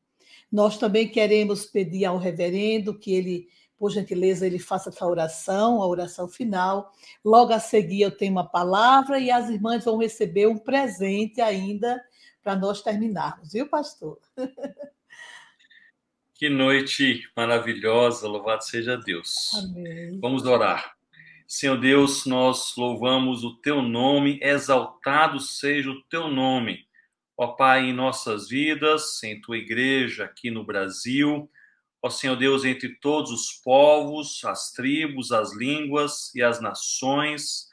Nós 0.51 0.77
também 0.77 1.07
queremos 1.07 1.65
pedir 1.65 2.05
ao 2.05 2.17
reverendo 2.17 2.97
que 2.97 3.13
ele 3.13 3.47
por 3.77 3.91
gentileza, 3.91 4.45
ele 4.45 4.59
faça 4.59 4.89
essa 4.89 5.05
oração, 5.05 5.81
a 5.81 5.87
oração 5.87 6.27
final. 6.27 6.91
Logo 7.23 7.53
a 7.53 7.59
seguir, 7.59 8.01
eu 8.01 8.11
tenho 8.11 8.31
uma 8.31 8.47
palavra 8.47 9.19
e 9.19 9.29
as 9.29 9.49
irmãs 9.49 9.85
vão 9.85 9.97
receber 9.97 10.47
um 10.47 10.57
presente 10.57 11.39
ainda 11.41 12.01
para 12.43 12.55
nós 12.55 12.81
terminarmos, 12.81 13.53
viu, 13.53 13.67
pastor? 13.67 14.19
Que 16.39 16.49
noite 16.49 17.27
maravilhosa, 17.35 18.27
louvado 18.27 18.63
seja 18.63 18.95
Deus. 18.95 19.49
Amém. 19.55 20.19
Vamos 20.19 20.45
orar. 20.45 20.95
Senhor 21.47 21.79
Deus, 21.79 22.27
nós 22.27 22.75
louvamos 22.77 23.43
o 23.43 23.55
teu 23.55 23.81
nome, 23.81 24.37
exaltado 24.43 25.39
seja 25.39 25.89
o 25.89 25.99
teu 26.03 26.27
nome, 26.27 26.85
ó 27.35 27.47
Pai, 27.47 27.85
em 27.85 27.93
nossas 27.93 28.49
vidas, 28.49 29.23
em 29.23 29.41
tua 29.41 29.57
igreja 29.57 30.25
aqui 30.25 30.51
no 30.51 30.63
Brasil, 30.63 31.49
ó 32.01 32.09
Senhor 32.09 32.35
Deus, 32.35 32.63
entre 32.63 32.95
todos 32.99 33.31
os 33.31 33.51
povos, 33.63 34.43
as 34.45 34.71
tribos, 34.71 35.31
as 35.31 35.55
línguas 35.55 36.33
e 36.35 36.41
as 36.41 36.61
nações. 36.61 37.67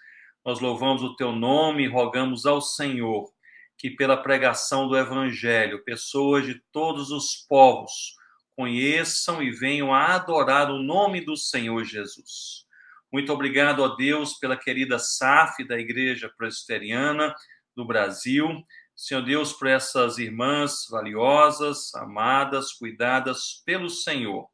Nós 0.44 0.60
louvamos 0.60 1.02
o 1.02 1.16
teu 1.16 1.32
nome 1.32 1.84
e 1.84 1.88
rogamos 1.88 2.46
ao 2.46 2.60
Senhor 2.60 3.32
que, 3.78 3.90
pela 3.90 4.16
pregação 4.16 4.88
do 4.88 4.96
Evangelho, 4.96 5.84
pessoas 5.84 6.46
de 6.46 6.60
todos 6.72 7.10
os 7.10 7.36
povos 7.48 8.14
conheçam 8.56 9.42
e 9.42 9.50
venham 9.50 9.92
a 9.92 10.14
adorar 10.14 10.70
o 10.70 10.82
nome 10.82 11.20
do 11.20 11.36
Senhor 11.36 11.84
Jesus. 11.84 12.64
Muito 13.12 13.32
obrigado 13.32 13.84
a 13.84 13.94
Deus 13.94 14.34
pela 14.34 14.56
querida 14.56 14.98
SAF 14.98 15.64
da 15.64 15.78
Igreja 15.78 16.32
Presbiteriana 16.36 17.34
do 17.76 17.84
Brasil. 17.84 18.48
Senhor 18.96 19.22
Deus, 19.22 19.52
por 19.52 19.66
essas 19.66 20.18
irmãs 20.18 20.86
valiosas, 20.88 21.92
amadas, 21.94 22.72
cuidadas 22.72 23.62
pelo 23.66 23.90
Senhor. 23.90 24.48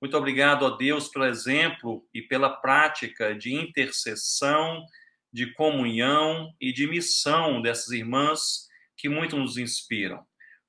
Muito 0.00 0.16
obrigado 0.16 0.64
a 0.66 0.76
Deus 0.76 1.08
pelo 1.08 1.26
exemplo 1.26 2.04
e 2.12 2.22
pela 2.22 2.50
prática 2.50 3.34
de 3.34 3.54
intercessão, 3.54 4.84
de 5.32 5.52
comunhão 5.52 6.54
e 6.60 6.72
de 6.72 6.86
missão 6.86 7.60
dessas 7.60 7.90
irmãs 7.90 8.66
que 8.96 9.08
muito 9.08 9.36
nos 9.36 9.58
inspiram. 9.58 10.24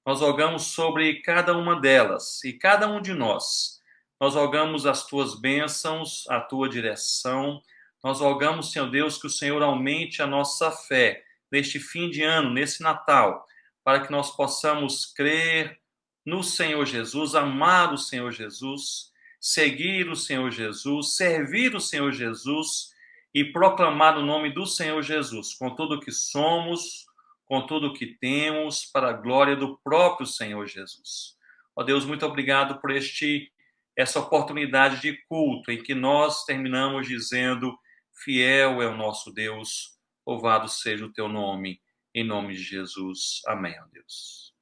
Nós 0.06 0.20
rogamos 0.20 0.64
sobre 0.68 1.22
cada 1.22 1.58
uma 1.58 1.80
delas 1.80 2.44
e 2.44 2.52
cada 2.54 2.88
um 2.90 3.02
de 3.02 3.14
nós. 3.14 3.82
Nós 4.20 4.36
rogamos 4.36 4.86
as 4.86 5.08
tuas 5.08 5.40
bênçãos, 5.40 6.26
a 6.30 6.42
tua 6.42 6.68
direção. 6.68 7.62
Nós 8.04 8.20
rogamos, 8.20 8.72
Senhor 8.72 8.90
Deus, 8.90 9.18
que 9.18 9.28
o 9.28 9.30
Senhor 9.30 9.64
aumente 9.64 10.22
a 10.22 10.28
nossa 10.28 10.72
fé 10.72 11.24
neste 11.54 11.80
fim 11.80 12.10
de 12.10 12.24
ano, 12.24 12.50
nesse 12.50 12.82
Natal, 12.82 13.46
para 13.84 14.00
que 14.00 14.12
nós 14.12 14.36
possamos 14.36 15.06
crer 15.06 15.80
no 16.26 16.42
Senhor 16.42 16.84
Jesus, 16.84 17.36
amar 17.36 17.94
o 17.94 17.98
Senhor 17.98 18.32
Jesus, 18.32 19.12
seguir 19.40 20.10
o 20.10 20.16
Senhor 20.16 20.50
Jesus, 20.50 21.16
servir 21.16 21.76
o 21.76 21.80
Senhor 21.80 22.12
Jesus 22.12 22.90
e 23.32 23.46
proclamar 23.46 24.18
o 24.18 24.26
nome 24.26 24.52
do 24.52 24.66
Senhor 24.66 25.00
Jesus 25.04 25.54
com 25.54 25.76
tudo 25.76 25.96
o 25.96 26.00
que 26.00 26.12
somos, 26.12 27.06
com 27.46 27.68
tudo 27.68 27.90
o 27.90 27.94
que 27.94 28.08
temos, 28.08 28.86
para 28.86 29.10
a 29.10 29.14
glória 29.14 29.56
do 29.56 29.78
próprio 29.84 30.26
Senhor 30.26 30.66
Jesus. 30.66 31.38
Ó 31.76 31.84
Deus, 31.84 32.04
muito 32.04 32.26
obrigado 32.26 32.82
por 32.82 32.90
este 32.90 33.52
essa 33.96 34.20
oportunidade 34.20 35.02
de 35.02 35.16
culto 35.28 35.72
em 35.72 35.84
que 35.84 35.94
nós 35.94 36.46
terminamos 36.46 37.08
dizendo: 37.08 37.78
Fiel 38.24 38.82
é 38.82 38.88
o 38.88 38.98
nosso 38.98 39.32
Deus, 39.32 39.93
Louvado 40.26 40.68
seja 40.68 41.06
o 41.06 41.12
teu 41.12 41.28
nome, 41.28 41.82
em 42.14 42.26
nome 42.26 42.54
de 42.54 42.64
Jesus. 42.64 43.42
Amém, 43.46 43.76
ó 43.82 43.86
Deus. 43.92 44.54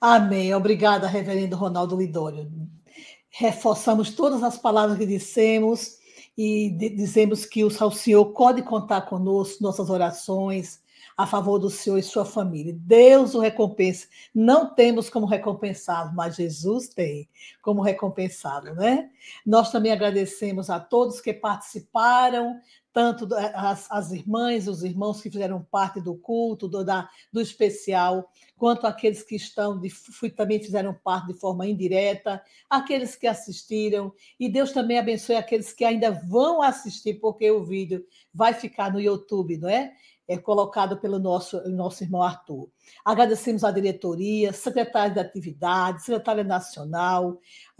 Amém. 0.00 0.54
Obrigada, 0.54 1.06
reverendo 1.06 1.56
Ronaldo 1.56 1.96
Lidório. 1.96 2.50
Reforçamos 3.30 4.10
todas 4.10 4.42
as 4.42 4.58
palavras 4.58 4.98
que 4.98 5.06
dissemos 5.06 5.98
e 6.36 6.70
dizemos 6.70 7.46
que 7.46 7.64
o 7.64 7.70
Senhor 7.70 8.26
pode 8.26 8.62
contar 8.62 9.02
conosco, 9.02 9.62
nossas 9.62 9.88
orações, 9.88 10.82
a 11.16 11.26
favor 11.26 11.58
do 11.58 11.70
Senhor 11.70 11.98
e 11.98 12.02
sua 12.02 12.24
família. 12.24 12.76
Deus 12.76 13.34
o 13.34 13.40
recompensa. 13.40 14.08
Não 14.34 14.74
temos 14.74 15.08
como 15.08 15.26
recompensá-lo, 15.26 16.12
mas 16.14 16.36
Jesus 16.36 16.88
tem 16.88 17.28
como 17.62 17.82
recompensá-lo, 17.82 18.74
né? 18.74 19.10
Nós 19.46 19.70
também 19.70 19.92
agradecemos 19.92 20.70
a 20.70 20.80
todos 20.80 21.20
que 21.20 21.32
participaram, 21.32 22.60
tanto 22.92 23.28
as, 23.54 23.90
as 23.90 24.12
irmãs, 24.12 24.68
os 24.68 24.84
irmãos 24.84 25.20
que 25.20 25.28
fizeram 25.28 25.66
parte 25.68 26.00
do 26.00 26.14
culto, 26.14 26.68
do, 26.68 26.84
da, 26.84 27.08
do 27.32 27.40
especial, 27.40 28.30
quanto 28.56 28.86
aqueles 28.86 29.22
que 29.24 29.34
estão 29.34 29.80
de, 29.80 29.90
também 30.30 30.62
fizeram 30.62 30.94
parte 30.94 31.26
de 31.26 31.40
forma 31.40 31.66
indireta, 31.66 32.40
aqueles 32.70 33.16
que 33.16 33.26
assistiram, 33.26 34.12
e 34.38 34.48
Deus 34.48 34.70
também 34.70 34.96
abençoe 34.96 35.34
aqueles 35.34 35.72
que 35.72 35.84
ainda 35.84 36.12
vão 36.12 36.62
assistir, 36.62 37.14
porque 37.14 37.50
o 37.50 37.64
vídeo 37.64 38.06
vai 38.32 38.54
ficar 38.54 38.92
no 38.92 39.00
YouTube, 39.00 39.58
não 39.58 39.68
é? 39.68 39.92
É, 40.26 40.38
colocado 40.38 40.96
pelo 40.98 41.18
nosso, 41.18 41.60
nosso 41.70 42.02
irmão 42.02 42.22
Arthur. 42.22 42.68
Agradecemos 43.04 43.64
à 43.64 43.70
diretoria, 43.70 44.52
secretário 44.52 45.14
de 45.14 45.20
atividade, 45.20 46.02
secretária 46.02 46.44
nacional, 46.44 47.38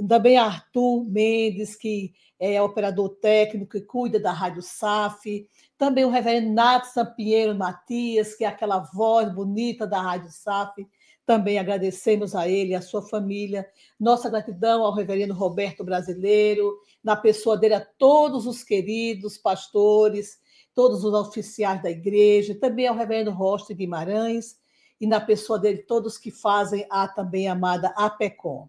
também 0.08 0.36
Arthur 0.36 1.04
Mendes, 1.04 1.74
que 1.76 2.12
é 2.38 2.60
operador 2.60 3.10
técnico 3.20 3.76
e 3.76 3.82
cuida 3.82 4.20
da 4.20 4.32
Rádio 4.32 4.62
SAF, 4.62 5.48
também 5.78 6.04
o 6.04 6.10
reverendo 6.10 6.52
Nato 6.52 6.86
Sampinheiro 6.88 7.54
Matias, 7.54 8.34
que 8.34 8.44
é 8.44 8.48
aquela 8.48 8.78
voz 8.78 9.32
bonita 9.32 9.86
da 9.86 10.00
Rádio 10.00 10.30
SAF, 10.30 10.86
também 11.26 11.58
agradecemos 11.58 12.34
a 12.34 12.46
ele 12.46 12.74
a 12.74 12.82
sua 12.82 13.00
família. 13.00 13.66
Nossa 13.98 14.28
gratidão 14.28 14.84
ao 14.84 14.94
reverendo 14.94 15.32
Roberto 15.32 15.82
Brasileiro, 15.82 16.76
na 17.02 17.16
pessoa 17.16 17.56
dele, 17.56 17.74
a 17.74 17.80
todos 17.80 18.46
os 18.46 18.62
queridos 18.62 19.38
pastores, 19.38 20.38
todos 20.74 21.04
os 21.04 21.14
oficiais 21.14 21.82
da 21.82 21.90
igreja, 21.90 22.54
também 22.54 22.86
ao 22.86 22.96
reverendo 22.96 23.30
Rocha 23.30 23.72
Guimarães, 23.72 24.56
e 25.00 25.06
na 25.06 25.20
pessoa 25.20 25.58
dele, 25.58 25.78
todos 25.78 26.18
que 26.18 26.30
fazem 26.30 26.86
a 26.90 27.06
também 27.06 27.48
amada 27.48 27.92
APECOM. 27.96 28.68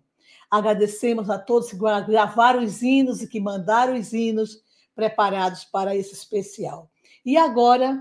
Agradecemos 0.49 1.29
a 1.29 1.37
todos 1.37 1.69
que 1.69 1.77
gravaram 1.77 2.63
os 2.63 2.81
hinos 2.81 3.21
e 3.21 3.27
que 3.27 3.39
mandaram 3.39 3.97
os 3.97 4.13
hinos 4.13 4.61
preparados 4.95 5.65
para 5.65 5.95
esse 5.95 6.13
especial. 6.13 6.89
E 7.25 7.37
agora, 7.37 7.99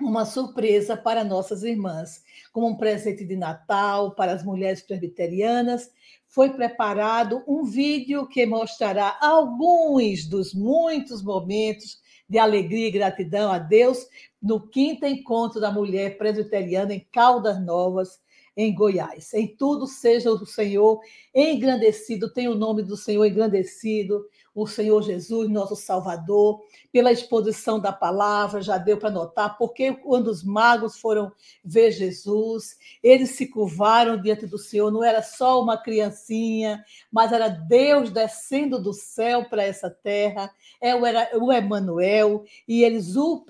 uma 0.00 0.24
surpresa 0.24 0.96
para 0.96 1.24
nossas 1.24 1.62
irmãs. 1.62 2.22
Como 2.52 2.68
um 2.68 2.76
presente 2.76 3.24
de 3.24 3.36
Natal 3.36 4.14
para 4.14 4.32
as 4.32 4.44
mulheres 4.44 4.82
presbiterianas, 4.82 5.90
foi 6.28 6.50
preparado 6.50 7.42
um 7.46 7.64
vídeo 7.64 8.28
que 8.28 8.44
mostrará 8.46 9.16
alguns 9.20 10.26
dos 10.26 10.54
muitos 10.54 11.22
momentos 11.22 12.00
de 12.28 12.38
alegria 12.38 12.88
e 12.88 12.90
gratidão 12.90 13.50
a 13.50 13.58
Deus 13.58 14.06
no 14.40 14.60
quinto 14.68 15.06
encontro 15.06 15.60
da 15.60 15.70
mulher 15.70 16.18
presbiteriana 16.18 16.94
em 16.94 17.06
Caldas 17.10 17.64
Novas, 17.64 18.20
em 18.56 18.74
Goiás. 18.74 19.32
Em 19.34 19.46
tudo 19.56 19.86
seja 19.86 20.30
o 20.30 20.44
Senhor 20.44 21.00
engrandecido, 21.34 22.32
tem 22.32 22.48
o 22.48 22.54
nome 22.54 22.82
do 22.82 22.96
Senhor 22.96 23.24
engrandecido, 23.24 24.26
o 24.54 24.66
Senhor 24.66 25.02
Jesus, 25.02 25.48
nosso 25.48 25.76
Salvador, 25.76 26.60
pela 26.92 27.12
exposição 27.12 27.78
da 27.78 27.92
palavra, 27.92 28.60
já 28.60 28.78
deu 28.78 28.96
para 28.96 29.10
notar, 29.10 29.56
porque 29.56 29.92
quando 29.92 30.28
os 30.28 30.42
magos 30.42 30.98
foram 30.98 31.30
ver 31.64 31.92
Jesus, 31.92 32.76
eles 33.02 33.30
se 33.30 33.46
curvaram 33.46 34.20
diante 34.20 34.46
do 34.46 34.58
Senhor, 34.58 34.90
não 34.90 35.04
era 35.04 35.22
só 35.22 35.62
uma 35.62 35.76
criancinha, 35.76 36.84
mas 37.10 37.32
era 37.32 37.48
Deus 37.48 38.10
descendo 38.10 38.82
do 38.82 38.92
céu 38.92 39.44
para 39.48 39.62
essa 39.62 39.90
terra, 39.90 40.50
era 40.80 41.30
o 41.38 41.52
Emanuel, 41.52 42.44
e 42.66 42.82
eles 42.82 43.16
o 43.16 43.44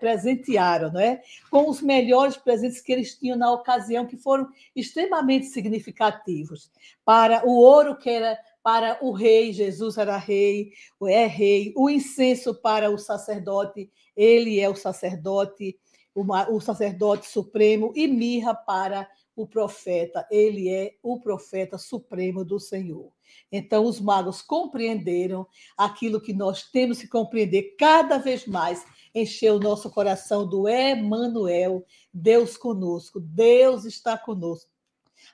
presentearam, 0.00 0.92
não 0.92 1.00
é? 1.00 1.22
Com 1.50 1.68
os 1.68 1.80
melhores 1.80 2.36
presentes 2.36 2.80
que 2.80 2.92
eles 2.92 3.16
tinham 3.18 3.36
na 3.36 3.52
ocasião, 3.52 4.06
que 4.06 4.16
foram 4.16 4.48
extremamente 4.74 5.46
significativos. 5.46 6.70
Para 7.04 7.46
o 7.46 7.56
ouro 7.56 7.96
que 7.96 8.10
era 8.10 8.38
para 8.62 8.98
o 9.04 9.10
rei, 9.12 9.52
Jesus 9.52 9.98
era 9.98 10.16
rei, 10.16 10.72
é 11.04 11.26
rei, 11.26 11.72
o 11.76 11.90
incenso 11.90 12.54
para 12.54 12.90
o 12.90 12.98
sacerdote, 12.98 13.90
ele 14.16 14.60
é 14.60 14.68
o 14.68 14.76
sacerdote, 14.76 15.78
o 16.14 16.60
sacerdote 16.60 17.26
supremo, 17.26 17.92
e 17.96 18.06
mirra 18.06 18.54
para 18.54 19.08
o 19.34 19.46
profeta, 19.46 20.26
ele 20.30 20.68
é 20.68 20.94
o 21.02 21.18
profeta 21.18 21.78
supremo 21.78 22.44
do 22.44 22.60
Senhor. 22.60 23.10
Então, 23.50 23.84
os 23.84 23.98
magos 23.98 24.42
compreenderam 24.42 25.46
aquilo 25.76 26.20
que 26.20 26.34
nós 26.34 26.64
temos 26.70 27.00
que 27.00 27.08
compreender 27.08 27.74
cada 27.78 28.18
vez 28.18 28.46
mais, 28.46 28.84
encher 29.14 29.52
o 29.52 29.60
nosso 29.60 29.90
coração 29.90 30.46
do 30.46 30.68
Emmanuel, 30.68 31.84
Deus 32.12 32.56
conosco, 32.56 33.18
Deus 33.18 33.84
está 33.84 34.16
conosco 34.16 34.71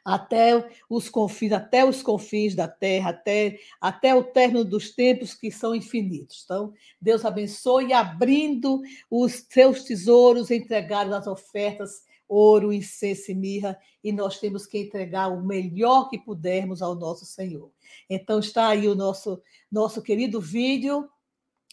até 0.05 0.71
os 0.89 1.09
confins, 1.09 1.53
até 1.53 1.85
os 1.85 2.03
confins 2.03 2.55
da 2.55 2.69
terra, 2.69 3.11
até, 3.11 3.59
até 3.81 4.15
o 4.15 4.25
término 4.25 4.65
dos 4.65 4.95
tempos 4.95 5.35
que 5.35 5.51
são 5.51 5.75
infinitos. 5.75 6.43
Então, 6.45 6.73
Deus 7.01 7.25
abençoe 7.25 7.93
abrindo 7.93 8.81
os 9.11 9.45
seus 9.49 9.85
tesouros, 9.85 10.51
entregar 10.51 11.13
as 11.13 11.27
ofertas 11.27 12.07
ouro, 12.29 12.73
incenso 12.73 13.31
e 13.31 13.35
mirra, 13.35 13.79
e 14.05 14.13
nós 14.13 14.39
temos 14.39 14.67
que 14.67 14.79
entregar 14.79 15.29
o 15.29 15.43
melhor 15.43 16.11
que 16.11 16.19
pudermos 16.19 16.83
ao 16.83 16.95
nosso 16.95 17.25
Senhor. 17.25 17.71
Então 18.09 18.39
está 18.39 18.69
aí 18.69 18.87
o 18.87 18.95
nosso 18.95 19.43
nosso 19.73 20.03
querido 20.03 20.41
vídeo 20.41 21.09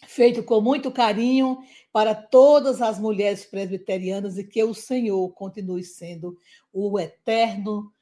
feito 0.06 0.42
com 0.42 0.60
muito 0.60 0.90
carinho 0.90 1.58
para 1.92 2.14
todas 2.14 2.82
as 2.82 2.98
mulheres 2.98 3.44
presbiterianas 3.44 4.36
e 4.38 4.44
que 4.44 4.62
o 4.62 4.74
Senhor 4.74 5.28
continue 5.30 5.82
sendo 5.82 6.38
o 6.72 6.98
eterno 6.98 7.92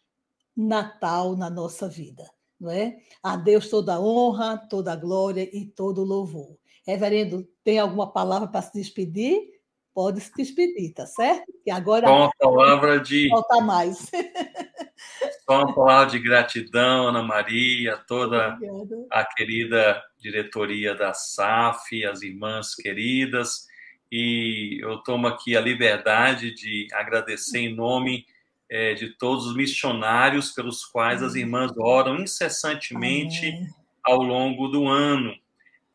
Natal 0.56 1.36
na 1.36 1.50
nossa 1.50 1.88
vida, 1.88 2.24
não 2.60 2.70
é? 2.70 2.96
A 3.22 3.36
Deus 3.36 3.68
toda 3.68 3.94
a 3.94 4.00
honra, 4.00 4.56
toda 4.70 4.92
a 4.92 4.96
glória 4.96 5.48
e 5.52 5.66
todo 5.66 6.02
o 6.02 6.04
louvor. 6.04 6.56
Reverendo, 6.86 7.48
tem 7.62 7.78
alguma 7.78 8.12
palavra 8.12 8.48
para 8.48 8.62
se 8.62 8.72
despedir? 8.74 9.54
pode 9.94 10.20
se 10.20 10.32
despedir, 10.36 10.92
tá 10.92 11.06
certo? 11.06 11.44
E 11.64 11.70
agora. 11.70 12.08
Com 12.08 12.24
a 12.24 12.30
palavra 12.38 13.00
de. 13.00 13.28
Falta 13.28 13.60
mais. 13.60 14.10
Só 15.48 15.62
uma 15.62 15.74
palavra 15.74 16.10
de 16.10 16.18
gratidão, 16.18 17.08
Ana 17.08 17.22
Maria, 17.22 17.98
toda 18.08 18.54
Obrigada. 18.54 19.06
a 19.10 19.24
querida 19.24 20.02
diretoria 20.18 20.94
da 20.94 21.12
SAF, 21.12 22.04
as 22.04 22.22
irmãs 22.22 22.74
queridas. 22.74 23.66
E 24.10 24.78
eu 24.82 24.98
tomo 24.98 25.26
aqui 25.26 25.56
a 25.56 25.60
liberdade 25.60 26.54
de 26.54 26.88
agradecer 26.92 27.58
em 27.58 27.74
nome 27.74 28.26
é, 28.70 28.94
de 28.94 29.10
todos 29.16 29.46
os 29.46 29.56
missionários 29.56 30.52
pelos 30.52 30.84
quais 30.84 31.22
as 31.22 31.34
irmãs 31.34 31.72
oram 31.78 32.16
incessantemente 32.16 33.48
Amém. 33.48 33.68
ao 34.02 34.22
longo 34.22 34.68
do 34.68 34.88
ano 34.88 35.34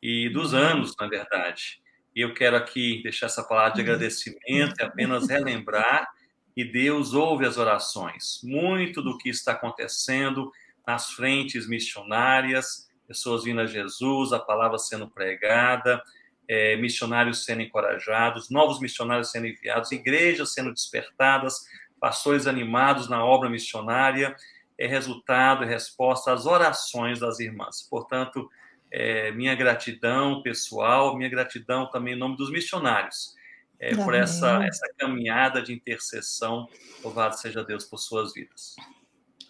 e 0.02 0.30
dos 0.30 0.54
anos, 0.54 0.96
na 1.00 1.08
verdade. 1.08 1.82
E 2.16 2.22
eu 2.22 2.34
quero 2.34 2.56
aqui 2.56 3.02
deixar 3.04 3.28
essa 3.28 3.44
palavra 3.44 3.76
de 3.76 3.82
agradecimento 3.82 4.80
e 4.80 4.84
apenas 4.84 5.28
relembrar 5.30 6.08
que 6.54 6.64
Deus 6.64 7.14
ouve 7.14 7.46
as 7.46 7.58
orações. 7.58 8.42
Muito 8.44 9.02
do 9.02 9.18
que 9.18 9.30
está 9.30 9.54
acontecendo 9.54 10.52
nas 10.86 11.12
frentes 11.12 11.68
missionárias, 11.68 12.90
pessoas 13.08 13.44
vindo 13.44 13.62
a 13.62 13.66
Jesus, 13.66 14.34
a 14.34 14.40
palavra 14.40 14.78
sendo 14.78 15.08
pregada, 15.10 16.02
é, 16.48 16.76
missionários 16.78 17.46
sendo 17.46 17.62
encorajados, 17.62 18.50
novos 18.50 18.80
missionários 18.80 19.32
sendo 19.32 19.48
enviados, 19.48 19.92
igrejas 19.92 20.54
sendo 20.54 20.74
despertadas, 20.74 21.64
pastores 22.00 22.48
animados 22.48 23.10
na 23.10 23.24
obra 23.24 23.50
missionária, 23.50 24.36
é 24.78 24.88
resultado, 24.88 25.64
é 25.64 25.68
resposta 25.68 26.32
às 26.32 26.46
orações 26.46 27.20
das 27.20 27.40
irmãs. 27.40 27.86
Portanto, 27.90 28.50
é, 28.92 29.32
minha 29.32 29.54
gratidão 29.56 30.42
pessoal, 30.42 31.18
minha 31.18 31.30
gratidão 31.30 31.90
também 31.90 32.16
em 32.16 32.18
nome 32.18 32.38
dos 32.38 32.50
missionários, 32.52 33.36
é, 33.80 33.96
por 33.96 34.14
essa, 34.14 34.64
essa 34.64 34.88
caminhada 34.98 35.62
de 35.62 35.74
intercessão. 35.74 36.68
Louvado 37.04 37.38
seja 37.38 37.64
Deus 37.64 37.86
por 37.86 37.98
suas 37.98 38.34
vidas. 38.34 38.76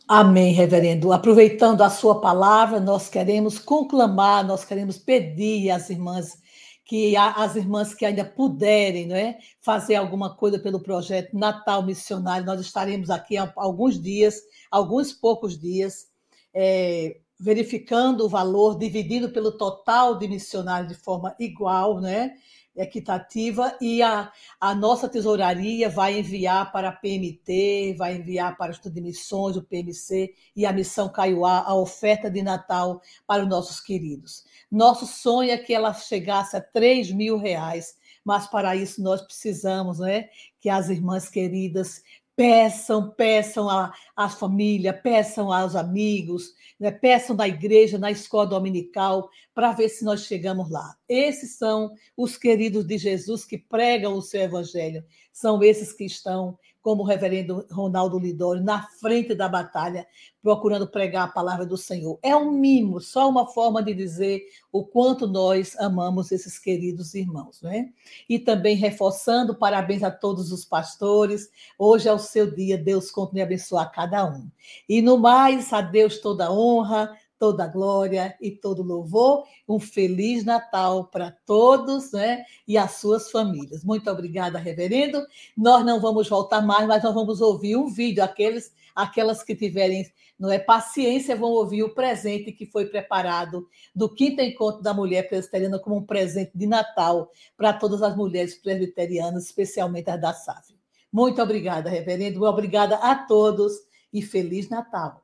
Amém, 0.07 0.53
reverendo. 0.53 1.13
Aproveitando 1.13 1.83
a 1.83 1.89
sua 1.89 2.19
palavra, 2.19 2.79
nós 2.79 3.07
queremos 3.09 3.59
conclamar, 3.59 4.43
nós 4.43 4.65
queremos 4.65 4.97
pedir 4.97 5.69
às 5.69 5.91
irmãs 5.91 6.41
que 6.89 7.15
as 7.15 7.55
irmãs 7.55 7.93
que 7.93 8.03
ainda 8.03 8.25
puderem 8.25 9.05
não 9.05 9.15
é, 9.15 9.37
fazer 9.61 9.93
alguma 9.93 10.35
coisa 10.35 10.57
pelo 10.57 10.79
projeto 10.79 11.37
Natal 11.37 11.83
Missionário, 11.83 12.47
nós 12.47 12.59
estaremos 12.59 13.11
aqui 13.11 13.37
há 13.37 13.53
alguns 13.57 14.01
dias, 14.01 14.41
alguns 14.71 15.13
poucos 15.13 15.55
dias, 15.55 16.07
é, 16.51 17.17
verificando 17.39 18.25
o 18.25 18.27
valor 18.27 18.75
dividido 18.75 19.29
pelo 19.29 19.51
total 19.51 20.17
de 20.17 20.27
missionários 20.27 20.91
de 20.91 20.99
forma 20.99 21.35
igual, 21.39 22.01
né? 22.01 22.33
Equitativa, 22.75 23.75
e 23.81 24.01
a, 24.01 24.31
a 24.59 24.73
nossa 24.73 25.09
tesouraria 25.09 25.89
vai 25.89 26.19
enviar 26.19 26.71
para 26.71 26.89
a 26.89 26.91
PMT, 26.91 27.95
vai 27.97 28.15
enviar 28.15 28.55
para 28.57 28.69
o 28.69 28.73
Estudo 28.73 28.93
de 28.93 29.01
Missões, 29.01 29.57
o 29.57 29.63
PMC 29.63 30.33
e 30.55 30.65
a 30.65 30.71
Missão 30.71 31.09
Caiuá, 31.09 31.63
a 31.65 31.75
oferta 31.75 32.29
de 32.29 32.41
Natal 32.41 33.01
para 33.27 33.43
os 33.43 33.49
nossos 33.49 33.79
queridos. 33.79 34.43
Nosso 34.71 35.05
sonho 35.05 35.51
é 35.51 35.57
que 35.57 35.73
ela 35.73 35.93
chegasse 35.93 36.55
a 36.55 36.61
3 36.61 37.11
mil 37.11 37.37
reais, 37.37 37.95
mas 38.23 38.47
para 38.47 38.75
isso 38.75 39.01
nós 39.01 39.21
precisamos 39.21 39.99
né, 39.99 40.29
que 40.59 40.69
as 40.69 40.89
irmãs 40.89 41.29
queridas 41.29 42.03
peçam, 42.39 43.11
peçam 43.11 43.67
à, 44.15 44.29
família, 44.29 44.93
peçam 44.93 45.51
aos 45.51 45.75
amigos, 45.75 46.53
né? 46.79 46.89
peçam 46.89 47.35
na 47.35 47.45
igreja, 47.45 47.97
na 47.97 48.11
escola 48.11 48.47
dominical, 48.47 49.29
para 49.53 49.73
ver 49.73 49.89
se 49.89 50.05
nós 50.05 50.21
chegamos 50.21 50.71
lá. 50.71 50.95
Esses 51.09 51.57
são 51.57 51.91
os 52.15 52.37
queridos 52.37 52.85
de 52.85 52.97
Jesus 52.97 53.43
que 53.43 53.57
pregam 53.57 54.13
o 54.13 54.21
seu 54.21 54.39
evangelho, 54.39 55.03
são 55.33 55.61
esses 55.61 55.91
que 55.91 56.05
estão 56.05 56.57
como 56.81 57.03
o 57.03 57.05
reverendo 57.05 57.65
Ronaldo 57.69 58.17
Lidório, 58.17 58.63
na 58.63 58.83
frente 58.83 59.35
da 59.35 59.49
batalha, 59.49 60.07
procurando 60.41 60.87
pregar 60.87 61.25
a 61.25 61.31
palavra 61.31 61.65
do 61.65 61.77
Senhor. 61.77 62.17
É 62.23 62.35
um 62.35 62.51
mimo, 62.51 63.01
só 63.01 63.29
uma 63.29 63.47
forma 63.47 63.83
de 63.83 63.93
dizer 63.93 64.41
o 64.71 64.83
quanto 64.83 65.27
nós 65.27 65.75
amamos 65.77 66.31
esses 66.31 66.57
queridos 66.57 67.13
irmãos. 67.13 67.61
Né? 67.61 67.89
E 68.29 68.39
também 68.39 68.75
reforçando, 68.75 69.55
parabéns 69.55 70.03
a 70.03 70.11
todos 70.11 70.51
os 70.51 70.63
pastores. 70.63 71.49
Hoje 71.77 72.07
é 72.07 72.13
o 72.13 72.19
seu 72.19 72.49
dia, 72.49 72.77
Deus 72.77 73.11
continue 73.11 73.41
a 73.41 73.45
abençoar 73.45 73.91
cada 73.91 74.25
um. 74.25 74.49
E 74.87 75.01
no 75.01 75.17
mais, 75.17 75.73
a 75.73 75.81
Deus 75.81 76.19
toda 76.19 76.51
honra, 76.51 77.11
toda 77.39 77.65
glória 77.65 78.37
e 78.41 78.51
todo 78.51 78.83
louvor. 78.83 79.45
Um 79.67 79.79
feliz 79.79 80.43
Natal 80.43 81.05
para 81.05 81.31
todos 81.45 82.11
né? 82.11 82.43
e 82.67 82.77
as 82.77 82.91
suas 82.95 83.31
famílias. 83.31 83.83
Muito 83.83 84.11
obrigada, 84.11 84.59
reverendo. 84.59 85.25
Nós 85.57 85.83
não 85.85 85.99
vamos 85.99 86.27
voltar 86.27 86.61
mais, 86.61 86.85
mas 86.85 87.01
nós 87.01 87.13
vamos 87.13 87.39
ouvir 87.39 87.77
um 87.77 87.87
vídeo. 87.87 88.23
Aqueles, 88.23 88.71
aquelas 88.93 89.41
que 89.41 89.55
tiverem 89.55 90.05
não 90.37 90.49
é, 90.49 90.57
paciência 90.57 91.35
vão 91.35 91.49
ouvir 91.49 91.83
o 91.83 91.93
presente 91.93 92.53
que 92.53 92.65
foi 92.65 92.85
preparado 92.85 93.67
do 93.93 94.07
quinto 94.07 94.41
encontro 94.41 94.81
da 94.81 94.93
mulher 94.93 95.27
presbiteriana 95.27 95.77
como 95.79 95.97
um 95.97 96.05
presente 96.05 96.51
de 96.55 96.65
Natal 96.65 97.29
para 97.57 97.73
todas 97.73 98.01
as 98.01 98.15
mulheres 98.15 98.55
presbiterianas, 98.55 99.45
especialmente 99.45 100.09
as 100.09 100.21
da 100.21 100.33
SAF. 100.33 100.73
Muito 101.11 101.41
obrigada, 101.41 101.89
reverendo. 101.89 102.43
Obrigada 102.43 102.95
a 102.95 103.15
todos 103.15 103.73
e 104.13 104.21
Feliz 104.21 104.69
Natal. 104.69 105.23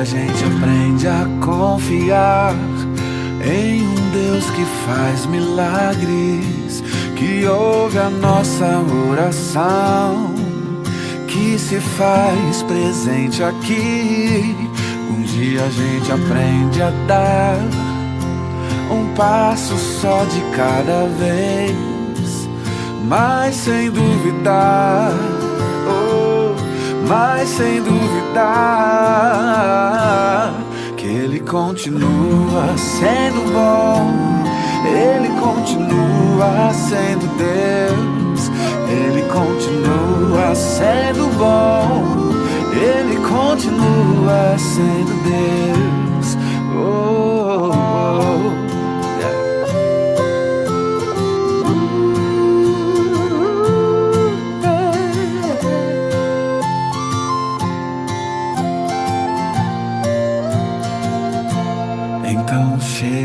A 0.00 0.04
gente 0.04 0.42
aprende 0.44 1.06
a 1.06 1.26
confiar 1.44 2.54
em 3.44 3.86
um 3.86 4.10
Deus 4.12 4.50
que 4.50 4.64
faz 4.86 5.26
milagres, 5.26 6.82
que 7.16 7.44
ouve 7.46 7.98
a 7.98 8.08
nossa 8.08 8.82
oração, 9.10 10.34
que 11.28 11.58
se 11.58 11.78
faz 11.80 12.62
presente 12.62 13.42
aqui. 13.42 14.56
Um 15.10 15.20
dia 15.20 15.64
a 15.64 15.68
gente 15.68 16.10
aprende 16.10 16.80
a 16.80 16.90
dar 17.06 17.58
um 18.90 19.14
passo 19.14 19.76
só 19.76 20.24
de 20.24 20.40
cada 20.56 21.06
vez, 21.18 22.48
mas 23.06 23.54
sem 23.54 23.90
duvidar 23.90 25.39
mas 27.10 27.48
sem 27.48 27.82
duvidar 27.82 28.54
que 30.96 31.06
Ele 31.06 31.40
continua 31.40 32.76
sendo 32.78 33.52
bom, 33.52 34.14
Ele 34.86 35.28
continua 35.40 36.72
sendo 36.72 37.26
Deus, 37.36 38.48
Ele 38.88 39.22
continua 39.22 40.54
sendo 40.54 41.26
bom, 41.36 42.30
Ele 42.72 43.16
continua 43.26 44.56
sendo 44.56 45.12
Deus. 45.24 46.38
Oh, 46.76 47.72
oh. 47.74 48.69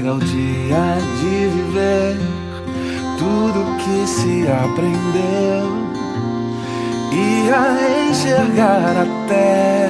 Chega 0.06 0.14
o 0.14 0.20
dia 0.20 0.98
de 1.20 1.48
viver 1.48 2.18
tudo 3.18 3.66
que 3.78 4.08
se 4.08 4.46
aprendeu 4.48 5.66
e 7.12 7.50
a 7.50 8.10
enxergar 8.10 8.96
até 8.98 9.90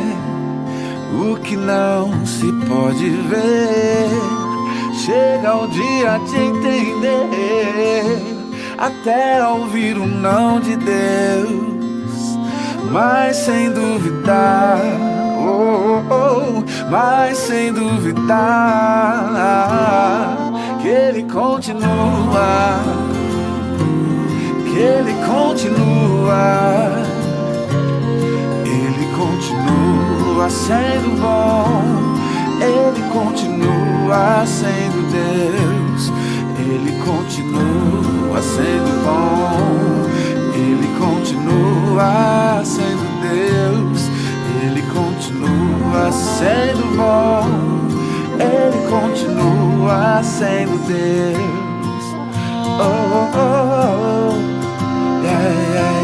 o 1.19 1.35
que 1.37 1.57
não 1.57 2.25
se 2.25 2.49
pode 2.65 3.09
ver. 3.09 4.07
Chega 4.93 5.53
o 5.53 5.67
dia 5.67 6.17
de 6.29 6.37
entender 6.37 8.05
até 8.77 9.45
ouvir 9.45 9.97
o 9.97 10.07
não 10.07 10.61
de 10.61 10.77
Deus, 10.77 12.37
mas 12.89 13.35
sem 13.35 13.69
duvidar. 13.71 15.14
Oh, 15.47 16.01
oh, 16.09 16.63
mas 16.89 17.37
sem 17.37 17.71
duvidar 17.71 18.35
que 20.81 20.87
Ele 20.87 21.21
continua, 21.31 22.79
que 24.63 24.79
Ele 24.79 25.13
continua, 25.23 26.89
Ele 28.65 29.07
continua 29.15 30.49
sendo 30.49 31.21
bom, 31.21 31.83
Ele 32.59 33.03
continua 33.13 34.43
sendo 34.47 34.99
Deus, 35.11 36.11
Ele 36.57 36.91
continua 37.05 38.41
sendo 38.41 38.91
bom, 39.05 40.09
Ele 40.55 40.87
continua 40.97 42.63
sendo 42.65 43.05
Deus. 43.21 44.04
Ele 44.63 44.81
continua 44.83 46.11
sendo 46.11 46.95
bom, 46.95 47.45
Ele 48.39 48.87
continua 48.89 50.23
sendo 50.23 50.77
Deus. 50.87 52.05
Oh, 52.77 52.81
oh, 52.81 53.31
oh, 53.35 54.31
oh. 54.31 55.23
yeah, 55.23 55.73
yeah. 55.73 55.94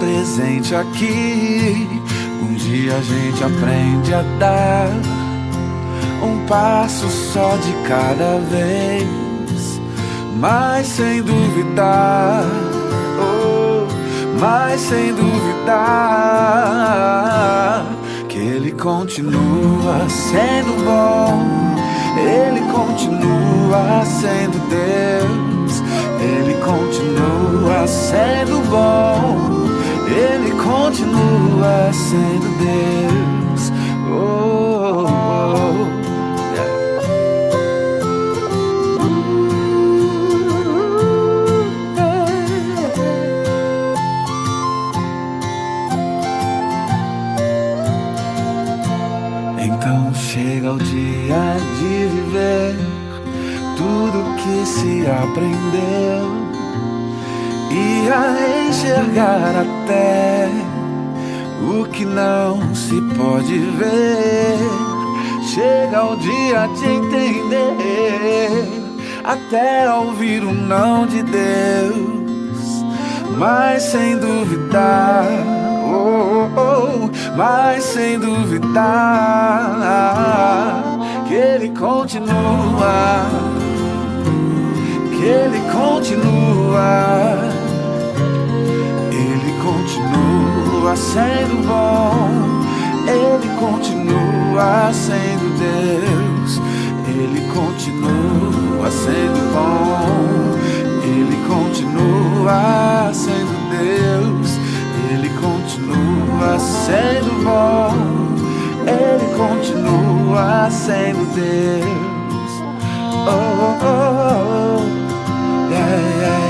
Presente 0.00 0.74
aqui. 0.74 1.86
Um 2.42 2.54
dia 2.54 2.96
a 2.96 3.02
gente 3.02 3.44
aprende 3.44 4.12
a 4.14 4.22
dar 4.38 4.88
um 6.22 6.44
passo 6.46 7.06
só 7.08 7.56
de 7.56 7.72
cada 7.86 8.38
vez, 8.50 9.06
mas 10.38 10.86
sem 10.86 11.22
duvidar. 11.22 12.44
Oh, 13.20 13.86
mas 14.40 14.80
sem 14.80 15.14
duvidar 15.14 15.70
que 18.28 18.38
Ele 18.38 18.72
continua 18.72 20.08
sendo 20.08 20.84
bom, 20.84 21.46
Ele 22.18 22.60
continua 22.72 24.04
sendo 24.04 24.58
Deus, 24.68 25.82
Ele 26.20 26.54
continua 26.54 27.86
sendo 27.86 28.60
bom, 28.70 29.59
Ele 30.10 30.50
continua 30.52 31.92
sendo 31.92 32.48
Deus. 32.58 33.72
Oh, 34.10 35.06
oh, 35.06 35.50
Então 49.62 50.12
chega 50.14 50.72
o 50.72 50.78
dia 50.78 51.56
de 51.78 52.06
viver 52.08 52.76
tudo 53.76 54.34
que 54.36 54.66
se 54.66 55.06
aprendeu 55.06 56.39
enxergar 58.68 59.54
até 59.56 60.48
o 61.62 61.84
que 61.86 62.04
não 62.04 62.74
se 62.74 63.00
pode 63.16 63.58
ver. 63.58 64.58
Chega 65.54 66.04
o 66.04 66.16
dia 66.16 66.68
de 66.78 66.86
entender 66.86 68.80
até 69.24 69.92
ouvir 69.92 70.42
o 70.44 70.52
não 70.52 71.06
de 71.06 71.22
Deus, 71.22 72.84
mas 73.38 73.82
sem 73.82 74.16
duvidar. 74.18 75.24
Oh, 75.92 76.48
oh, 76.56 76.60
oh, 76.60 77.10
mas 77.36 77.82
sem 77.82 78.18
duvidar 78.18 79.70
que 81.26 81.34
Ele 81.34 81.68
continua, 81.70 83.26
que 85.10 85.24
Ele 85.24 85.60
continua, 85.70 87.49
continua 90.20 90.96
sendo 90.96 91.66
bom, 91.66 92.28
Ele 93.06 93.48
continua 93.58 94.92
sendo 94.92 95.58
Deus, 95.58 96.60
Ele 97.06 97.40
continua 97.52 98.90
sendo 98.90 99.52
bom, 99.52 100.58
Ele 101.02 101.36
continua 101.46 103.10
sendo 103.12 103.70
Deus. 103.70 104.58
Ele 105.12 105.28
continua 105.30 106.58
sendo 106.58 107.44
bom, 107.44 107.94
Ele 108.86 109.26
continua 109.36 110.70
sendo 110.70 111.24
Deus. 111.34 112.50
Oh, 113.26 113.30
oh, 113.30 113.84
oh, 113.84 115.70
yeah, 115.70 115.88
yeah, 115.88 116.38
yeah. 116.38 116.49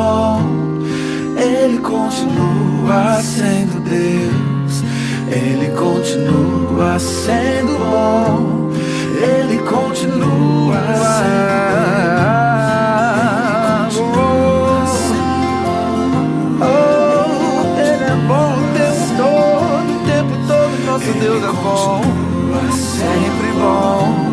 Bom, 0.00 0.40
Ele 1.36 1.78
continua 1.78 3.20
sendo 3.20 3.78
Deus, 3.80 4.82
Ele 5.28 5.68
continua 5.76 6.98
sendo 6.98 7.78
bom, 7.78 8.70
Ele 9.20 9.58
continua 9.58 10.80
sendo. 10.96 11.60
Oh, 16.62 17.62
Ele 17.78 18.04
é 18.04 18.16
bom 18.26 18.52
o 18.56 18.62
tempo 18.72 19.04
todo, 19.18 19.90
o 19.92 20.00
tempo 20.06 20.34
todo, 20.48 20.72
nosso 20.86 21.12
Deus 21.18 21.42
é 21.44 21.52
bom, 21.62 22.00
sempre 22.72 23.48
bom, 23.60 24.29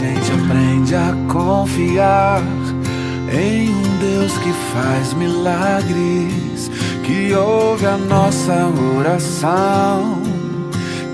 gente 0.00 0.32
aprende 0.32 0.94
a 0.94 1.14
confiar 1.30 2.42
em 3.30 3.68
um 3.68 3.98
Deus 3.98 4.32
que 4.38 4.50
faz 4.72 5.12
milagres, 5.12 6.70
que 7.04 7.34
ouve 7.34 7.84
a 7.84 7.98
nossa 7.98 8.72
oração, 8.96 10.22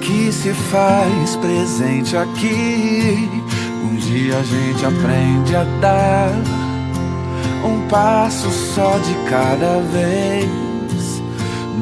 que 0.01 0.31
se 0.31 0.53
faz 0.53 1.35
presente 1.35 2.17
aqui. 2.17 3.29
Um 3.83 3.97
dia 3.97 4.39
a 4.39 4.43
gente 4.45 4.87
aprende 4.87 5.57
a 5.57 5.65
dar 5.81 6.31
um 7.65 7.89
passo 7.89 8.49
só 8.51 8.99
de 8.99 9.15
cada 9.29 9.81
vez, 9.81 11.21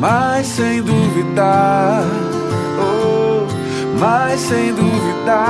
mas 0.01 0.47
sem 0.47 0.81
duvidar. 0.81 2.24
Mas 4.05 4.39
sem 4.39 4.75
duvidar 4.75 5.41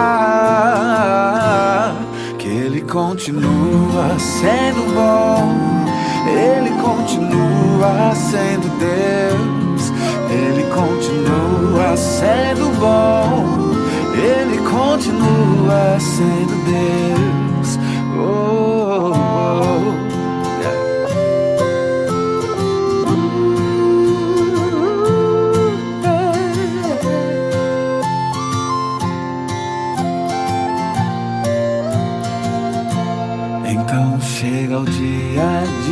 que 2.39 2.47
Ele 2.47 2.83
continua 2.83 4.17
sendo 4.17 4.95
bom, 4.95 5.53
Ele 6.29 6.71
continua 6.81 8.15
sendo 8.15 8.69
Deus, 8.79 9.91
Ele 10.31 10.63
continua 10.73 11.97
sendo 11.97 12.71
bom, 12.79 13.45
Ele 14.15 14.59
continua 14.59 15.99
sendo 15.99 16.55
Deus. 16.65 17.77
Oh, 18.17 18.74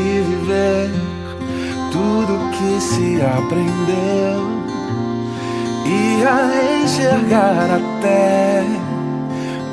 de 0.02 0.20
viver 0.22 0.90
tudo 1.92 2.50
que 2.50 2.80
se 2.80 3.20
aprendeu 3.22 4.50
e 5.86 6.24
a 6.24 6.82
enxergar 6.82 7.68
até 7.78 8.64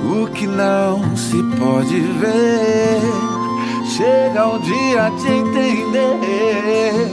o 0.06 0.28
que 0.28 0.46
não 0.46 1.16
se 1.16 1.42
pode 1.58 2.00
ver. 2.00 3.02
Chega 3.86 4.48
o 4.48 4.60
dia 4.60 5.10
de 5.10 5.28
entender, 5.28 7.12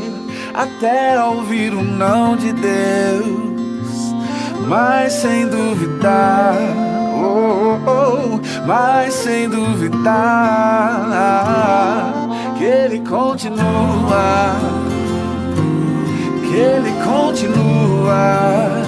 até 0.55 1.23
ouvir 1.23 1.73
o 1.73 1.83
não 1.83 2.37
de 2.37 2.53
Deus, 2.53 4.15
mas 4.69 5.13
sem 5.15 5.49
duvidar, 5.49 6.55
oh, 7.17 7.79
oh, 7.87 7.91
oh 7.91 8.67
mas 8.67 9.15
sem 9.15 9.49
duvidar 9.49 11.07
que 12.59 12.65
Ele 12.65 13.01
continua, 13.01 14.57
que 16.43 16.57
Ele 16.57 16.93
continua, 17.05 18.83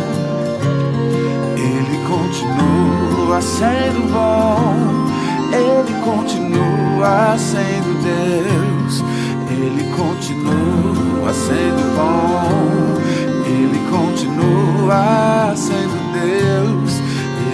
Ele 1.57 1.99
continua 2.07 3.41
sendo 3.41 4.13
bom. 4.13 5.09
Ele 5.51 5.95
continua 6.05 7.37
sendo 7.39 8.03
Deus, 8.03 9.03
Ele 9.51 9.83
continua 9.97 11.33
sendo 11.33 11.97
bom, 11.97 13.01
Ele 13.47 13.81
continua 13.91 15.55
sendo 15.57 15.97
Deus, 16.13 17.01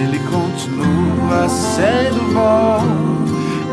Ele 0.01 0.19
continua 0.19 1.47
sendo 1.47 2.33
bom, 2.33 3.14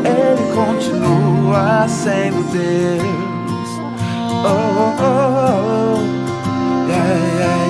Ele 0.05 0.53
continua 0.53 1.87
sendo 1.87 2.43
Deus. 2.51 3.69
Oh, 4.45 4.49
oh, 4.49 4.95
oh, 4.99 5.97
oh. 5.97 6.87
yeah, 6.89 7.17
yeah. 7.37 7.63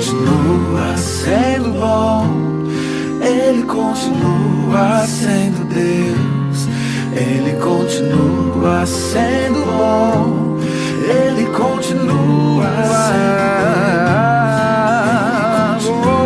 continua 0.00 0.96
sendo 0.96 1.72
bom, 1.72 2.24
Ele 3.22 3.62
continua 3.64 5.06
sendo 5.06 5.64
Deus, 5.66 6.19
Ele 7.12 7.52
continua 7.60 8.86
sendo 8.86 9.64
bom, 9.66 10.58
Ele 11.08 11.46
continua 11.46 12.68
sendo 12.86 13.50
bom. 16.02 16.20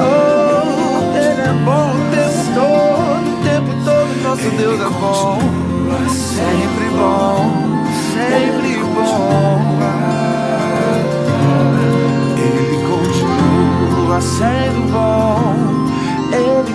Oh, 0.00 1.16
Ele 1.16 1.40
é 1.40 1.52
bom 1.64 1.90
o 1.92 1.98
tempo 2.10 2.42
todo, 2.54 3.26
o 3.28 3.38
tempo 3.44 3.70
todo, 3.84 4.10
nosso 4.22 4.48
Deus 4.56 4.80
é 4.80 4.88
bom, 5.00 5.38
sempre 6.08 6.86
bom, 6.96 7.38
sempre 8.12 8.76
bom. 8.94 9.78
continua 14.08 14.20
sendo 14.20 14.90
bom, 14.90 15.54
Ele 16.32 16.72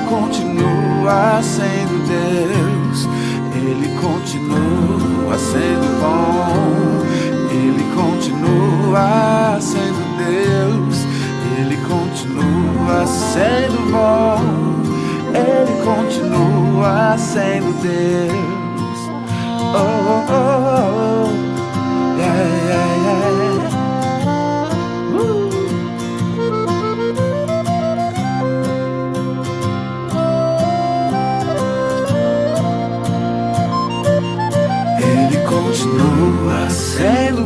sendo 1.41 2.07
Deus, 2.07 3.07
Ele 3.55 3.87
continua 3.99 5.37
sendo 5.37 5.99
bom, 5.99 7.03
Ele 7.51 7.83
continua 7.95 9.59
sendo 9.61 10.03
Deus, 10.17 10.97
Ele 11.57 11.77
continua 11.87 13.05
sendo 13.05 13.91
bom, 13.91 14.39
Ele 15.33 15.73
continua 15.83 17.17
sendo 17.17 17.73
Deus. 17.81 18.63
Oh, 19.75 19.77
oh, 19.77 20.25
oh, 20.29 21.25
oh. 21.25 22.17
yeah, 22.17 22.45
yeah, 22.67 22.95
yeah. 23.03 23.22